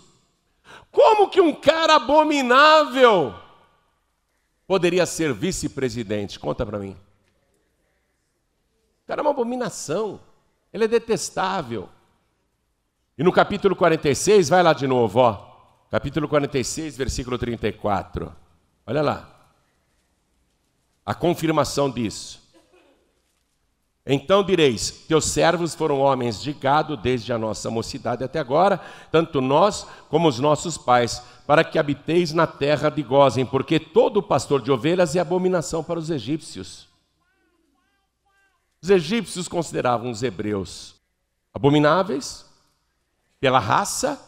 Como 0.91 1.29
que 1.29 1.41
um 1.41 1.53
cara 1.53 1.97
abominável 1.97 3.35
poderia 4.67 5.05
ser 5.05 5.33
vice-presidente? 5.33 6.39
Conta 6.39 6.65
para 6.65 6.79
mim. 6.79 6.95
O 9.03 9.07
cara 9.07 9.21
é 9.21 9.23
uma 9.23 9.31
abominação. 9.31 10.19
Ele 10.73 10.85
é 10.85 10.87
detestável. 10.87 11.89
E 13.17 13.23
no 13.23 13.31
capítulo 13.31 13.75
46, 13.75 14.49
vai 14.49 14.63
lá 14.63 14.73
de 14.73 14.87
novo, 14.87 15.19
ó. 15.19 15.55
Capítulo 15.91 16.27
46, 16.27 16.97
versículo 16.97 17.37
34. 17.37 18.35
Olha 18.87 19.01
lá. 19.01 19.34
A 21.05 21.13
confirmação 21.13 21.89
disso. 21.89 22.45
Então 24.05 24.43
direis: 24.43 24.91
Teus 25.07 25.25
servos 25.25 25.73
foram 25.73 25.99
homens 25.99 26.41
de 26.41 26.53
gado 26.53 26.95
desde 26.95 27.33
a 27.33 27.37
nossa 27.37 27.71
mocidade 27.71 28.23
até 28.23 28.39
agora, 28.39 28.79
tanto 29.11 29.41
nós 29.41 29.87
como 30.09 30.27
os 30.27 30.39
nossos 30.39 30.77
pais, 30.77 31.21
para 31.47 31.63
que 31.63 31.79
habiteis 31.79 32.31
na 32.31 32.45
terra 32.45 32.89
de 32.89 33.01
Gozem, 33.01 33.45
porque 33.45 33.79
todo 33.79 34.21
pastor 34.21 34.61
de 34.61 34.71
ovelhas 34.71 35.15
é 35.15 35.19
abominação 35.19 35.83
para 35.83 35.99
os 35.99 36.09
egípcios. 36.09 36.87
Os 38.81 38.89
egípcios 38.91 39.47
consideravam 39.47 40.11
os 40.11 40.21
hebreus 40.21 40.95
abomináveis, 41.51 42.45
pela 43.39 43.59
raça, 43.59 44.21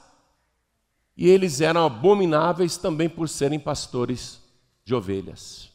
e 1.16 1.28
eles 1.28 1.62
eram 1.62 1.86
abomináveis 1.86 2.78
também 2.78 3.10
por 3.10 3.28
serem 3.28 3.60
pastores 3.60 4.42
de 4.86 4.96
ovelhas. 4.96 5.67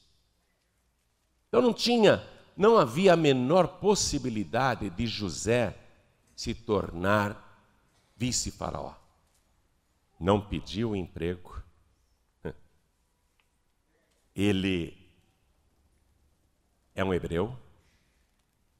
Então 1.53 1.61
não 1.61 1.75
tinha, 1.75 2.27
não 2.57 2.79
havia 2.79 3.13
a 3.13 3.17
menor 3.17 3.79
possibilidade 3.79 4.89
de 4.89 5.07
José 5.07 5.77
se 6.35 6.55
tornar 6.55 7.61
vice-faraó. 8.17 8.95
Não 10.19 10.41
pediu 10.41 10.97
emprego. 10.97 11.63
Ele 14.35 14.97
é 16.95 17.05
um 17.05 17.13
hebreu, 17.13 17.55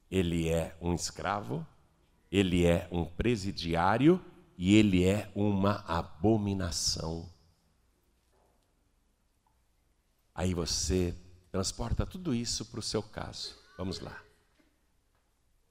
ele 0.09 0.49
é 0.49 0.75
um 0.81 0.95
escravo, 0.95 1.65
ele 2.31 2.65
é 2.65 2.87
um 2.91 3.05
presidiário 3.05 4.19
e 4.57 4.75
ele 4.75 5.03
é 5.03 5.31
uma 5.35 5.83
abominação. 5.87 7.31
Aí 10.33 10.55
você 10.55 11.15
transporta 11.53 12.03
tudo 12.03 12.33
isso 12.33 12.65
para 12.65 12.79
o 12.79 12.83
seu 12.83 13.03
caso. 13.03 13.55
Vamos 13.77 13.99
lá. 13.99 14.19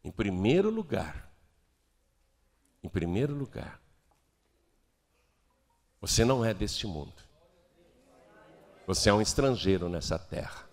Em 0.05 0.12
primeiro 0.12 0.70
lugar, 0.70 1.28
em 2.85 2.89
primeiro 2.89 3.35
lugar, 3.35 3.83
você 6.01 6.24
não 6.24 6.45
é 6.45 6.55
deste 6.55 6.87
mundo. 6.87 7.12
Você 8.87 9.11
é 9.11 9.12
um 9.12 9.20
estrangeiro 9.20 9.89
nessa 9.89 10.16
terra. 10.20 10.70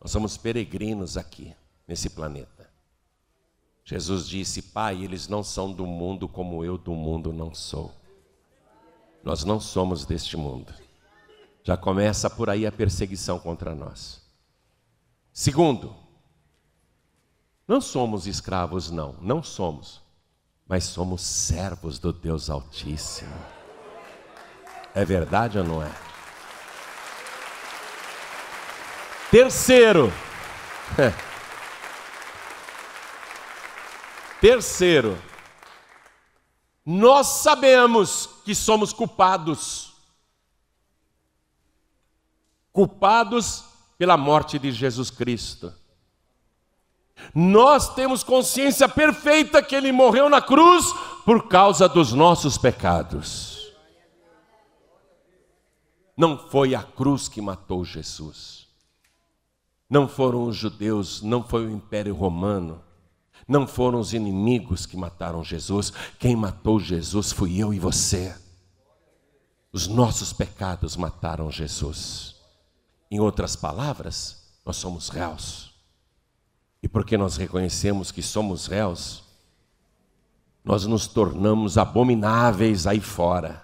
Nós 0.00 0.10
somos 0.10 0.38
peregrinos 0.38 1.18
aqui, 1.18 1.54
nesse 1.86 2.08
planeta. 2.08 2.72
Jesus 3.84 4.26
disse: 4.26 4.62
Pai, 4.62 5.04
eles 5.04 5.28
não 5.28 5.44
são 5.44 5.70
do 5.70 5.86
mundo 5.86 6.26
como 6.26 6.64
eu 6.64 6.78
do 6.78 6.94
mundo 6.94 7.30
não 7.30 7.54
sou. 7.54 7.94
Nós 9.22 9.44
não 9.44 9.60
somos 9.60 10.06
deste 10.06 10.34
mundo. 10.34 10.72
Já 11.62 11.76
começa 11.76 12.28
por 12.28 12.50
aí 12.50 12.66
a 12.66 12.72
perseguição 12.72 13.38
contra 13.38 13.74
nós. 13.74 14.20
Segundo, 15.32 15.94
não 17.66 17.80
somos 17.80 18.26
escravos, 18.26 18.90
não, 18.90 19.14
não 19.20 19.42
somos, 19.42 20.02
mas 20.66 20.84
somos 20.84 21.22
servos 21.22 21.98
do 21.98 22.12
Deus 22.12 22.50
Altíssimo. 22.50 23.34
É 24.94 25.04
verdade 25.04 25.58
ou 25.58 25.64
não 25.64 25.82
é? 25.82 25.90
Terceiro, 29.30 30.12
terceiro, 34.40 35.16
nós 36.84 37.26
sabemos 37.28 38.28
que 38.44 38.54
somos 38.54 38.92
culpados, 38.92 39.91
culpados 42.72 43.64
pela 43.98 44.16
morte 44.16 44.58
de 44.58 44.72
Jesus 44.72 45.10
Cristo. 45.10 45.72
Nós 47.34 47.94
temos 47.94 48.22
consciência 48.22 48.88
perfeita 48.88 49.62
que 49.62 49.74
Ele 49.74 49.92
morreu 49.92 50.28
na 50.28 50.40
cruz 50.40 50.86
por 51.24 51.48
causa 51.48 51.88
dos 51.88 52.12
nossos 52.12 52.58
pecados. 52.58 53.72
Não 56.16 56.36
foi 56.36 56.74
a 56.74 56.82
cruz 56.82 57.28
que 57.28 57.40
matou 57.40 57.84
Jesus. 57.84 58.66
Não 59.88 60.08
foram 60.08 60.44
os 60.44 60.56
judeus, 60.56 61.22
não 61.22 61.42
foi 61.42 61.66
o 61.66 61.70
Império 61.70 62.14
Romano, 62.14 62.82
não 63.46 63.66
foram 63.66 64.00
os 64.00 64.14
inimigos 64.14 64.86
que 64.86 64.96
mataram 64.96 65.44
Jesus. 65.44 65.92
Quem 66.18 66.34
matou 66.34 66.80
Jesus 66.80 67.30
fui 67.32 67.58
eu 67.58 67.74
e 67.74 67.78
você. 67.78 68.34
Os 69.72 69.86
nossos 69.86 70.32
pecados 70.32 70.96
mataram 70.96 71.50
Jesus. 71.50 72.31
Em 73.12 73.20
outras 73.20 73.54
palavras, 73.54 74.42
nós 74.64 74.78
somos 74.78 75.10
réus. 75.10 75.74
E 76.82 76.88
porque 76.88 77.18
nós 77.18 77.36
reconhecemos 77.36 78.10
que 78.10 78.22
somos 78.22 78.66
réus, 78.66 79.22
nós 80.64 80.86
nos 80.86 81.06
tornamos 81.06 81.76
abomináveis 81.76 82.86
aí 82.86 83.00
fora. 83.00 83.62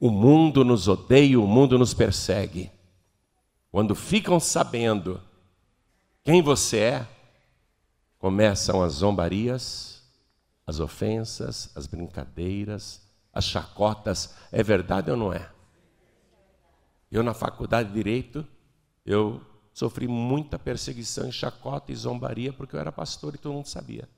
O 0.00 0.10
mundo 0.10 0.64
nos 0.64 0.88
odeia, 0.88 1.38
o 1.38 1.46
mundo 1.46 1.78
nos 1.78 1.94
persegue. 1.94 2.68
Quando 3.70 3.94
ficam 3.94 4.40
sabendo 4.40 5.22
quem 6.24 6.42
você 6.42 6.78
é, 6.78 7.08
começam 8.18 8.82
as 8.82 8.94
zombarias, 8.94 10.02
as 10.66 10.80
ofensas, 10.80 11.70
as 11.76 11.86
brincadeiras, 11.86 13.02
as 13.32 13.44
chacotas. 13.44 14.34
É 14.50 14.64
verdade 14.64 15.12
ou 15.12 15.16
não 15.16 15.32
é? 15.32 15.48
Eu, 17.10 17.22
na 17.22 17.34
faculdade 17.34 17.88
de 17.88 17.94
Direito, 17.94 18.46
eu 19.04 19.40
Sofri 19.78 20.08
muita 20.08 20.58
perseguição 20.58 21.30
chacota 21.30 21.92
e 21.92 21.94
zombaria 21.94 22.52
porque 22.52 22.74
eu 22.74 22.80
era 22.80 22.90
pastor 22.90 23.36
e 23.36 23.38
todo 23.38 23.52
mundo 23.52 23.68
sabia. 23.68 24.08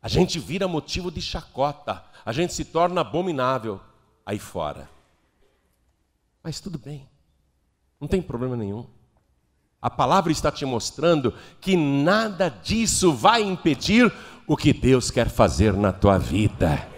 A 0.00 0.08
gente 0.08 0.38
vira 0.38 0.66
motivo 0.66 1.10
de 1.10 1.20
chacota, 1.20 2.02
a 2.24 2.32
gente 2.32 2.54
se 2.54 2.64
torna 2.64 3.02
abominável 3.02 3.78
aí 4.24 4.38
fora. 4.38 4.88
Mas 6.42 6.58
tudo 6.58 6.78
bem, 6.78 7.06
não 8.00 8.08
tem 8.08 8.22
problema 8.22 8.56
nenhum. 8.56 8.86
A 9.82 9.90
palavra 9.90 10.32
está 10.32 10.50
te 10.50 10.64
mostrando 10.64 11.34
que 11.60 11.76
nada 11.76 12.48
disso 12.48 13.12
vai 13.12 13.42
impedir 13.42 14.10
o 14.46 14.56
que 14.56 14.72
Deus 14.72 15.10
quer 15.10 15.28
fazer 15.28 15.74
na 15.74 15.92
tua 15.92 16.16
vida. 16.16 16.95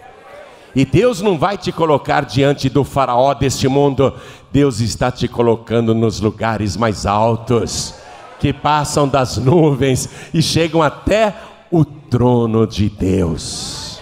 E 0.75 0.85
Deus 0.85 1.21
não 1.21 1.37
vai 1.37 1.57
te 1.57 1.71
colocar 1.71 2.25
diante 2.25 2.69
do 2.69 2.83
faraó 2.83 3.33
deste 3.33 3.67
mundo, 3.67 4.13
Deus 4.51 4.79
está 4.79 5.11
te 5.11 5.27
colocando 5.27 5.95
nos 5.95 6.19
lugares 6.19 6.77
mais 6.77 7.05
altos, 7.05 7.95
que 8.39 8.53
passam 8.53 9.07
das 9.07 9.37
nuvens 9.37 10.09
e 10.33 10.41
chegam 10.41 10.81
até 10.81 11.35
o 11.71 11.83
trono 11.83 12.65
de 12.67 12.89
Deus. 12.89 13.99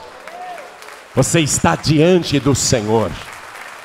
Você 1.15 1.39
está 1.39 1.75
diante 1.75 2.39
do 2.39 2.53
Senhor, 2.53 3.11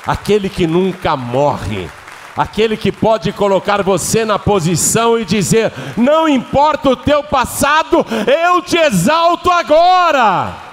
aquele 0.06 0.48
que 0.50 0.66
nunca 0.66 1.16
morre, 1.16 1.88
aquele 2.36 2.76
que 2.76 2.92
pode 2.92 3.32
colocar 3.32 3.82
você 3.82 4.24
na 4.24 4.38
posição 4.38 5.18
e 5.18 5.24
dizer: 5.24 5.72
Não 5.96 6.28
importa 6.28 6.90
o 6.90 6.96
teu 6.96 7.22
passado, 7.22 8.04
eu 8.26 8.60
te 8.60 8.76
exalto 8.76 9.50
agora. 9.50 10.71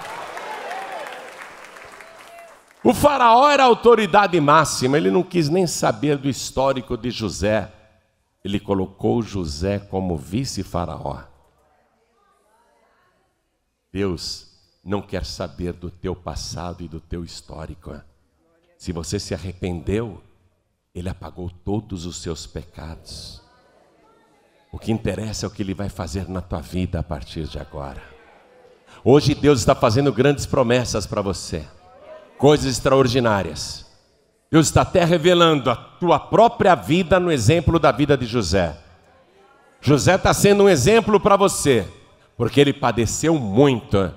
O 2.84 2.94
faraó 2.94 3.50
era 3.50 3.66
autoridade 3.66 4.40
máxima, 4.40 4.98
ele 4.98 5.12
não 5.12 5.22
quis 5.22 5.50
nem 5.50 5.68
saber 5.68 6.18
do 6.18 6.30
histórico 6.30 6.96
de 6.96 7.12
José. 7.12 7.72
Ele 8.44 8.60
colocou 8.60 9.22
José 9.22 9.80
como 9.80 10.16
vice-faraó. 10.16 11.24
Deus 13.92 14.48
não 14.84 15.02
quer 15.02 15.26
saber 15.26 15.74
do 15.74 15.92
teu 15.92 16.16
passado 16.16 16.82
e 16.82 16.88
do 16.88 17.02
teu 17.02 17.26
histórico. 17.26 18.00
Se 18.78 18.94
você 18.94 19.20
se 19.20 19.34
arrependeu, 19.34 20.24
ele 20.96 21.10
apagou 21.10 21.50
todos 21.50 22.06
os 22.06 22.22
seus 22.22 22.48
pecados. 22.48 23.42
O 24.72 24.80
que 24.80 24.92
interessa 24.92 25.46
é 25.46 25.48
o 25.48 25.52
que 25.52 25.62
ele 25.62 25.74
vai 25.74 25.90
fazer 25.90 26.30
na 26.30 26.40
tua 26.40 26.62
vida 26.62 27.00
a 27.00 27.04
partir 27.04 27.46
de 27.46 27.60
agora. 27.60 28.02
Hoje 29.04 29.36
Deus 29.36 29.60
está 29.60 29.76
fazendo 29.76 30.14
grandes 30.14 30.46
promessas 30.46 31.06
para 31.06 31.22
você 31.22 31.68
coisas 32.40 32.66
extraordinárias. 32.66 33.86
Deus 34.50 34.68
está 34.68 34.82
até 34.82 35.04
revelando 35.04 35.70
a 35.70 35.76
tua 35.76 36.18
própria 36.18 36.74
vida 36.74 37.20
no 37.20 37.32
exemplo 37.32 37.78
da 37.78 37.92
vida 37.92 38.18
de 38.18 38.26
José. 38.26 38.76
José 39.82 40.16
está 40.16 40.34
sendo 40.34 40.64
um 40.64 40.70
exemplo 40.70 41.20
para 41.20 41.36
você, 41.36 41.86
porque 42.36 42.60
ele 42.60 42.74
padeceu 42.74 43.38
muito. 43.38 44.12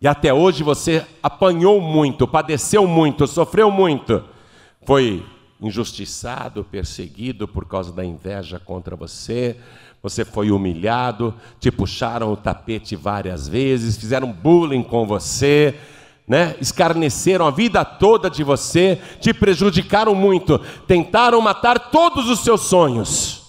E 0.00 0.08
até 0.08 0.32
hoje 0.32 0.64
você 0.64 1.06
apanhou 1.22 1.80
muito, 1.80 2.26
padeceu 2.26 2.86
muito, 2.86 3.26
sofreu 3.26 3.70
muito. 3.70 4.24
Foi 4.84 5.24
injustiçado, 5.60 6.64
perseguido 6.64 7.46
por 7.46 7.66
causa 7.66 7.92
da 7.92 8.04
inveja 8.04 8.58
contra 8.58 8.96
você. 8.96 9.56
Você 10.02 10.24
foi 10.24 10.50
humilhado, 10.50 11.34
te 11.60 11.70
puxaram 11.70 12.32
o 12.32 12.36
tapete 12.36 12.96
várias 12.96 13.46
vezes, 13.46 13.96
fizeram 13.96 14.32
bullying 14.32 14.82
com 14.82 15.06
você 15.06 15.74
né? 16.26 16.56
escarneceram 16.60 17.46
a 17.46 17.50
vida 17.50 17.84
toda 17.84 18.28
de 18.28 18.42
você, 18.42 19.00
te 19.20 19.32
prejudicaram 19.32 20.14
muito, 20.14 20.58
tentaram 20.86 21.40
matar 21.40 21.90
todos 21.90 22.28
os 22.28 22.40
seus 22.40 22.62
sonhos. 22.62 23.42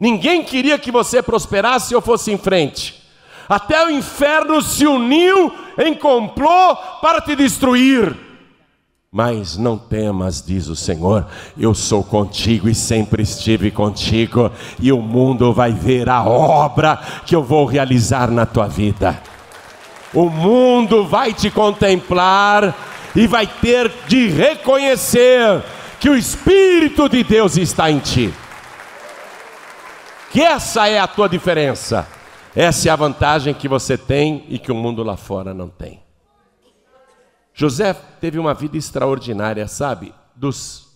Ninguém 0.00 0.42
queria 0.42 0.78
que 0.78 0.92
você 0.92 1.22
prosperasse 1.22 1.94
ou 1.94 2.00
fosse 2.00 2.30
em 2.30 2.38
frente. 2.38 3.02
Até 3.48 3.84
o 3.84 3.90
inferno 3.90 4.62
se 4.62 4.86
uniu 4.86 5.52
em 5.78 5.94
complô 5.94 6.76
para 7.00 7.20
te 7.20 7.34
destruir. 7.34 8.16
Mas 9.10 9.56
não 9.56 9.78
temas, 9.78 10.42
diz 10.42 10.68
o 10.68 10.76
Senhor, 10.76 11.26
eu 11.56 11.74
sou 11.74 12.04
contigo 12.04 12.68
e 12.68 12.74
sempre 12.74 13.22
estive 13.22 13.70
contigo, 13.70 14.52
e 14.78 14.92
o 14.92 15.00
mundo 15.00 15.50
vai 15.50 15.72
ver 15.72 16.10
a 16.10 16.22
obra 16.22 17.00
que 17.24 17.34
eu 17.34 17.42
vou 17.42 17.64
realizar 17.64 18.30
na 18.30 18.44
tua 18.44 18.68
vida. 18.68 19.18
O 20.12 20.28
mundo 20.28 21.06
vai 21.06 21.32
te 21.32 21.50
contemplar 21.50 22.74
e 23.14 23.26
vai 23.26 23.46
ter 23.46 23.90
de 24.06 24.28
reconhecer 24.28 25.62
que 26.00 26.08
o 26.08 26.16
Espírito 26.16 27.08
de 27.08 27.24
Deus 27.24 27.56
está 27.56 27.90
em 27.90 27.98
ti. 27.98 28.32
Que 30.30 30.42
essa 30.42 30.88
é 30.88 30.98
a 30.98 31.06
tua 31.06 31.28
diferença. 31.28 32.06
Essa 32.54 32.88
é 32.88 32.92
a 32.92 32.96
vantagem 32.96 33.54
que 33.54 33.68
você 33.68 33.96
tem 33.96 34.44
e 34.48 34.58
que 34.58 34.72
o 34.72 34.74
mundo 34.74 35.02
lá 35.02 35.16
fora 35.16 35.54
não 35.54 35.68
tem. 35.68 36.02
José 37.52 37.92
teve 37.92 38.38
uma 38.38 38.54
vida 38.54 38.76
extraordinária, 38.76 39.66
sabe? 39.66 40.14
Dos 40.34 40.88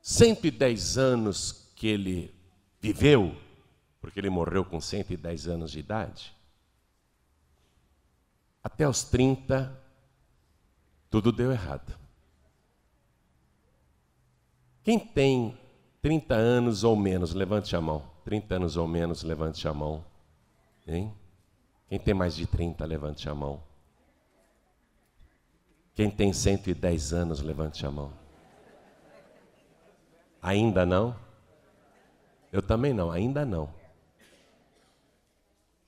110 0.00 0.98
anos 0.98 1.70
que 1.76 1.86
ele 1.86 2.34
viveu, 2.80 3.34
porque 4.00 4.20
ele 4.20 4.30
morreu 4.30 4.64
com 4.64 4.80
110 4.80 5.48
anos 5.48 5.70
de 5.70 5.80
idade, 5.80 6.34
até 8.64 8.88
os 8.88 9.04
30, 9.04 9.78
tudo 11.10 11.30
deu 11.30 11.52
errado. 11.52 11.94
Quem 14.82 14.98
tem 14.98 15.58
30 16.00 16.34
anos 16.34 16.82
ou 16.82 16.96
menos, 16.96 17.34
levante 17.34 17.76
a 17.76 17.80
mão. 17.80 18.02
30 18.24 18.54
anos 18.54 18.76
ou 18.78 18.88
menos, 18.88 19.22
levante 19.22 19.68
a 19.68 19.74
mão. 19.74 20.02
Hein? 20.86 21.14
Quem 21.88 21.98
tem 21.98 22.14
mais 22.14 22.34
de 22.34 22.46
30, 22.46 22.84
levante 22.86 23.28
a 23.28 23.34
mão. 23.34 23.62
Quem 25.94 26.10
tem 26.10 26.32
110 26.32 27.12
anos, 27.12 27.40
levante 27.40 27.84
a 27.86 27.90
mão. 27.90 28.12
Ainda 30.42 30.84
não? 30.84 31.14
Eu 32.50 32.62
também 32.62 32.92
não, 32.92 33.10
ainda 33.10 33.44
não. 33.44 33.83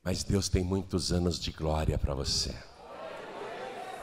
Mas 0.06 0.22
Deus 0.22 0.48
tem 0.48 0.62
muitos 0.62 1.12
anos 1.12 1.36
de 1.36 1.50
glória 1.50 1.98
para 1.98 2.14
você. 2.14 2.54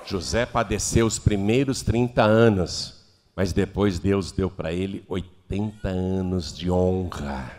José 0.06 0.46
padeceu 0.46 1.06
os 1.06 1.18
primeiros 1.18 1.82
30 1.82 2.22
anos, 2.22 3.06
mas 3.34 3.54
depois 3.54 4.00
Deus 4.00 4.30
deu 4.30 4.52
para 4.52 4.74
ele 4.74 5.06
80 5.08 5.88
anos 5.88 6.54
de 6.54 6.70
honra, 6.70 7.50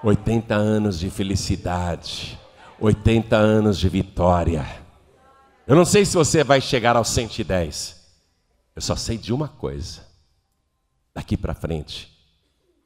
80 0.00 0.54
anos 0.54 1.00
de 1.00 1.10
felicidade, 1.10 2.38
80 2.78 3.34
anos 3.36 3.80
de 3.80 3.88
vitória. 3.88 4.64
Eu 5.66 5.74
não 5.74 5.84
sei 5.84 6.04
se 6.04 6.14
você 6.14 6.44
vai 6.44 6.60
chegar 6.60 6.94
aos 6.94 7.08
110. 7.08 7.96
Eu 8.76 8.80
só 8.80 8.94
sei 8.94 9.18
de 9.18 9.32
uma 9.32 9.48
coisa. 9.48 10.06
Daqui 11.12 11.36
para 11.36 11.52
frente, 11.52 12.09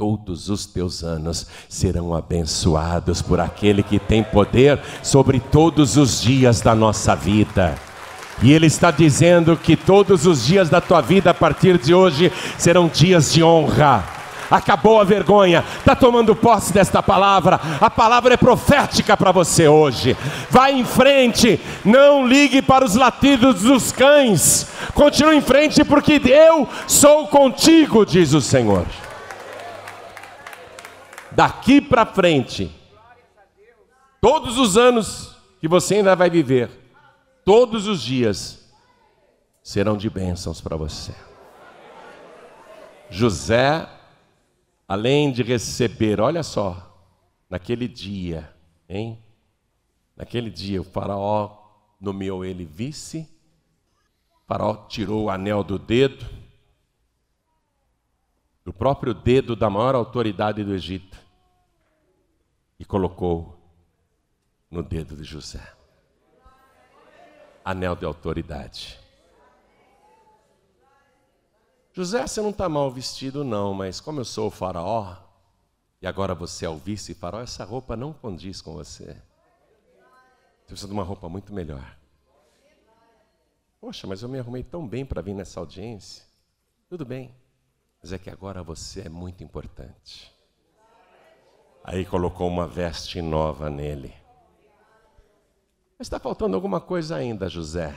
todos 0.05 0.51
os 0.51 0.67
teus 0.67 1.03
anos 1.03 1.47
serão 1.67 2.15
abençoados 2.15 3.23
por 3.23 3.41
aquele 3.41 3.83
que 3.83 3.99
tem 3.99 4.23
poder 4.23 4.79
sobre 5.03 5.41
todos 5.41 5.97
os 5.97 6.21
dias 6.21 6.61
da 6.61 6.75
nossa 6.75 7.17
vida. 7.17 7.75
E 8.43 8.53
Ele 8.53 8.67
está 8.67 8.91
dizendo 8.91 9.57
que 9.57 9.75
todos 9.75 10.27
os 10.27 10.45
dias 10.45 10.69
da 10.69 10.79
tua 10.79 11.01
vida 11.01 11.31
a 11.31 11.35
partir 11.35 11.79
de 11.79 11.95
hoje 11.95 12.31
serão 12.59 12.87
dias 12.87 13.33
de 13.33 13.43
honra 13.43 14.05
acabou 14.51 15.01
a 15.01 15.05
vergonha, 15.05 15.65
está 15.79 15.97
tomando 15.97 16.37
posse 16.37 16.71
desta 16.71 17.03
palavra, 17.03 17.59
a 17.81 17.89
palavra 17.89 18.35
é 18.35 18.37
profética 18.37 19.17
para 19.17 19.33
você 19.33 19.67
hoje. 19.67 20.15
Vai 20.51 20.75
em 20.75 20.85
frente, 20.85 21.59
não 21.83 22.27
ligue 22.27 22.61
para 22.61 22.85
os 22.85 22.95
latidos 22.95 23.63
dos 23.63 23.91
cães, 23.91 24.69
continue 24.93 25.37
em 25.37 25.41
frente, 25.41 25.83
porque 25.83 26.21
eu 26.27 26.69
sou 26.87 27.27
contigo, 27.27 28.05
diz 28.05 28.35
o 28.35 28.41
Senhor. 28.41 28.85
Daqui 31.35 31.81
para 31.81 32.07
frente, 32.07 32.71
todos 34.21 34.59
os 34.59 34.77
anos 34.77 35.37
que 35.61 35.69
você 35.69 35.97
ainda 35.97 36.15
vai 36.15 36.31
viver, 36.31 36.71
todos 37.45 37.87
os 37.87 38.03
dias, 38.03 38.73
serão 39.63 39.97
de 39.97 40.09
bênçãos 40.09 40.61
para 40.61 40.77
você. 40.77 41.15
José 43.11 43.89
além 44.87 45.33
de 45.33 45.43
receber, 45.43 46.21
olha 46.21 46.43
só, 46.43 47.11
naquele 47.49 47.89
dia, 47.89 48.55
hein? 48.89 49.19
Naquele 50.17 50.51
dia 50.51 50.81
o 50.81 50.85
faraó 50.85 51.59
nomeou 52.01 52.45
ele 52.45 52.65
vice, 52.65 53.29
o 54.43 54.47
faraó 54.47 54.87
tirou 54.87 55.25
o 55.25 55.31
anel 55.31 55.65
do 55.65 55.79
dedo, 55.79 56.25
do 58.65 58.73
próprio 58.73 59.13
dedo 59.13 59.57
da 59.57 59.69
maior 59.69 59.95
autoridade 59.95 60.63
do 60.63 60.73
Egito, 60.73 61.19
e 62.79 62.85
colocou 62.85 63.59
no 64.71 64.83
dedo 64.83 65.17
de 65.17 65.25
José. 65.25 65.73
Anel 67.65 67.97
de 67.97 68.05
autoridade. 68.05 69.01
José, 71.93 72.27
você 72.27 72.43
não 72.43 72.51
está 72.51 72.69
mal 72.69 72.91
vestido, 72.91 73.45
não, 73.45 73.73
mas 73.73 74.01
como 74.01 74.19
eu 74.19 74.25
sou 74.25 74.49
o 74.49 74.51
faraó, 74.51 75.17
e 76.03 76.07
agora 76.09 76.35
você 76.35 76.67
é 76.67 76.69
o 76.69 76.77
vice-faraó, 76.77 77.41
essa 77.41 77.65
roupa 77.65 77.97
não 77.97 78.13
condiz 78.13 78.61
com 78.61 78.75
você. 78.75 79.05
Você 80.65 80.67
precisa 80.67 80.89
de 80.89 80.93
uma 80.93 81.05
roupa 81.05 81.29
muito 81.29 81.55
melhor. 81.55 81.97
Poxa, 83.81 84.09
mas 84.09 84.23
eu 84.23 84.29
me 84.29 84.41
arrumei 84.41 84.65
tão 84.65 84.89
bem 84.89 85.07
para 85.07 85.23
vir 85.23 85.35
nessa 85.35 85.61
audiência. 85.61 86.25
Tudo 86.89 87.05
bem, 87.05 87.33
mas 88.03 88.13
é 88.13 88.19
que 88.19 88.29
agora 88.29 88.61
você 88.61 89.03
é 89.03 89.09
muito 89.09 89.45
importante. 89.45 90.34
Aí 91.87 92.07
colocou 92.07 92.49
uma 92.49 92.67
veste 92.67 93.21
nova 93.21 93.69
nele. 93.69 94.15
Mas 95.99 96.07
está 96.07 96.19
faltando 96.19 96.57
alguma 96.57 96.81
coisa 96.81 97.15
ainda, 97.17 97.47
José. 97.47 97.95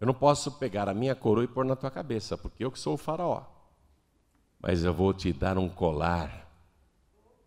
Eu 0.00 0.06
não 0.06 0.14
posso 0.14 0.52
pegar 0.52 0.88
a 0.88 0.94
minha 0.94 1.16
coroa 1.16 1.42
e 1.42 1.48
pôr 1.48 1.64
na 1.64 1.74
tua 1.74 1.90
cabeça, 1.90 2.38
porque 2.38 2.64
eu 2.64 2.70
que 2.70 2.78
sou 2.78 2.94
o 2.94 2.96
faraó. 2.96 3.42
Mas 4.60 4.84
eu 4.84 4.94
vou 4.94 5.12
te 5.12 5.32
dar 5.32 5.58
um 5.58 5.68
colar 5.68 6.48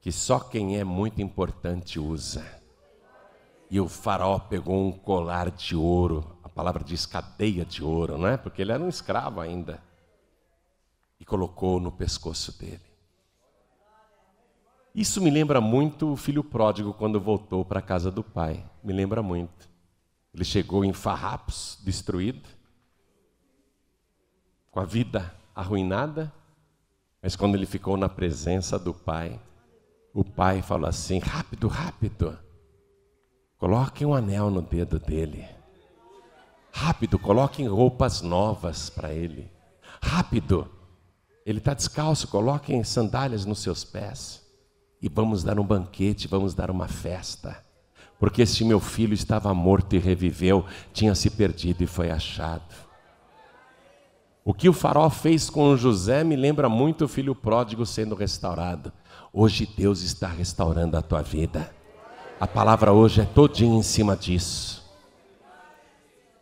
que 0.01 0.11
só 0.11 0.37
quem 0.37 0.77
é 0.77 0.83
muito 0.83 1.21
importante 1.21 1.97
usa. 1.97 2.45
E 3.71 3.79
o 3.79 3.87
faraó 3.87 4.37
pegou 4.37 4.85
um 4.85 4.91
colar 4.91 5.49
de 5.49 5.77
ouro, 5.77 6.37
a 6.43 6.49
palavra 6.49 6.83
diz 6.83 7.05
cadeia 7.05 7.63
de 7.63 7.81
ouro, 7.81 8.17
não 8.17 8.27
é? 8.27 8.35
Porque 8.35 8.61
ele 8.61 8.73
era 8.73 8.83
um 8.83 8.89
escravo 8.89 9.39
ainda. 9.39 9.81
E 11.21 11.23
colocou 11.23 11.79
no 11.79 11.89
pescoço 11.89 12.59
dele. 12.59 12.92
Isso 14.93 15.19
me 15.19 15.31
lembra 15.31 15.59
muito 15.59 16.11
o 16.13 16.15
filho 16.15 16.43
pródigo 16.43 16.93
quando 16.93 17.19
voltou 17.19 17.65
para 17.65 17.79
a 17.79 17.83
casa 17.83 18.11
do 18.11 18.23
pai. 18.23 18.63
Me 18.83 18.93
lembra 18.93 19.23
muito. 19.23 19.67
Ele 20.33 20.45
chegou 20.45 20.85
em 20.85 20.93
farrapos, 20.93 21.79
destruído, 21.83 22.47
com 24.69 24.79
a 24.79 24.85
vida 24.85 25.33
arruinada, 25.55 26.31
mas 27.21 27.35
quando 27.35 27.55
ele 27.55 27.65
ficou 27.65 27.95
na 27.97 28.09
presença 28.09 28.77
do 28.77 28.93
pai, 28.93 29.39
o 30.13 30.23
pai 30.23 30.61
falou 30.61 30.87
assim: 30.87 31.19
rápido, 31.19 31.67
rápido, 31.67 32.37
coloquem 33.57 34.05
um 34.05 34.13
anel 34.13 34.49
no 34.49 34.61
dedo 34.61 34.99
dele. 34.99 35.47
Rápido, 36.71 37.17
coloquem 37.19 37.67
roupas 37.67 38.21
novas 38.21 38.89
para 38.89 39.13
ele. 39.13 39.51
Rápido, 40.01 40.69
ele 41.45 41.59
está 41.59 41.73
descalço, 41.73 42.27
coloquem 42.27 42.83
sandálias 42.83 43.45
nos 43.45 43.59
seus 43.59 43.83
pés. 43.83 44.42
E 45.03 45.07
vamos 45.07 45.43
dar 45.43 45.59
um 45.59 45.63
banquete, 45.63 46.27
vamos 46.27 46.55
dar 46.55 46.71
uma 46.71 46.87
festa 46.87 47.61
porque 48.23 48.41
este 48.41 48.63
meu 48.63 48.79
filho 48.79 49.13
estava 49.13 49.53
morto 49.53 49.97
e 49.97 49.99
reviveu, 49.99 50.65
tinha 50.93 51.13
se 51.13 51.29
perdido 51.29 51.83
e 51.83 51.85
foi 51.85 52.09
achado. 52.09 52.73
O 54.45 54.53
que 54.53 54.69
o 54.69 54.71
faraó 54.71 55.09
fez 55.09 55.49
com 55.49 55.75
José 55.75 56.23
me 56.23 56.37
lembra 56.37 56.69
muito 56.69 57.03
o 57.03 57.07
filho 57.09 57.35
pródigo 57.35 57.85
sendo 57.85 58.15
restaurado. 58.15 58.93
Hoje 59.33 59.67
Deus 59.77 60.01
está 60.03 60.29
restaurando 60.29 60.95
a 60.95 61.01
tua 61.01 61.21
vida. 61.21 61.69
A 62.39 62.47
palavra 62.47 62.93
hoje 62.93 63.19
é 63.19 63.25
todinha 63.25 63.77
em 63.77 63.83
cima 63.83 64.15
disso. 64.15 64.89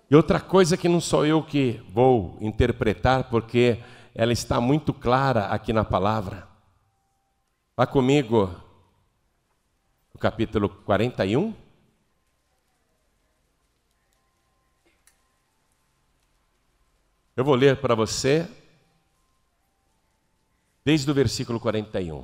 E 0.07 0.15
outra 0.15 0.39
coisa 0.39 0.77
que 0.77 0.87
não 0.87 1.01
sou 1.01 1.25
eu 1.25 1.41
que 1.41 1.81
vou 1.91 2.37
interpretar, 2.41 3.23
porque 3.23 3.79
ela 4.13 4.31
está 4.31 4.61
muito 4.61 4.93
clara 4.93 5.45
aqui 5.45 5.73
na 5.73 5.83
palavra. 5.83 6.50
Vá 7.81 7.87
comigo, 7.87 8.55
o 10.13 10.17
capítulo 10.19 10.69
41. 10.69 11.51
Eu 17.35 17.43
vou 17.43 17.55
ler 17.55 17.81
para 17.81 17.95
você 17.95 18.47
desde 20.85 21.09
o 21.09 21.13
versículo 21.15 21.59
41. 21.59 22.23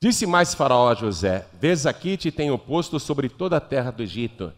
Disse 0.00 0.26
mais 0.26 0.52
Faraó 0.52 0.88
a 0.90 0.94
José: 0.94 1.48
Vês 1.52 1.86
aqui 1.86 2.16
te 2.16 2.32
tenho 2.32 2.58
posto 2.58 2.98
sobre 2.98 3.28
toda 3.28 3.56
a 3.56 3.60
terra 3.60 3.92
do 3.92 4.02
Egito. 4.02 4.52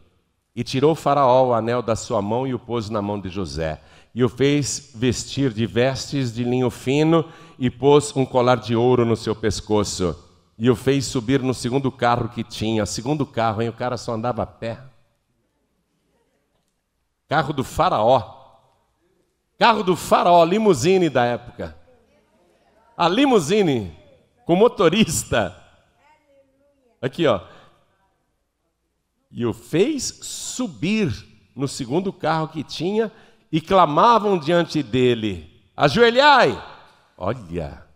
E 0.57 0.65
tirou 0.65 0.95
Faraó 0.95 1.49
o 1.49 1.53
anel 1.53 1.83
da 1.83 1.95
sua 1.95 2.23
mão 2.23 2.47
e 2.47 2.55
o 2.55 2.59
pôs 2.59 2.89
na 2.89 3.03
mão 3.03 3.21
de 3.21 3.29
José. 3.29 3.83
E 4.15 4.23
o 4.23 4.29
fez 4.29 4.93
vestir 4.95 5.53
de 5.53 5.67
vestes 5.67 6.33
de 6.33 6.45
linho 6.45 6.71
fino 6.71 7.29
e 7.59 7.69
pôs 7.69 8.15
um 8.15 8.25
colar 8.25 8.57
de 8.57 8.77
ouro 8.77 9.05
no 9.05 9.17
seu 9.17 9.35
pescoço. 9.35 10.21
e 10.57 10.71
o 10.71 10.77
fez 10.77 11.07
subir 11.07 11.43
no 11.43 11.53
segundo 11.53 11.91
carro 11.91 12.29
que 12.29 12.45
tinha. 12.45 12.87
Segundo 12.87 13.27
carro, 13.27 13.61
hein? 13.61 13.69
O 13.69 13.73
cara 13.73 13.97
só 13.97 14.13
andava 14.13 14.45
a 14.45 14.47
pé. 14.47 14.81
Carro 17.29 17.53
do 17.53 17.65
faraó. 17.65 18.43
Carro 19.59 19.83
do 19.83 19.97
faraó, 19.97 20.45
limusine 20.45 21.11
da 21.11 21.25
época. 21.25 21.77
A 22.97 23.09
limusine 23.09 23.97
com 24.47 24.55
motorista. 24.55 25.61
Aqui, 27.03 27.27
ó. 27.27 27.41
E 29.29 29.45
o 29.45 29.53
fez 29.53 30.05
subir 30.23 31.13
no 31.57 31.67
segundo 31.67 32.13
carro 32.13 32.47
que 32.47 32.63
tinha 32.63 33.11
e 33.55 33.61
clamavam 33.61 34.37
diante 34.37 34.83
dele: 34.83 35.49
Ajoelhai! 35.77 36.61
Olha, 37.17 37.87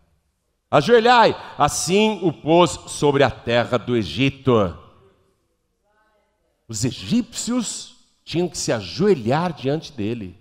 ajoelhai! 0.70 1.36
Assim 1.58 2.20
o 2.22 2.32
pôs 2.32 2.78
sobre 2.86 3.24
a 3.24 3.30
terra 3.30 3.76
do 3.76 3.96
Egito. 3.96 4.78
Os 6.68 6.84
egípcios 6.84 7.96
tinham 8.24 8.48
que 8.48 8.56
se 8.56 8.70
ajoelhar 8.70 9.52
diante 9.52 9.92
dele. 9.92 10.40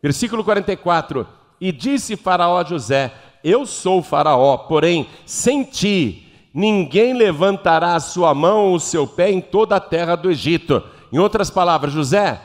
Versículo 0.00 0.44
44: 0.44 1.26
E 1.60 1.72
disse 1.72 2.14
Faraó 2.14 2.60
a 2.60 2.64
José: 2.64 3.12
Eu 3.42 3.66
sou 3.66 4.00
Faraó, 4.00 4.58
porém 4.58 5.08
sem 5.26 5.64
ti 5.64 6.32
ninguém 6.54 7.14
levantará 7.14 7.96
a 7.96 8.00
sua 8.00 8.32
mão 8.32 8.66
ou 8.66 8.76
o 8.76 8.80
seu 8.80 9.08
pé 9.08 9.32
em 9.32 9.40
toda 9.40 9.74
a 9.74 9.80
terra 9.80 10.14
do 10.14 10.30
Egito. 10.30 10.93
Em 11.14 11.18
outras 11.18 11.48
palavras, 11.48 11.92
José, 11.92 12.40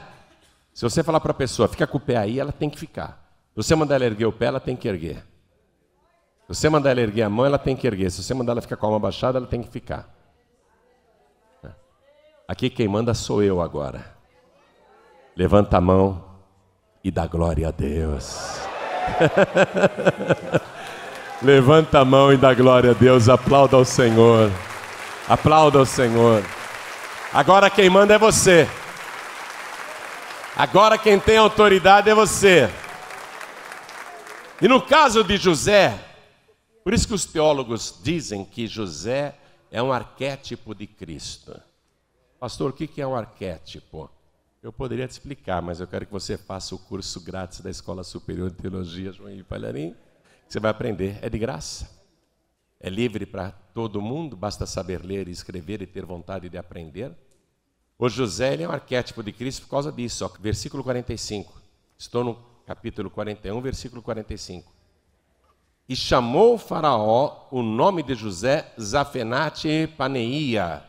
se 0.71 0.83
você 0.83 1.01
falar 1.01 1.19
para 1.19 1.31
a 1.31 1.33
pessoa, 1.33 1.67
fica 1.67 1.87
com 1.87 1.97
o 1.97 1.99
pé 1.99 2.17
aí, 2.17 2.39
ela 2.39 2.51
tem 2.51 2.69
que 2.69 2.77
ficar. 2.77 3.19
Se 3.49 3.63
você 3.63 3.73
mandar 3.73 3.95
ela 3.95 4.05
erguer 4.05 4.27
o 4.27 4.31
pé, 4.31 4.45
ela 4.45 4.59
tem 4.59 4.75
que 4.75 4.87
erguer. 4.87 5.25
Se 6.41 6.53
você 6.53 6.69
mandar 6.69 6.91
ela 6.91 7.01
erguer 7.01 7.23
a 7.23 7.29
mão, 7.31 7.47
ela 7.47 7.57
tem 7.57 7.75
que 7.75 7.87
erguer. 7.87 8.11
Se 8.11 8.21
você 8.21 8.31
mandar 8.31 8.51
ela 8.51 8.61
ficar 8.61 8.77
com 8.77 8.85
a 8.85 8.89
mão 8.91 8.99
baixada, 8.99 9.39
ela 9.39 9.47
tem 9.47 9.63
que 9.63 9.69
ficar. 9.69 10.07
Aqui 12.47 12.69
quem 12.69 12.87
manda 12.87 13.11
sou 13.15 13.41
eu 13.41 13.59
agora. 13.59 14.05
Levanta 15.35 15.77
a 15.77 15.81
mão 15.81 16.23
e 17.03 17.09
dá 17.09 17.25
glória 17.25 17.69
a 17.69 17.71
Deus. 17.71 18.61
Levanta 21.41 22.01
a 22.01 22.05
mão 22.05 22.31
e 22.31 22.37
dá 22.37 22.53
glória 22.53 22.91
a 22.91 22.93
Deus. 22.93 23.29
Aplauda 23.29 23.77
ao 23.77 23.83
Senhor. 23.83 24.51
Aplauda 25.27 25.79
ao 25.79 25.87
Senhor. 25.87 26.43
Agora 27.31 27.69
quem 27.69 27.89
manda 27.91 28.15
é 28.15 28.17
você. 28.17 28.67
Agora 30.55 30.97
quem 30.97 31.19
tem 31.19 31.37
autoridade 31.37 32.09
é 32.09 32.15
você. 32.15 32.67
E 34.59 34.67
no 34.67 34.81
caso 34.81 35.23
de 35.23 35.37
José, 35.37 35.97
por 36.83 36.91
isso 36.91 37.07
que 37.07 37.13
os 37.13 37.25
teólogos 37.25 37.99
dizem 38.01 38.43
que 38.43 38.65
José 38.65 39.35
é 39.69 39.81
um 39.81 39.93
arquétipo 39.93 40.73
de 40.73 40.87
Cristo. 40.87 41.55
Pastor, 42.39 42.71
o 42.71 42.73
que 42.73 42.99
é 42.99 43.05
um 43.05 43.15
arquétipo? 43.15 44.09
Eu 44.63 44.73
poderia 44.73 45.07
te 45.07 45.11
explicar, 45.11 45.61
mas 45.61 45.79
eu 45.79 45.85
quero 45.85 46.07
que 46.07 46.11
você 46.11 46.35
faça 46.35 46.73
o 46.73 46.79
curso 46.79 47.21
grátis 47.21 47.61
da 47.61 47.69
Escola 47.69 48.03
Superior 48.03 48.49
de 48.49 48.57
Teologia 48.57 49.11
João 49.11 49.31
Palharim. 49.47 49.95
Você 50.47 50.59
vai 50.59 50.71
aprender, 50.71 51.19
é 51.21 51.29
de 51.29 51.37
graça. 51.37 51.89
É 52.79 52.89
livre 52.89 53.25
para 53.25 53.53
todo 53.79 54.01
mundo, 54.01 54.35
basta 54.35 54.65
saber 54.65 55.05
ler 55.05 55.29
e 55.29 55.31
escrever 55.31 55.81
e 55.81 55.87
ter 55.87 56.03
vontade 56.03 56.49
de 56.49 56.57
aprender. 56.57 57.13
O 57.97 58.09
José 58.09 58.51
ele 58.51 58.63
é 58.63 58.67
um 58.67 58.73
arquétipo 58.73 59.23
de 59.23 59.31
Cristo 59.31 59.61
por 59.61 59.69
causa 59.69 59.89
disso. 59.89 60.25
Ó, 60.25 60.31
versículo 60.37 60.83
45. 60.83 61.53
Estou 61.97 62.25
no 62.25 62.37
capítulo 62.65 63.09
41, 63.09 63.61
versículo 63.61 64.01
45. 64.01 64.69
E 65.87 65.95
chamou 65.95 66.55
o 66.55 66.57
faraó 66.57 67.47
o 67.51 67.61
nome 67.61 68.03
de 68.03 68.15
José 68.15 68.69
Zafenate 68.77 69.87
Paneia, 69.97 70.83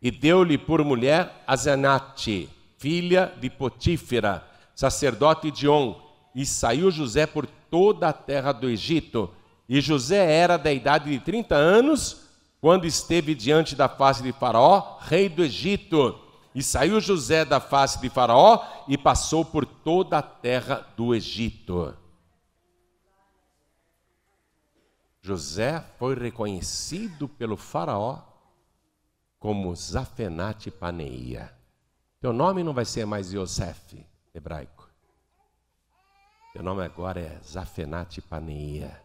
e 0.00 0.12
deu-lhe 0.12 0.56
por 0.56 0.84
mulher 0.84 1.42
Azenate, 1.48 2.48
filha 2.76 3.34
de 3.40 3.50
Potífera, 3.50 4.46
sacerdote 4.72 5.50
de 5.50 5.68
On, 5.68 6.00
e 6.32 6.46
saiu 6.46 6.92
José 6.92 7.26
por 7.26 7.44
toda 7.44 8.08
a 8.08 8.12
terra 8.12 8.52
do 8.52 8.70
Egito, 8.70 9.34
e 9.68 9.80
José 9.80 10.32
era 10.32 10.56
da 10.56 10.72
idade 10.72 11.10
de 11.10 11.20
30 11.20 11.54
anos, 11.54 12.28
quando 12.60 12.86
esteve 12.86 13.34
diante 13.34 13.76
da 13.76 13.88
face 13.88 14.22
de 14.22 14.32
Faraó, 14.32 14.98
rei 15.00 15.28
do 15.28 15.44
Egito. 15.44 16.18
E 16.54 16.62
saiu 16.62 17.00
José 17.00 17.44
da 17.44 17.60
face 17.60 18.00
de 18.00 18.08
Faraó 18.08 18.64
e 18.88 18.96
passou 18.96 19.44
por 19.44 19.66
toda 19.66 20.18
a 20.18 20.22
terra 20.22 20.86
do 20.96 21.14
Egito. 21.14 21.94
José 25.20 25.84
foi 25.98 26.14
reconhecido 26.14 27.28
pelo 27.28 27.56
Faraó 27.56 28.22
como 29.38 29.74
Zafenate 29.76 30.70
Paneia. 30.70 31.52
Teu 32.18 32.32
nome 32.32 32.64
não 32.64 32.72
vai 32.72 32.86
ser 32.86 33.04
mais 33.04 33.32
Yosef, 33.32 34.04
hebraico. 34.34 34.88
Teu 36.54 36.62
nome 36.62 36.82
agora 36.82 37.20
é 37.20 37.38
Zafenate 37.44 38.22
Paneia, 38.22 39.00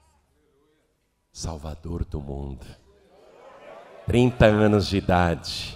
Salvador 1.34 2.05
do 2.05 2.21
mundo. 2.21 2.63
30 4.05 4.45
anos 4.45 4.88
de 4.88 4.97
idade, 4.97 5.75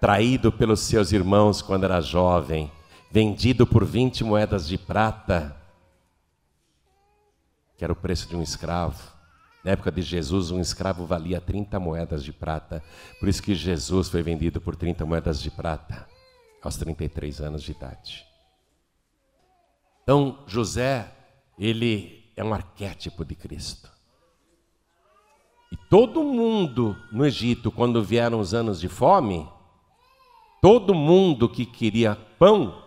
traído 0.00 0.50
pelos 0.50 0.80
seus 0.80 1.12
irmãos 1.12 1.60
quando 1.60 1.84
era 1.84 2.00
jovem, 2.00 2.72
vendido 3.10 3.66
por 3.66 3.84
20 3.84 4.24
moedas 4.24 4.66
de 4.66 4.78
prata, 4.78 5.54
que 7.76 7.84
era 7.84 7.92
o 7.92 7.96
preço 7.96 8.26
de 8.26 8.34
um 8.34 8.42
escravo. 8.42 9.12
Na 9.62 9.72
época 9.72 9.92
de 9.92 10.00
Jesus, 10.00 10.50
um 10.50 10.60
escravo 10.60 11.04
valia 11.04 11.42
30 11.42 11.78
moedas 11.78 12.24
de 12.24 12.32
prata, 12.32 12.82
por 13.18 13.28
isso 13.28 13.42
que 13.42 13.54
Jesus 13.54 14.08
foi 14.08 14.22
vendido 14.22 14.62
por 14.62 14.74
30 14.74 15.04
moedas 15.04 15.42
de 15.42 15.50
prata, 15.50 16.08
aos 16.62 16.78
33 16.78 17.42
anos 17.42 17.62
de 17.62 17.72
idade. 17.72 18.26
Então, 20.02 20.42
José, 20.46 21.12
ele 21.58 22.32
é 22.34 22.42
um 22.42 22.54
arquétipo 22.54 23.26
de 23.26 23.34
Cristo. 23.34 23.99
E 25.70 25.76
todo 25.76 26.24
mundo 26.24 26.96
no 27.12 27.24
Egito, 27.24 27.70
quando 27.70 28.02
vieram 28.02 28.40
os 28.40 28.52
anos 28.52 28.80
de 28.80 28.88
fome, 28.88 29.48
todo 30.60 30.94
mundo 30.94 31.48
que 31.48 31.64
queria 31.64 32.16
pão 32.38 32.82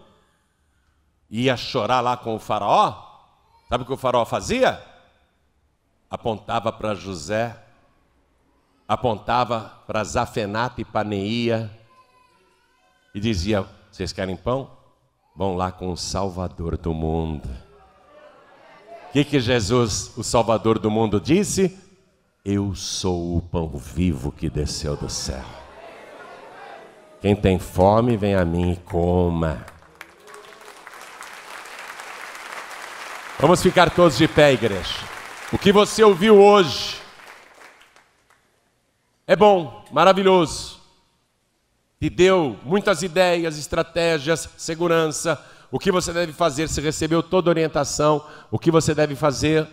ia 1.30 1.56
chorar 1.58 2.02
lá 2.02 2.18
com 2.18 2.36
o 2.36 2.40
faraó. 2.40 2.94
Sabe 3.70 3.84
o 3.84 3.88
que 3.88 3.94
o 3.94 3.98
faraó 3.98 4.26
fazia? 4.26 4.84
Apontava 6.10 6.72
para 6.72 6.94
José, 6.94 7.58
apontava 8.88 9.82
para 9.88 10.04
Zafenata 10.04 10.82
e 10.82 10.86
Paneia 10.86 11.72
e 13.16 13.20
dizia: 13.20 13.66
Vocês 13.90 14.12
querem 14.12 14.36
pão? 14.36 14.70
Vão 15.36 15.56
lá 15.56 15.72
com 15.72 15.92
o 15.92 15.98
Salvador 15.98 16.78
do 16.78 16.94
mundo. 16.94 17.50
O 19.10 19.14
que, 19.14 19.24
que 19.24 19.40
Jesus, 19.40 20.16
o 20.16 20.24
Salvador 20.24 20.78
do 20.78 20.92
mundo, 20.92 21.20
disse? 21.20 21.83
Eu 22.46 22.76
sou 22.76 23.38
o 23.38 23.41
pão 23.41 23.70
vivo 23.70 24.30
que 24.30 24.50
desceu 24.50 24.98
do 24.98 25.10
céu. 25.10 25.46
Quem 27.22 27.34
tem 27.34 27.58
fome, 27.58 28.18
vem 28.18 28.36
a 28.36 28.44
mim 28.44 28.74
e 28.74 28.76
coma. 28.76 29.66
Vamos 33.39 33.64
ficar 33.64 33.89
todos 33.91 34.18
de 34.18 34.28
pé, 34.28 34.52
igreja. 34.52 34.94
O 35.54 35.58
que 35.58 35.72
você 35.72 36.04
ouviu 36.04 36.38
hoje 36.38 36.98
é 39.26 39.38
bom, 39.38 39.86
maravilhoso. 39.89 40.82
Te 41.98 42.10
deu 42.10 42.60
muitas 42.66 43.04
ideias, 43.04 43.58
estratégias, 43.58 44.50
segurança. 44.58 45.41
O 45.72 45.80
que 45.80 45.94
você 45.94 46.12
deve 46.12 46.34
fazer? 46.34 46.68
Você 46.68 46.82
recebeu 46.82 47.24
toda 47.24 47.50
a 47.50 47.54
orientação. 47.54 48.28
O 48.52 48.60
que 48.60 48.70
você 48.70 48.94
deve 48.94 49.16
fazer? 49.16 49.66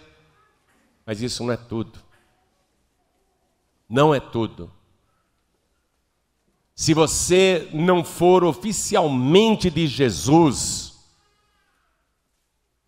Mas 1.05 1.21
isso 1.21 1.43
não 1.43 1.53
é 1.53 1.57
tudo 1.57 2.10
não 3.91 4.15
é 4.15 4.21
tudo. 4.21 4.73
Se 6.77 6.95
você 6.95 7.69
não 7.75 8.05
for 8.05 8.45
oficialmente 8.45 9.69
de 9.69 9.89
Jesus, 9.89 10.97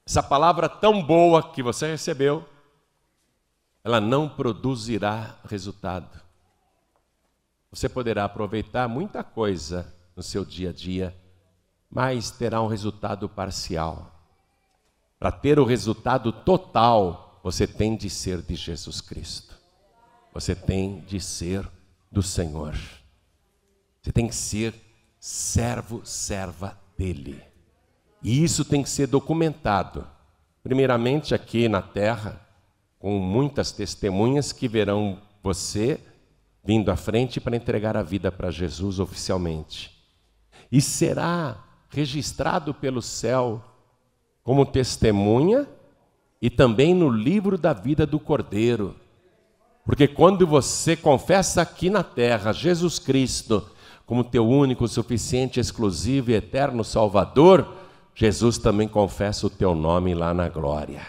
essa 0.06 0.22
palavra 0.22 0.68
tão 0.68 1.02
boa 1.02 1.52
que 1.52 1.62
você 1.62 1.88
recebeu, 1.88 2.48
ela 3.82 4.00
não 4.00 4.28
produzirá 4.28 5.38
resultado. 5.44 6.22
Você 7.72 7.88
poderá 7.88 8.24
aproveitar 8.24 8.88
muita 8.88 9.24
coisa 9.24 9.92
no 10.14 10.22
seu 10.22 10.44
dia 10.44 10.70
a 10.70 10.72
dia, 10.72 11.16
mas 11.90 12.30
terá 12.30 12.62
um 12.62 12.68
resultado 12.68 13.28
parcial. 13.28 14.10
Para 15.18 15.32
ter 15.32 15.58
o 15.58 15.64
resultado 15.64 16.32
total, 16.32 17.40
você 17.42 17.66
tem 17.66 17.96
de 17.96 18.08
ser 18.08 18.40
de 18.40 18.54
Jesus 18.54 19.00
Cristo. 19.00 19.51
Você 20.32 20.54
tem 20.54 21.00
de 21.00 21.20
ser 21.20 21.68
do 22.10 22.22
Senhor. 22.22 22.74
Você 24.00 24.12
tem 24.12 24.26
que 24.26 24.34
ser 24.34 24.74
servo, 25.18 26.00
serva 26.04 26.78
dele. 26.96 27.42
E 28.22 28.42
isso 28.42 28.64
tem 28.64 28.82
que 28.82 28.90
ser 28.90 29.06
documentado. 29.06 30.06
Primeiramente 30.62 31.34
aqui 31.34 31.68
na 31.68 31.82
terra, 31.82 32.40
com 32.98 33.18
muitas 33.18 33.72
testemunhas 33.72 34.52
que 34.52 34.68
verão 34.68 35.20
você 35.42 36.00
vindo 36.64 36.90
à 36.90 36.96
frente 36.96 37.40
para 37.40 37.56
entregar 37.56 37.96
a 37.96 38.02
vida 38.02 38.30
para 38.30 38.50
Jesus 38.50 39.00
oficialmente. 39.00 39.90
E 40.70 40.80
será 40.80 41.62
registrado 41.88 42.72
pelo 42.72 43.02
céu 43.02 43.62
como 44.42 44.64
testemunha 44.64 45.68
e 46.40 46.48
também 46.48 46.94
no 46.94 47.08
livro 47.08 47.58
da 47.58 47.72
vida 47.72 48.06
do 48.06 48.18
Cordeiro. 48.18 48.96
Porque 49.84 50.06
quando 50.06 50.46
você 50.46 50.96
confessa 50.96 51.62
aqui 51.62 51.90
na 51.90 52.02
terra 52.02 52.52
Jesus 52.52 52.98
Cristo 52.98 53.68
como 54.06 54.22
teu 54.22 54.46
único, 54.46 54.86
suficiente, 54.86 55.58
exclusivo 55.58 56.30
e 56.30 56.34
eterno 56.34 56.84
Salvador, 56.84 57.66
Jesus 58.14 58.58
também 58.58 58.86
confessa 58.86 59.46
o 59.46 59.50
teu 59.50 59.74
nome 59.74 60.14
lá 60.14 60.34
na 60.34 60.48
glória. 60.48 61.06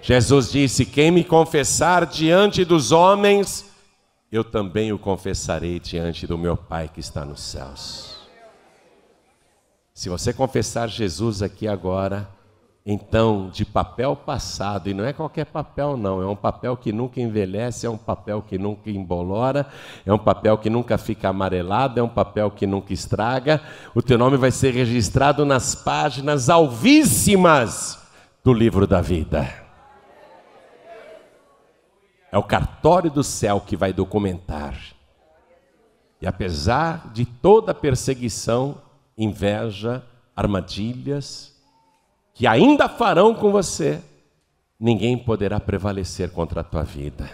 Jesus 0.00 0.52
disse: 0.52 0.86
Quem 0.86 1.10
me 1.10 1.24
confessar 1.24 2.06
diante 2.06 2.64
dos 2.64 2.92
homens, 2.92 3.70
eu 4.30 4.44
também 4.44 4.92
o 4.92 4.98
confessarei 4.98 5.80
diante 5.80 6.26
do 6.26 6.38
meu 6.38 6.56
Pai 6.56 6.88
que 6.92 7.00
está 7.00 7.24
nos 7.24 7.40
céus. 7.40 8.18
Se 9.92 10.08
você 10.08 10.32
confessar 10.32 10.88
Jesus 10.88 11.40
aqui 11.40 11.68
agora, 11.68 12.28
então, 12.86 13.48
de 13.48 13.64
papel 13.64 14.14
passado, 14.14 14.90
e 14.90 14.94
não 14.94 15.06
é 15.06 15.12
qualquer 15.14 15.46
papel, 15.46 15.96
não, 15.96 16.20
é 16.20 16.26
um 16.26 16.36
papel 16.36 16.76
que 16.76 16.92
nunca 16.92 17.18
envelhece, 17.18 17.86
é 17.86 17.90
um 17.90 17.96
papel 17.96 18.42
que 18.42 18.58
nunca 18.58 18.90
embolora, 18.90 19.66
é 20.04 20.12
um 20.12 20.18
papel 20.18 20.58
que 20.58 20.68
nunca 20.68 20.98
fica 20.98 21.30
amarelado, 21.30 21.98
é 21.98 22.02
um 22.02 22.08
papel 22.08 22.50
que 22.50 22.66
nunca 22.66 22.92
estraga. 22.92 23.62
O 23.94 24.02
teu 24.02 24.18
nome 24.18 24.36
vai 24.36 24.50
ser 24.50 24.74
registrado 24.74 25.46
nas 25.46 25.74
páginas 25.74 26.50
alvíssimas 26.50 28.06
do 28.44 28.52
livro 28.52 28.86
da 28.86 29.00
vida. 29.00 29.48
É 32.30 32.36
o 32.36 32.42
cartório 32.42 33.10
do 33.10 33.24
céu 33.24 33.62
que 33.62 33.78
vai 33.78 33.94
documentar. 33.94 34.78
E 36.20 36.26
apesar 36.26 37.10
de 37.14 37.24
toda 37.24 37.72
perseguição, 37.72 38.76
inveja, 39.16 40.04
armadilhas, 40.36 41.53
que 42.34 42.48
ainda 42.48 42.88
farão 42.88 43.32
com 43.32 43.52
você, 43.52 44.00
ninguém 44.78 45.16
poderá 45.16 45.60
prevalecer 45.60 46.30
contra 46.30 46.60
a 46.60 46.64
tua 46.64 46.82
vida. 46.82 47.30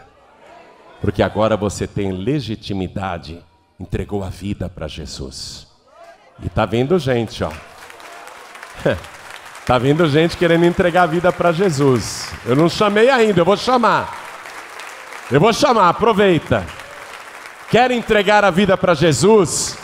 Porque 1.01 1.23
agora 1.23 1.57
você 1.57 1.87
tem 1.87 2.13
legitimidade, 2.13 3.43
entregou 3.81 4.23
a 4.23 4.29
vida 4.29 4.69
para 4.69 4.87
Jesus. 4.87 5.67
E 6.43 6.49
tá 6.51 6.67
vindo 6.67 6.99
gente, 6.99 7.43
ó. 7.43 7.51
tá 9.65 9.79
vindo 9.79 10.07
gente 10.07 10.37
querendo 10.37 10.67
entregar 10.67 11.05
a 11.05 11.07
vida 11.07 11.33
para 11.33 11.51
Jesus. 11.51 12.31
Eu 12.45 12.55
não 12.55 12.69
chamei 12.69 13.09
ainda, 13.09 13.41
eu 13.41 13.45
vou 13.45 13.57
chamar. 13.57 14.15
Eu 15.31 15.41
vou 15.41 15.53
chamar, 15.53 15.89
aproveita. 15.89 16.67
Quer 17.71 17.91
entregar 17.91 18.45
a 18.45 18.51
vida 18.51 18.77
para 18.77 18.93
Jesus? 18.93 19.79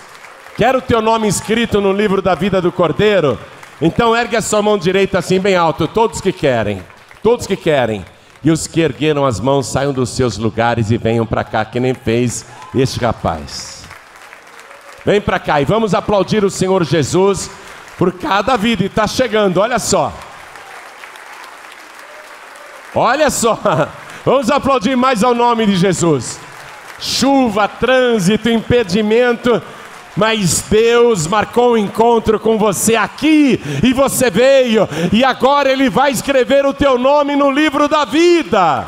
Quer 0.56 0.76
o 0.76 0.82
teu 0.82 1.00
nome 1.00 1.26
escrito 1.26 1.80
no 1.80 1.92
livro 1.92 2.20
da 2.20 2.34
vida 2.34 2.60
do 2.60 2.70
Cordeiro? 2.70 3.38
Então 3.80 4.16
ergue 4.16 4.36
a 4.36 4.42
sua 4.42 4.62
mão 4.62 4.78
direita 4.78 5.18
assim 5.18 5.38
bem 5.38 5.54
alto, 5.54 5.86
todos 5.86 6.20
que 6.20 6.32
querem, 6.32 6.82
todos 7.22 7.46
que 7.46 7.56
querem. 7.56 8.04
E 8.42 8.50
os 8.50 8.66
que 8.66 8.80
ergueram 8.80 9.26
as 9.26 9.40
mãos 9.40 9.66
saiam 9.66 9.92
dos 9.92 10.10
seus 10.10 10.38
lugares 10.38 10.90
e 10.90 10.96
venham 10.96 11.26
para 11.26 11.42
cá, 11.42 11.64
que 11.64 11.80
nem 11.80 11.94
fez 11.94 12.46
este 12.74 13.00
rapaz. 13.00 13.84
Vem 15.04 15.20
para 15.20 15.38
cá 15.38 15.60
e 15.60 15.64
vamos 15.64 15.94
aplaudir 15.94 16.44
o 16.44 16.50
Senhor 16.50 16.84
Jesus 16.84 17.50
por 17.98 18.12
cada 18.12 18.56
vida. 18.56 18.82
E 18.82 18.86
está 18.86 19.06
chegando, 19.06 19.58
olha 19.58 19.78
só. 19.78 20.12
Olha 22.94 23.30
só. 23.30 23.58
Vamos 24.24 24.50
aplaudir 24.50 24.96
mais 24.96 25.22
ao 25.22 25.34
nome 25.34 25.66
de 25.66 25.76
Jesus. 25.76 26.40
Chuva, 26.98 27.68
trânsito, 27.68 28.48
impedimento 28.48 29.62
mas 30.16 30.62
Deus 30.62 31.26
marcou 31.26 31.74
um 31.74 31.76
encontro 31.76 32.40
com 32.40 32.56
você 32.56 32.96
aqui 32.96 33.60
e 33.82 33.92
você 33.92 34.30
veio, 34.30 34.88
e 35.12 35.22
agora 35.22 35.70
Ele 35.70 35.90
vai 35.90 36.10
escrever 36.10 36.64
o 36.64 36.72
teu 36.72 36.98
nome 36.98 37.36
no 37.36 37.50
livro 37.50 37.86
da 37.86 38.04
vida. 38.04 38.86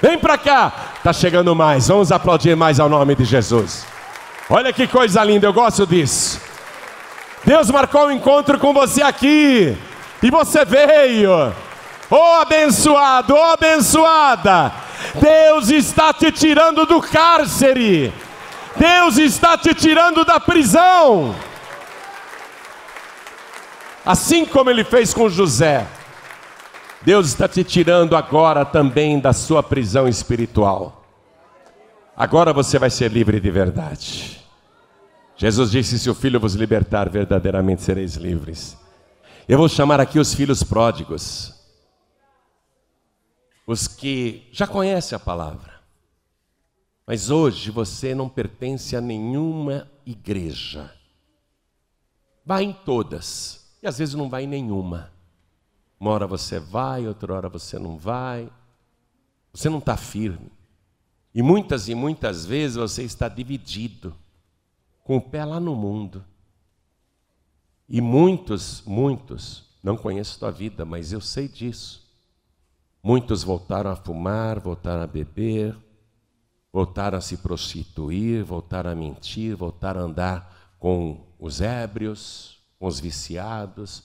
Vem 0.00 0.18
para 0.18 0.38
cá, 0.38 0.72
está 0.96 1.12
chegando 1.12 1.54
mais, 1.54 1.88
vamos 1.88 2.12
aplaudir 2.12 2.54
mais 2.54 2.78
ao 2.78 2.88
nome 2.88 3.14
de 3.14 3.24
Jesus. 3.24 3.84
Olha 4.48 4.72
que 4.72 4.86
coisa 4.86 5.24
linda, 5.24 5.46
eu 5.46 5.52
gosto 5.52 5.86
disso. 5.86 6.40
Deus 7.44 7.70
marcou 7.70 8.06
um 8.06 8.10
encontro 8.10 8.58
com 8.58 8.72
você 8.72 9.02
aqui, 9.02 9.76
e 10.22 10.30
você 10.30 10.64
veio. 10.64 11.52
Oh 12.10 12.40
abençoado, 12.42 13.34
oh 13.34 13.52
abençoada, 13.52 14.72
Deus 15.14 15.70
está 15.70 16.12
te 16.12 16.30
tirando 16.30 16.86
do 16.86 17.00
cárcere. 17.00 18.12
Deus 18.76 19.18
está 19.18 19.56
te 19.56 19.74
tirando 19.74 20.24
da 20.24 20.40
prisão. 20.40 21.34
Assim 24.04 24.44
como 24.44 24.68
ele 24.68 24.84
fez 24.84 25.14
com 25.14 25.28
José, 25.28 25.86
Deus 27.02 27.28
está 27.28 27.48
te 27.48 27.62
tirando 27.62 28.16
agora 28.16 28.64
também 28.64 29.18
da 29.18 29.32
sua 29.32 29.62
prisão 29.62 30.08
espiritual. 30.08 31.04
Agora 32.16 32.52
você 32.52 32.78
vai 32.78 32.90
ser 32.90 33.10
livre 33.10 33.40
de 33.40 33.50
verdade. 33.50 34.42
Jesus 35.36 35.70
disse: 35.70 35.98
Se 35.98 36.10
o 36.10 36.14
filho 36.14 36.38
vos 36.38 36.54
libertar, 36.54 37.08
verdadeiramente 37.08 37.82
sereis 37.82 38.14
livres. 38.14 38.76
Eu 39.48 39.58
vou 39.58 39.68
chamar 39.68 40.00
aqui 40.00 40.18
os 40.18 40.34
filhos 40.34 40.62
pródigos, 40.62 41.54
os 43.66 43.86
que 43.86 44.48
já 44.52 44.66
conhecem 44.66 45.16
a 45.16 45.18
palavra 45.18 45.73
mas 47.06 47.30
hoje 47.30 47.70
você 47.70 48.14
não 48.14 48.28
pertence 48.28 48.96
a 48.96 49.00
nenhuma 49.00 49.90
igreja. 50.06 50.92
Vai 52.44 52.64
em 52.64 52.72
todas, 52.72 53.64
e 53.82 53.86
às 53.86 53.98
vezes 53.98 54.14
não 54.14 54.28
vai 54.28 54.44
em 54.44 54.48
nenhuma. 54.48 55.12
Uma 55.98 56.10
hora 56.10 56.26
você 56.26 56.58
vai, 56.58 57.06
outra 57.06 57.34
hora 57.34 57.48
você 57.48 57.78
não 57.78 57.96
vai. 57.96 58.50
Você 59.52 59.68
não 59.68 59.78
está 59.78 59.96
firme. 59.96 60.50
E 61.34 61.42
muitas 61.42 61.88
e 61.88 61.94
muitas 61.94 62.44
vezes 62.44 62.76
você 62.76 63.02
está 63.02 63.28
dividido, 63.28 64.14
com 65.02 65.16
o 65.16 65.20
pé 65.20 65.44
lá 65.44 65.58
no 65.58 65.74
mundo. 65.74 66.24
E 67.88 68.00
muitos, 68.00 68.82
muitos, 68.86 69.64
não 69.82 69.96
conheço 69.96 70.38
tua 70.38 70.50
vida, 70.50 70.84
mas 70.84 71.12
eu 71.12 71.20
sei 71.20 71.48
disso. 71.48 72.04
Muitos 73.02 73.42
voltaram 73.42 73.90
a 73.90 73.96
fumar, 73.96 74.58
voltaram 74.60 75.02
a 75.02 75.06
beber, 75.06 75.76
voltaram 76.74 77.16
a 77.16 77.20
se 77.20 77.36
prostituir, 77.36 78.44
voltaram 78.44 78.90
a 78.90 78.96
mentir, 78.96 79.54
voltaram 79.54 80.00
a 80.00 80.04
andar 80.06 80.74
com 80.76 81.24
os 81.38 81.60
ébrios, 81.60 82.58
com 82.80 82.88
os 82.88 82.98
viciados. 82.98 84.02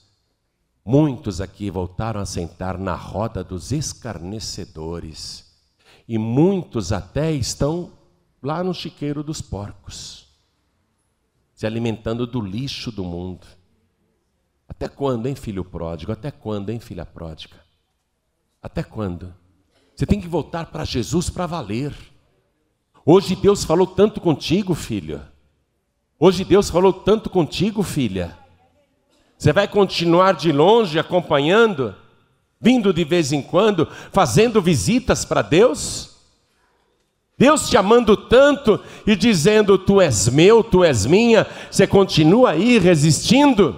Muitos 0.84 1.40
aqui 1.40 1.68
voltaram 1.68 2.20
a 2.20 2.24
sentar 2.24 2.78
na 2.78 2.94
roda 2.94 3.42
dos 3.42 3.72
escarnecedores. 3.72 5.52
E 6.06 6.16
muitos 6.16 6.92
até 6.92 7.32
estão 7.32 7.90
lá 8.40 8.62
no 8.62 8.72
chiqueiro 8.72 9.24
dos 9.24 9.42
porcos, 9.42 10.28
se 11.52 11.66
alimentando 11.66 12.24
do 12.24 12.40
lixo 12.40 12.92
do 12.92 13.02
mundo. 13.02 13.48
Até 14.68 14.86
quando, 14.86 15.26
hein, 15.26 15.34
filho 15.34 15.64
pródigo? 15.64 16.12
Até 16.12 16.30
quando, 16.30 16.70
hein, 16.70 16.78
filha 16.78 17.04
pródiga? 17.04 17.56
Até 18.62 18.84
quando? 18.84 19.34
Você 19.96 20.06
tem 20.06 20.20
que 20.20 20.28
voltar 20.28 20.66
para 20.66 20.84
Jesus 20.84 21.28
para 21.28 21.46
valer. 21.46 22.09
Hoje 23.12 23.34
Deus 23.34 23.64
falou 23.64 23.88
tanto 23.88 24.20
contigo, 24.20 24.72
filho. 24.72 25.20
Hoje 26.16 26.44
Deus 26.44 26.70
falou 26.70 26.92
tanto 26.92 27.28
contigo, 27.28 27.82
filha. 27.82 28.38
Você 29.36 29.52
vai 29.52 29.66
continuar 29.66 30.34
de 30.34 30.52
longe 30.52 30.96
acompanhando, 30.96 31.92
vindo 32.60 32.92
de 32.92 33.02
vez 33.02 33.32
em 33.32 33.42
quando, 33.42 33.88
fazendo 34.12 34.62
visitas 34.62 35.24
para 35.24 35.42
Deus? 35.42 36.18
Deus 37.36 37.68
te 37.68 37.76
amando 37.76 38.16
tanto 38.16 38.80
e 39.04 39.16
dizendo: 39.16 39.76
Tu 39.76 40.00
és 40.00 40.28
meu, 40.28 40.62
tu 40.62 40.84
és 40.84 41.04
minha, 41.04 41.48
você 41.68 41.88
continua 41.88 42.50
aí 42.50 42.78
resistindo? 42.78 43.74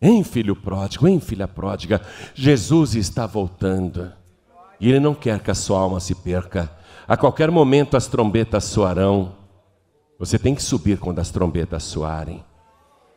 Hein, 0.00 0.22
filho 0.22 0.54
pródigo, 0.54 1.08
hein, 1.08 1.18
filha 1.18 1.48
pródiga, 1.48 2.00
Jesus 2.32 2.94
está 2.94 3.26
voltando 3.26 4.12
e 4.78 4.88
Ele 4.88 5.00
não 5.00 5.16
quer 5.16 5.40
que 5.40 5.50
a 5.50 5.54
sua 5.56 5.80
alma 5.80 5.98
se 5.98 6.14
perca. 6.14 6.77
A 7.08 7.16
qualquer 7.16 7.50
momento 7.50 7.96
as 7.96 8.06
trombetas 8.06 8.64
soarão. 8.64 9.32
Você 10.18 10.38
tem 10.38 10.54
que 10.54 10.62
subir 10.62 10.98
quando 10.98 11.20
as 11.20 11.30
trombetas 11.30 11.82
soarem. 11.84 12.44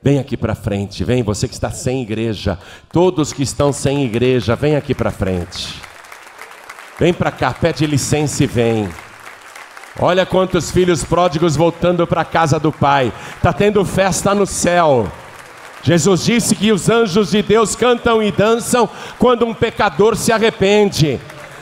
Vem 0.02 0.18
aqui 0.18 0.38
para 0.38 0.56
frente, 0.56 1.04
vem 1.04 1.22
você 1.22 1.46
que 1.46 1.54
está 1.54 1.70
sem 1.70 2.02
igreja, 2.02 2.58
todos 2.92 3.34
que 3.34 3.44
estão 3.44 3.74
sem 3.74 4.06
igreja, 4.06 4.56
vem 4.56 4.78
aqui 4.78 4.96
para 4.96 5.12
frente. 5.12 5.82
Vem 6.98 7.14
para 7.14 7.32
cá, 7.32 7.54
pede 7.54 7.86
licença 7.86 8.46
e 8.46 8.48
vem. 8.48 8.90
Olha 10.00 10.26
quantos 10.26 10.72
filhos 10.72 11.04
pródigos 11.04 11.58
voltando 11.58 12.08
para 12.08 12.22
a 12.22 12.26
casa 12.26 12.58
do 12.58 12.72
pai. 12.72 13.12
Tá 13.42 13.52
tendo 13.52 13.84
festa 13.84 14.34
no 14.34 14.46
céu. 14.46 15.12
Jesus 15.84 16.24
disse 16.24 16.56
que 16.56 16.72
os 16.72 16.90
anjos 16.90 17.32
de 17.32 17.42
Deus 17.42 17.76
cantam 17.76 18.24
e 18.24 18.32
dançam 18.32 18.90
quando 19.20 19.46
um 19.46 19.54
pecador 19.54 20.16
se 20.16 20.32
arrepende. 20.32 21.20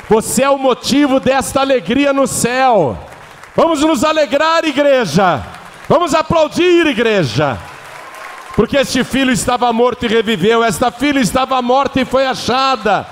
Você 0.10 0.42
é 0.42 0.50
o 0.50 0.58
motivo 0.58 1.20
desta 1.20 1.62
alegria 1.62 2.12
no 2.12 2.26
céu. 2.26 2.98
Vamos 3.56 3.82
nos 3.82 4.04
alegrar, 4.04 4.66
igreja. 4.66 5.46
Vamos 5.88 6.16
aplaudir, 6.16 6.88
igreja. 6.88 7.60
Porque 8.56 8.78
este 8.78 9.04
filho 9.04 9.32
estava 9.32 9.72
morto 9.72 10.06
e 10.06 10.10
reviveu, 10.10 10.64
esta 10.64 10.92
filha 10.92 11.20
estava 11.20 11.62
morta 11.62 12.02
e 12.02 12.06
foi 12.06 12.26
achada. 12.26 13.08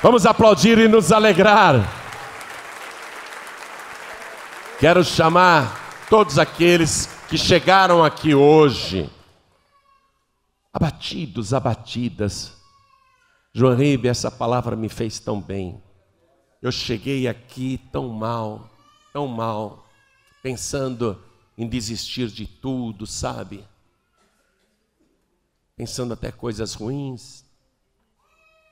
Vamos 0.00 0.24
aplaudir 0.24 0.78
e 0.78 0.86
nos 0.86 1.10
alegrar. 1.10 1.88
Quero 4.78 5.02
chamar 5.02 6.04
todos 6.08 6.38
aqueles 6.38 7.06
que 7.28 7.36
chegaram 7.36 8.04
aqui 8.04 8.32
hoje, 8.32 9.10
abatidos, 10.72 11.52
abatidas. 11.52 12.52
João 13.52 13.74
Ribe, 13.74 14.08
essa 14.08 14.30
palavra 14.30 14.76
me 14.76 14.88
fez 14.88 15.18
tão 15.18 15.40
bem. 15.40 15.82
Eu 16.62 16.70
cheguei 16.70 17.26
aqui 17.26 17.80
tão 17.90 18.08
mal, 18.08 18.70
tão 19.12 19.26
mal, 19.26 19.84
pensando 20.40 21.20
em 21.58 21.68
desistir 21.68 22.28
de 22.28 22.46
tudo, 22.46 23.04
sabe? 23.04 23.64
Pensando 25.76 26.14
até 26.14 26.30
coisas 26.30 26.74
ruins. 26.74 27.44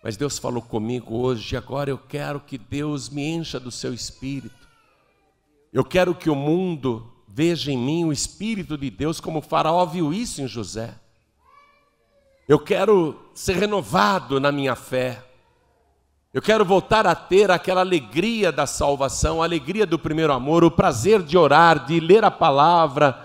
Mas 0.05 0.17
Deus 0.17 0.39
falou 0.39 0.63
comigo 0.63 1.17
hoje, 1.17 1.57
agora 1.57 1.91
eu 1.91 1.99
quero 1.99 2.39
que 2.39 2.57
Deus 2.57 3.09
me 3.09 3.27
encha 3.27 3.59
do 3.59 3.73
seu 3.73 3.93
espírito. 3.93 4.69
Eu 5.73 5.85
quero 5.85 6.15
que 6.15 6.31
o 6.31 6.35
mundo 6.37 7.13
veja 7.27 7.73
em 7.73 7.77
mim 7.77 8.05
o 8.05 8.13
espírito 8.13 8.79
de 8.79 8.89
Deus, 8.89 9.21
como 9.21 9.41
o 9.41 9.43
Faraó 9.43 9.85
viu 9.85 10.13
isso 10.13 10.41
em 10.41 10.47
José. 10.47 10.95
Eu 12.49 12.59
quero 12.59 13.21
ser 13.35 13.57
renovado 13.57 14.41
na 14.41 14.51
minha 14.51 14.75
fé. 14.75 15.25
Eu 16.33 16.41
quero 16.41 16.65
voltar 16.65 17.09
a 17.09 17.15
ter 17.17 17.51
aquela 17.51 17.81
alegria 17.81 18.53
da 18.53 18.65
salvação, 18.65 19.43
a 19.43 19.45
alegria 19.45 19.85
do 19.85 19.99
primeiro 19.99 20.33
amor, 20.33 20.63
o 20.63 20.71
prazer 20.71 21.23
de 21.23 21.37
orar, 21.37 21.85
de 21.85 21.99
ler 21.99 22.25
a 22.25 22.31
palavra. 22.31 23.19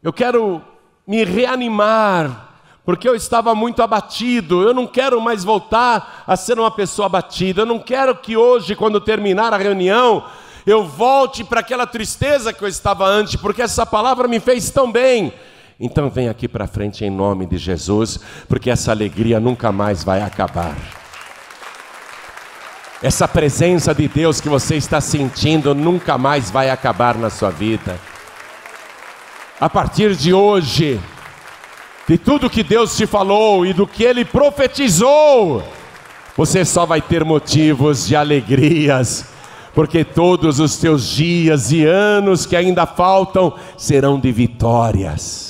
Eu 0.00 0.12
quero 0.12 0.62
me 1.04 1.24
reanimar 1.24 2.52
porque 2.84 3.08
eu 3.08 3.16
estava 3.16 3.52
muito 3.52 3.82
abatido. 3.82 4.62
Eu 4.62 4.72
não 4.72 4.86
quero 4.86 5.20
mais 5.20 5.42
voltar 5.42 6.22
a 6.24 6.36
ser 6.36 6.56
uma 6.56 6.70
pessoa 6.70 7.06
abatida. 7.06 7.62
Eu 7.62 7.66
não 7.66 7.80
quero 7.80 8.14
que 8.14 8.36
hoje, 8.36 8.76
quando 8.76 9.00
terminar 9.00 9.52
a 9.52 9.56
reunião, 9.56 10.24
eu 10.64 10.84
volte 10.84 11.42
para 11.42 11.58
aquela 11.58 11.84
tristeza 11.84 12.52
que 12.52 12.62
eu 12.62 12.68
estava 12.68 13.04
antes, 13.06 13.34
porque 13.34 13.60
essa 13.60 13.84
palavra 13.84 14.28
me 14.28 14.38
fez 14.38 14.70
tão 14.70 14.92
bem. 14.92 15.32
Então 15.80 16.08
vem 16.08 16.28
aqui 16.28 16.46
para 16.46 16.68
frente 16.68 17.04
em 17.04 17.10
nome 17.10 17.44
de 17.44 17.58
Jesus, 17.58 18.20
porque 18.48 18.70
essa 18.70 18.92
alegria 18.92 19.40
nunca 19.40 19.72
mais 19.72 20.04
vai 20.04 20.22
acabar. 20.22 21.05
Essa 23.06 23.28
presença 23.28 23.94
de 23.94 24.08
Deus 24.08 24.40
que 24.40 24.48
você 24.48 24.74
está 24.74 25.00
sentindo 25.00 25.72
nunca 25.76 26.18
mais 26.18 26.50
vai 26.50 26.70
acabar 26.70 27.16
na 27.16 27.30
sua 27.30 27.50
vida. 27.50 28.00
A 29.60 29.70
partir 29.70 30.16
de 30.16 30.34
hoje, 30.34 31.00
de 32.08 32.18
tudo 32.18 32.50
que 32.50 32.64
Deus 32.64 32.96
te 32.96 33.06
falou 33.06 33.64
e 33.64 33.72
do 33.72 33.86
que 33.86 34.02
Ele 34.02 34.24
profetizou, 34.24 35.62
você 36.36 36.64
só 36.64 36.84
vai 36.84 37.00
ter 37.00 37.24
motivos 37.24 38.08
de 38.08 38.16
alegrias, 38.16 39.26
porque 39.72 40.02
todos 40.02 40.58
os 40.58 40.76
teus 40.76 41.06
dias 41.06 41.70
e 41.70 41.84
anos 41.84 42.44
que 42.44 42.56
ainda 42.56 42.86
faltam 42.86 43.54
serão 43.78 44.18
de 44.18 44.32
vitórias. 44.32 45.45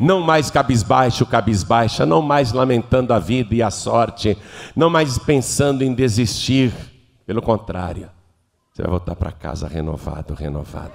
Não 0.00 0.20
mais 0.22 0.50
cabisbaixo, 0.50 1.26
cabisbaixa, 1.26 2.06
não 2.06 2.22
mais 2.22 2.52
lamentando 2.52 3.12
a 3.12 3.18
vida 3.18 3.54
e 3.54 3.62
a 3.62 3.70
sorte, 3.70 4.36
não 4.74 4.88
mais 4.88 5.18
pensando 5.18 5.84
em 5.84 5.92
desistir, 5.92 6.72
pelo 7.26 7.42
contrário, 7.42 8.08
você 8.72 8.82
vai 8.82 8.90
voltar 8.90 9.14
para 9.14 9.30
casa 9.30 9.68
renovado, 9.68 10.32
renovada. 10.32 10.94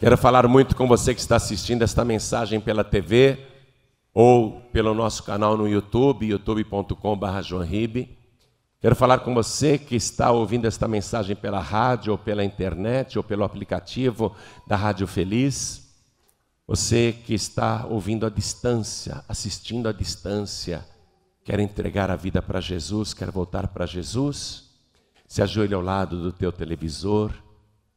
Quero 0.00 0.18
falar 0.18 0.48
muito 0.48 0.74
com 0.74 0.88
você 0.88 1.14
que 1.14 1.20
está 1.20 1.36
assistindo 1.36 1.82
esta 1.82 2.04
mensagem 2.04 2.60
pela 2.60 2.82
TV 2.82 3.38
ou 4.12 4.60
pelo 4.72 4.92
nosso 4.92 5.22
canal 5.22 5.56
no 5.56 5.68
YouTube, 5.68 6.26
youtube.com.br. 6.26 8.08
Quero 8.80 8.96
falar 8.96 9.20
com 9.20 9.32
você 9.32 9.78
que 9.78 9.94
está 9.94 10.32
ouvindo 10.32 10.66
esta 10.66 10.88
mensagem 10.88 11.36
pela 11.36 11.60
rádio, 11.60 12.10
ou 12.10 12.18
pela 12.18 12.44
internet, 12.44 13.16
ou 13.16 13.22
pelo 13.22 13.44
aplicativo 13.44 14.34
da 14.66 14.74
Rádio 14.74 15.06
Feliz. 15.06 15.81
Você 16.72 17.12
que 17.12 17.34
está 17.34 17.84
ouvindo 17.84 18.24
à 18.24 18.30
distância, 18.30 19.22
assistindo 19.28 19.90
à 19.90 19.92
distância, 19.92 20.82
quer 21.44 21.60
entregar 21.60 22.10
a 22.10 22.16
vida 22.16 22.40
para 22.40 22.62
Jesus, 22.62 23.12
quer 23.12 23.30
voltar 23.30 23.68
para 23.68 23.84
Jesus, 23.84 24.70
se 25.28 25.42
ajoelhe 25.42 25.74
ao 25.74 25.82
lado 25.82 26.22
do 26.22 26.32
teu 26.32 26.50
televisor 26.50 27.30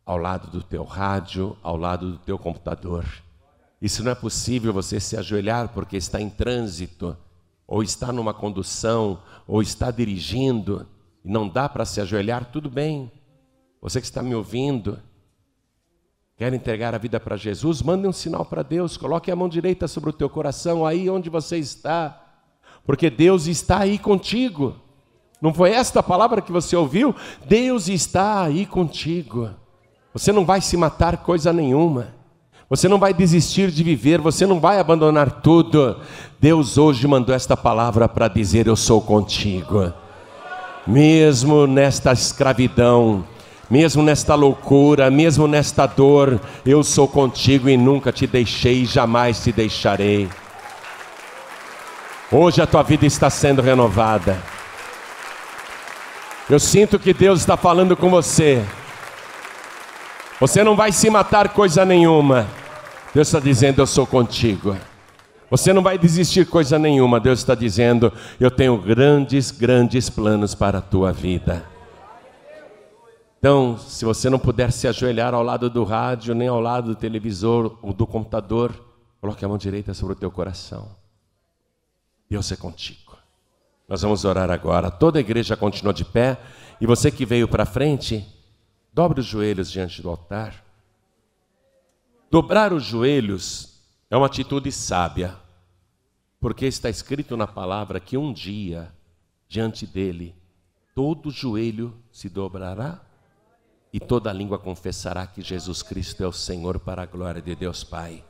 ao 0.06 0.18
lado 0.18 0.52
do 0.52 0.62
teu 0.62 0.84
rádio, 0.84 1.56
ao 1.64 1.78
lado 1.78 2.12
do 2.12 2.18
teu 2.18 2.38
computador. 2.38 3.06
Isso 3.82 4.04
não 4.04 4.12
é 4.12 4.16
possível 4.16 4.74
você 4.74 5.00
se 5.00 5.16
ajoelhar 5.16 5.70
porque 5.70 5.96
está 5.96 6.20
em 6.20 6.30
trânsito, 6.30 7.16
ou 7.66 7.82
está 7.82 8.12
numa 8.12 8.34
condução, 8.34 9.24
ou 9.48 9.62
está 9.62 9.90
dirigindo, 9.90 10.86
e 11.24 11.30
não 11.32 11.48
dá 11.48 11.70
para 11.70 11.86
se 11.86 12.02
ajoelhar, 12.02 12.52
tudo 12.52 12.70
bem. 12.70 13.10
Você 13.82 14.02
que 14.02 14.06
está 14.06 14.22
me 14.22 14.36
ouvindo, 14.36 15.00
quer 16.38 16.54
entregar 16.54 16.94
a 16.94 16.98
vida 16.98 17.20
para 17.20 17.38
Jesus, 17.38 17.82
mande 17.82 18.08
um 18.08 18.12
sinal 18.12 18.46
para 18.46 18.62
Deus, 18.62 18.98
coloque 18.98 19.32
a 19.32 19.36
mão 19.36 19.48
direita 19.48 19.88
sobre 19.88 20.10
o 20.10 20.14
teu 20.14 20.30
coração, 20.30 20.86
aí 20.86 21.10
onde 21.10 21.30
você 21.30 21.58
está, 21.58 22.22
porque 22.86 23.10
Deus 23.10 23.48
está 23.48 23.80
aí 23.80 23.98
contigo. 23.98 24.76
Não 25.42 25.54
foi 25.54 25.72
esta 25.72 26.04
palavra 26.04 26.42
que 26.42 26.52
você 26.52 26.76
ouviu? 26.76 27.16
Deus 27.46 27.88
está 27.88 28.44
aí 28.44 28.66
contigo. 28.66 29.50
Você 30.14 30.32
não 30.32 30.46
vai 30.46 30.62
se 30.62 30.78
matar 30.78 31.18
coisa 31.18 31.52
nenhuma. 31.52 32.14
Você 32.70 32.88
não 32.88 32.98
vai 32.98 33.14
desistir 33.14 33.70
de 33.70 33.84
viver, 33.84 34.20
você 34.20 34.46
não 34.46 34.60
vai 34.60 34.80
abandonar 34.80 35.42
tudo. 35.42 36.00
Deus 36.40 36.78
hoje 36.78 37.08
mandou 37.08 37.36
esta 37.36 37.56
palavra 37.56 38.10
para 38.10 38.28
dizer: 38.28 38.66
Eu 38.66 38.76
sou 38.76 39.02
contigo. 39.02 39.94
Mesmo 40.88 41.68
nesta 41.68 42.12
escravidão, 42.12 43.26
mesmo 43.70 44.04
nesta 44.04 44.36
loucura, 44.36 45.10
mesmo 45.10 45.48
nesta 45.48 45.86
dor, 45.86 46.40
eu 46.66 46.84
sou 46.84 47.08
contigo 47.08 47.68
e 47.70 47.76
nunca 47.76 48.12
te 48.12 48.28
deixei 48.28 48.86
jamais 48.86 49.44
te 49.44 49.52
deixarei. 49.52 50.30
Hoje 52.32 52.62
a 52.62 52.68
tua 52.68 52.84
vida 52.84 53.06
está 53.06 53.30
sendo 53.30 53.62
renovada. 53.62 54.38
Eu 56.50 56.60
sinto 56.60 57.00
que 57.00 57.14
Deus 57.14 57.40
está 57.40 57.58
falando 57.58 57.96
com 57.96 58.10
você. 58.10 58.64
Você 60.40 60.64
não 60.64 60.76
vai 60.76 60.92
se 60.92 61.10
matar 61.10 61.50
coisa 61.50 61.86
nenhuma. 61.86 62.48
Deus 63.14 63.28
está 63.28 63.40
dizendo: 63.40 63.82
Eu 63.82 63.88
sou 63.88 64.06
contigo. 64.06 64.76
Você 65.50 65.72
não 65.72 65.82
vai 65.82 65.98
desistir 65.98 66.46
coisa 66.46 66.78
nenhuma. 66.78 67.20
Deus 67.20 67.40
está 67.40 67.56
dizendo: 67.56 68.12
Eu 68.40 68.52
tenho 68.52 68.78
grandes, 68.78 69.50
grandes 69.50 70.10
planos 70.10 70.54
para 70.54 70.80
a 70.80 70.82
tua 70.82 71.12
vida. 71.12 71.75
Então, 73.46 73.78
se 73.78 74.04
você 74.04 74.28
não 74.28 74.40
puder 74.40 74.72
se 74.72 74.88
ajoelhar 74.88 75.36
ao 75.36 75.44
lado 75.44 75.70
do 75.70 75.84
rádio, 75.84 76.34
nem 76.34 76.48
ao 76.48 76.60
lado 76.60 76.88
do 76.88 76.96
televisor 76.96 77.78
ou 77.80 77.94
do 77.94 78.08
computador, 78.08 78.74
coloque 79.22 79.46
a 79.46 79.48
mão 79.48 79.56
direita 79.56 79.94
sobre 79.94 80.14
o 80.14 80.16
teu 80.16 80.32
coração. 80.32 80.96
Deus 82.28 82.52
é 82.52 82.56
contigo. 82.56 83.16
Nós 83.88 84.02
vamos 84.02 84.26
orar 84.26 84.50
agora. 84.50 84.90
Toda 84.90 85.20
a 85.20 85.22
igreja 85.22 85.56
continua 85.56 85.94
de 85.94 86.04
pé. 86.04 86.40
E 86.82 86.88
você 86.88 87.12
que 87.12 87.24
veio 87.24 87.48
para 87.48 87.68
frente, 87.68 88.28
Dobre 88.92 89.20
os 89.20 89.28
joelhos 89.28 89.72
diante 89.72 90.02
do 90.02 90.10
altar. 90.10 90.66
Dobrar 92.32 92.74
os 92.74 92.84
joelhos 92.84 93.80
é 94.10 94.18
uma 94.18 94.26
atitude 94.26 94.72
sábia, 94.72 95.36
porque 96.40 96.66
está 96.66 96.90
escrito 96.90 97.38
na 97.38 97.46
palavra 97.46 98.00
que 98.00 98.18
um 98.18 98.34
dia, 98.34 98.92
diante 99.48 99.86
dele, 99.86 100.34
todo 100.96 101.30
joelho 101.30 101.94
se 102.12 102.28
dobrará 102.28 103.05
e 103.96 104.00
toda 104.02 104.34
língua 104.34 104.60
confessará 104.60 105.26
que 105.26 105.42
Jesus 105.42 105.82
Cristo 105.82 106.22
é 106.22 106.28
o 106.28 106.34
Senhor 106.34 106.78
para 106.78 107.04
a 107.04 107.06
glória 107.06 107.42
de 107.42 107.56
Deus 107.56 107.82
Pai. 107.82 108.26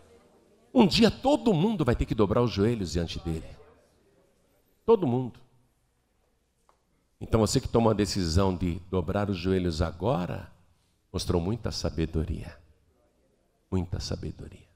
Um 0.72 0.86
dia 0.86 1.10
todo 1.10 1.56
mundo 1.56 1.84
vai 1.84 1.96
ter 1.96 2.06
que 2.06 2.14
dobrar 2.14 2.44
os 2.44 2.52
joelhos 2.52 2.92
diante 2.92 3.18
dele. 3.18 3.50
Todo 4.86 5.08
mundo. 5.08 5.40
Então 7.20 7.40
você 7.40 7.60
que 7.60 7.68
toma 7.68 7.90
a 7.90 7.94
decisão 7.96 8.56
de 8.56 8.80
dobrar 8.92 9.28
os 9.28 9.38
joelhos 9.38 9.82
agora, 9.82 10.52
mostrou 11.12 11.42
muita 11.42 11.72
sabedoria. 11.72 12.56
Muita 13.72 14.00
sabedoria. 14.00 14.70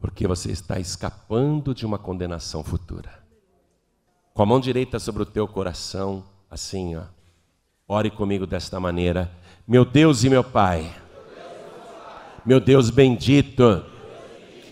Porque 0.00 0.26
você 0.26 0.50
está 0.50 0.80
escapando 0.80 1.72
de 1.72 1.86
uma 1.86 1.96
condenação 1.96 2.64
futura. 2.64 3.24
Com 4.34 4.42
a 4.42 4.46
mão 4.46 4.58
direita 4.58 4.98
sobre 4.98 5.22
o 5.22 5.26
teu 5.26 5.46
coração, 5.46 6.28
assim, 6.50 6.96
ó. 6.96 7.19
Ore 7.92 8.08
comigo 8.08 8.46
desta 8.46 8.78
maneira. 8.78 9.28
Meu 9.66 9.84
Deus 9.84 10.22
e 10.22 10.30
meu 10.30 10.44
Pai. 10.44 10.88
Meu 12.46 12.60
Deus 12.60 12.88
bendito. 12.88 13.84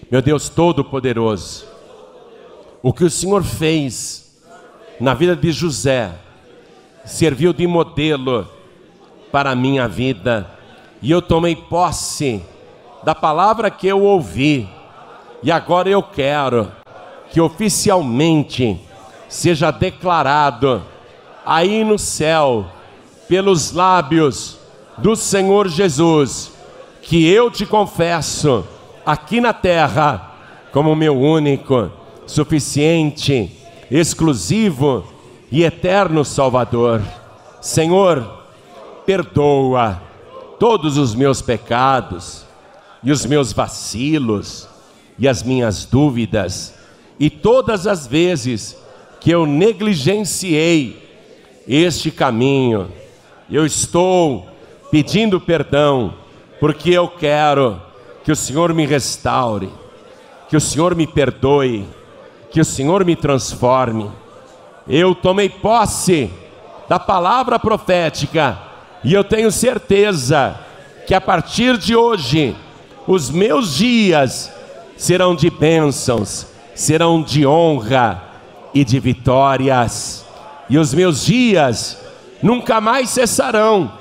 Meu 0.08 0.22
Deus 0.22 0.48
Todo-Poderoso, 0.48 1.66
o 2.80 2.92
que 2.92 3.02
o 3.02 3.10
Senhor 3.10 3.42
fez 3.42 4.40
na 5.00 5.14
vida 5.14 5.34
de 5.34 5.50
José 5.50 6.12
serviu 7.04 7.52
de 7.52 7.66
modelo 7.66 8.46
para 9.32 9.50
a 9.50 9.56
minha 9.56 9.88
vida 9.88 10.48
e 11.02 11.10
eu 11.10 11.20
tomei 11.20 11.56
posse 11.56 12.40
da 13.02 13.16
palavra 13.16 13.68
que 13.68 13.88
eu 13.88 14.00
ouvi 14.00 14.68
e 15.42 15.50
agora 15.50 15.88
eu 15.88 16.04
quero 16.04 16.70
que 17.32 17.40
oficialmente 17.40 18.80
seja 19.28 19.72
declarado 19.72 20.84
aí 21.44 21.82
no 21.82 21.98
céu, 21.98 22.77
pelos 23.28 23.72
lábios 23.72 24.58
do 24.96 25.14
Senhor 25.14 25.68
Jesus, 25.68 26.50
que 27.02 27.28
eu 27.28 27.50
te 27.50 27.64
confesso 27.66 28.64
aqui 29.04 29.40
na 29.40 29.52
terra 29.52 30.34
como 30.72 30.96
meu 30.96 31.18
único, 31.18 31.90
suficiente, 32.26 33.50
exclusivo 33.90 35.04
e 35.50 35.64
eterno 35.64 36.24
Salvador. 36.24 37.02
Senhor, 37.60 38.44
perdoa 39.06 40.02
todos 40.58 40.96
os 40.96 41.14
meus 41.14 41.40
pecados 41.40 42.44
e 43.02 43.10
os 43.10 43.24
meus 43.24 43.52
vacilos 43.52 44.68
e 45.18 45.28
as 45.28 45.42
minhas 45.42 45.84
dúvidas 45.84 46.74
e 47.18 47.28
todas 47.28 47.86
as 47.86 48.06
vezes 48.06 48.76
que 49.20 49.30
eu 49.30 49.44
negligenciei 49.44 51.02
este 51.66 52.10
caminho. 52.10 52.88
Eu 53.50 53.64
estou 53.64 54.46
pedindo 54.90 55.40
perdão 55.40 56.12
porque 56.60 56.90
eu 56.90 57.08
quero 57.08 57.80
que 58.22 58.30
o 58.30 58.36
Senhor 58.36 58.74
me 58.74 58.84
restaure, 58.84 59.70
que 60.50 60.56
o 60.56 60.60
Senhor 60.60 60.94
me 60.94 61.06
perdoe, 61.06 61.88
que 62.50 62.60
o 62.60 62.64
Senhor 62.64 63.06
me 63.06 63.16
transforme. 63.16 64.10
Eu 64.86 65.14
tomei 65.14 65.48
posse 65.48 66.30
da 66.90 66.98
palavra 66.98 67.58
profética 67.58 68.58
e 69.02 69.14
eu 69.14 69.24
tenho 69.24 69.50
certeza 69.50 70.60
que 71.06 71.14
a 71.14 71.20
partir 71.20 71.78
de 71.78 71.96
hoje 71.96 72.54
os 73.06 73.30
meus 73.30 73.76
dias 73.76 74.52
serão 74.94 75.34
de 75.34 75.48
bênçãos, 75.48 76.48
serão 76.74 77.22
de 77.22 77.46
honra 77.46 78.22
e 78.74 78.84
de 78.84 79.00
vitórias, 79.00 80.26
e 80.68 80.76
os 80.76 80.92
meus 80.92 81.24
dias 81.24 82.07
nunca 82.42 82.80
mais 82.80 83.10
cessarão, 83.10 83.92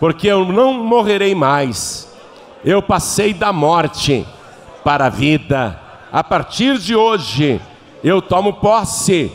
porque 0.00 0.26
eu 0.26 0.44
não 0.44 0.74
morrerei 0.74 1.34
mais. 1.34 2.08
Eu 2.64 2.82
passei 2.82 3.32
da 3.32 3.52
morte 3.52 4.26
para 4.84 5.06
a 5.06 5.10
vida. 5.10 5.78
A 6.10 6.24
partir 6.24 6.78
de 6.78 6.96
hoje, 6.96 7.60
eu 8.02 8.22
tomo 8.22 8.54
posse 8.54 9.30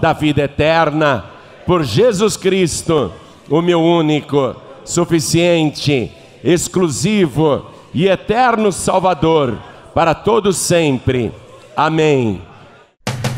da 0.00 0.12
vida 0.12 0.42
eterna 0.42 1.24
por 1.66 1.82
Jesus 1.82 2.36
Cristo, 2.36 3.12
o 3.48 3.60
meu 3.60 3.82
único, 3.82 4.54
suficiente, 4.84 6.12
exclusivo 6.42 7.66
e 7.92 8.08
eterno 8.08 8.70
Salvador 8.70 9.58
para 9.94 10.14
todos 10.14 10.56
sempre. 10.56 11.32
Amém. 11.76 12.40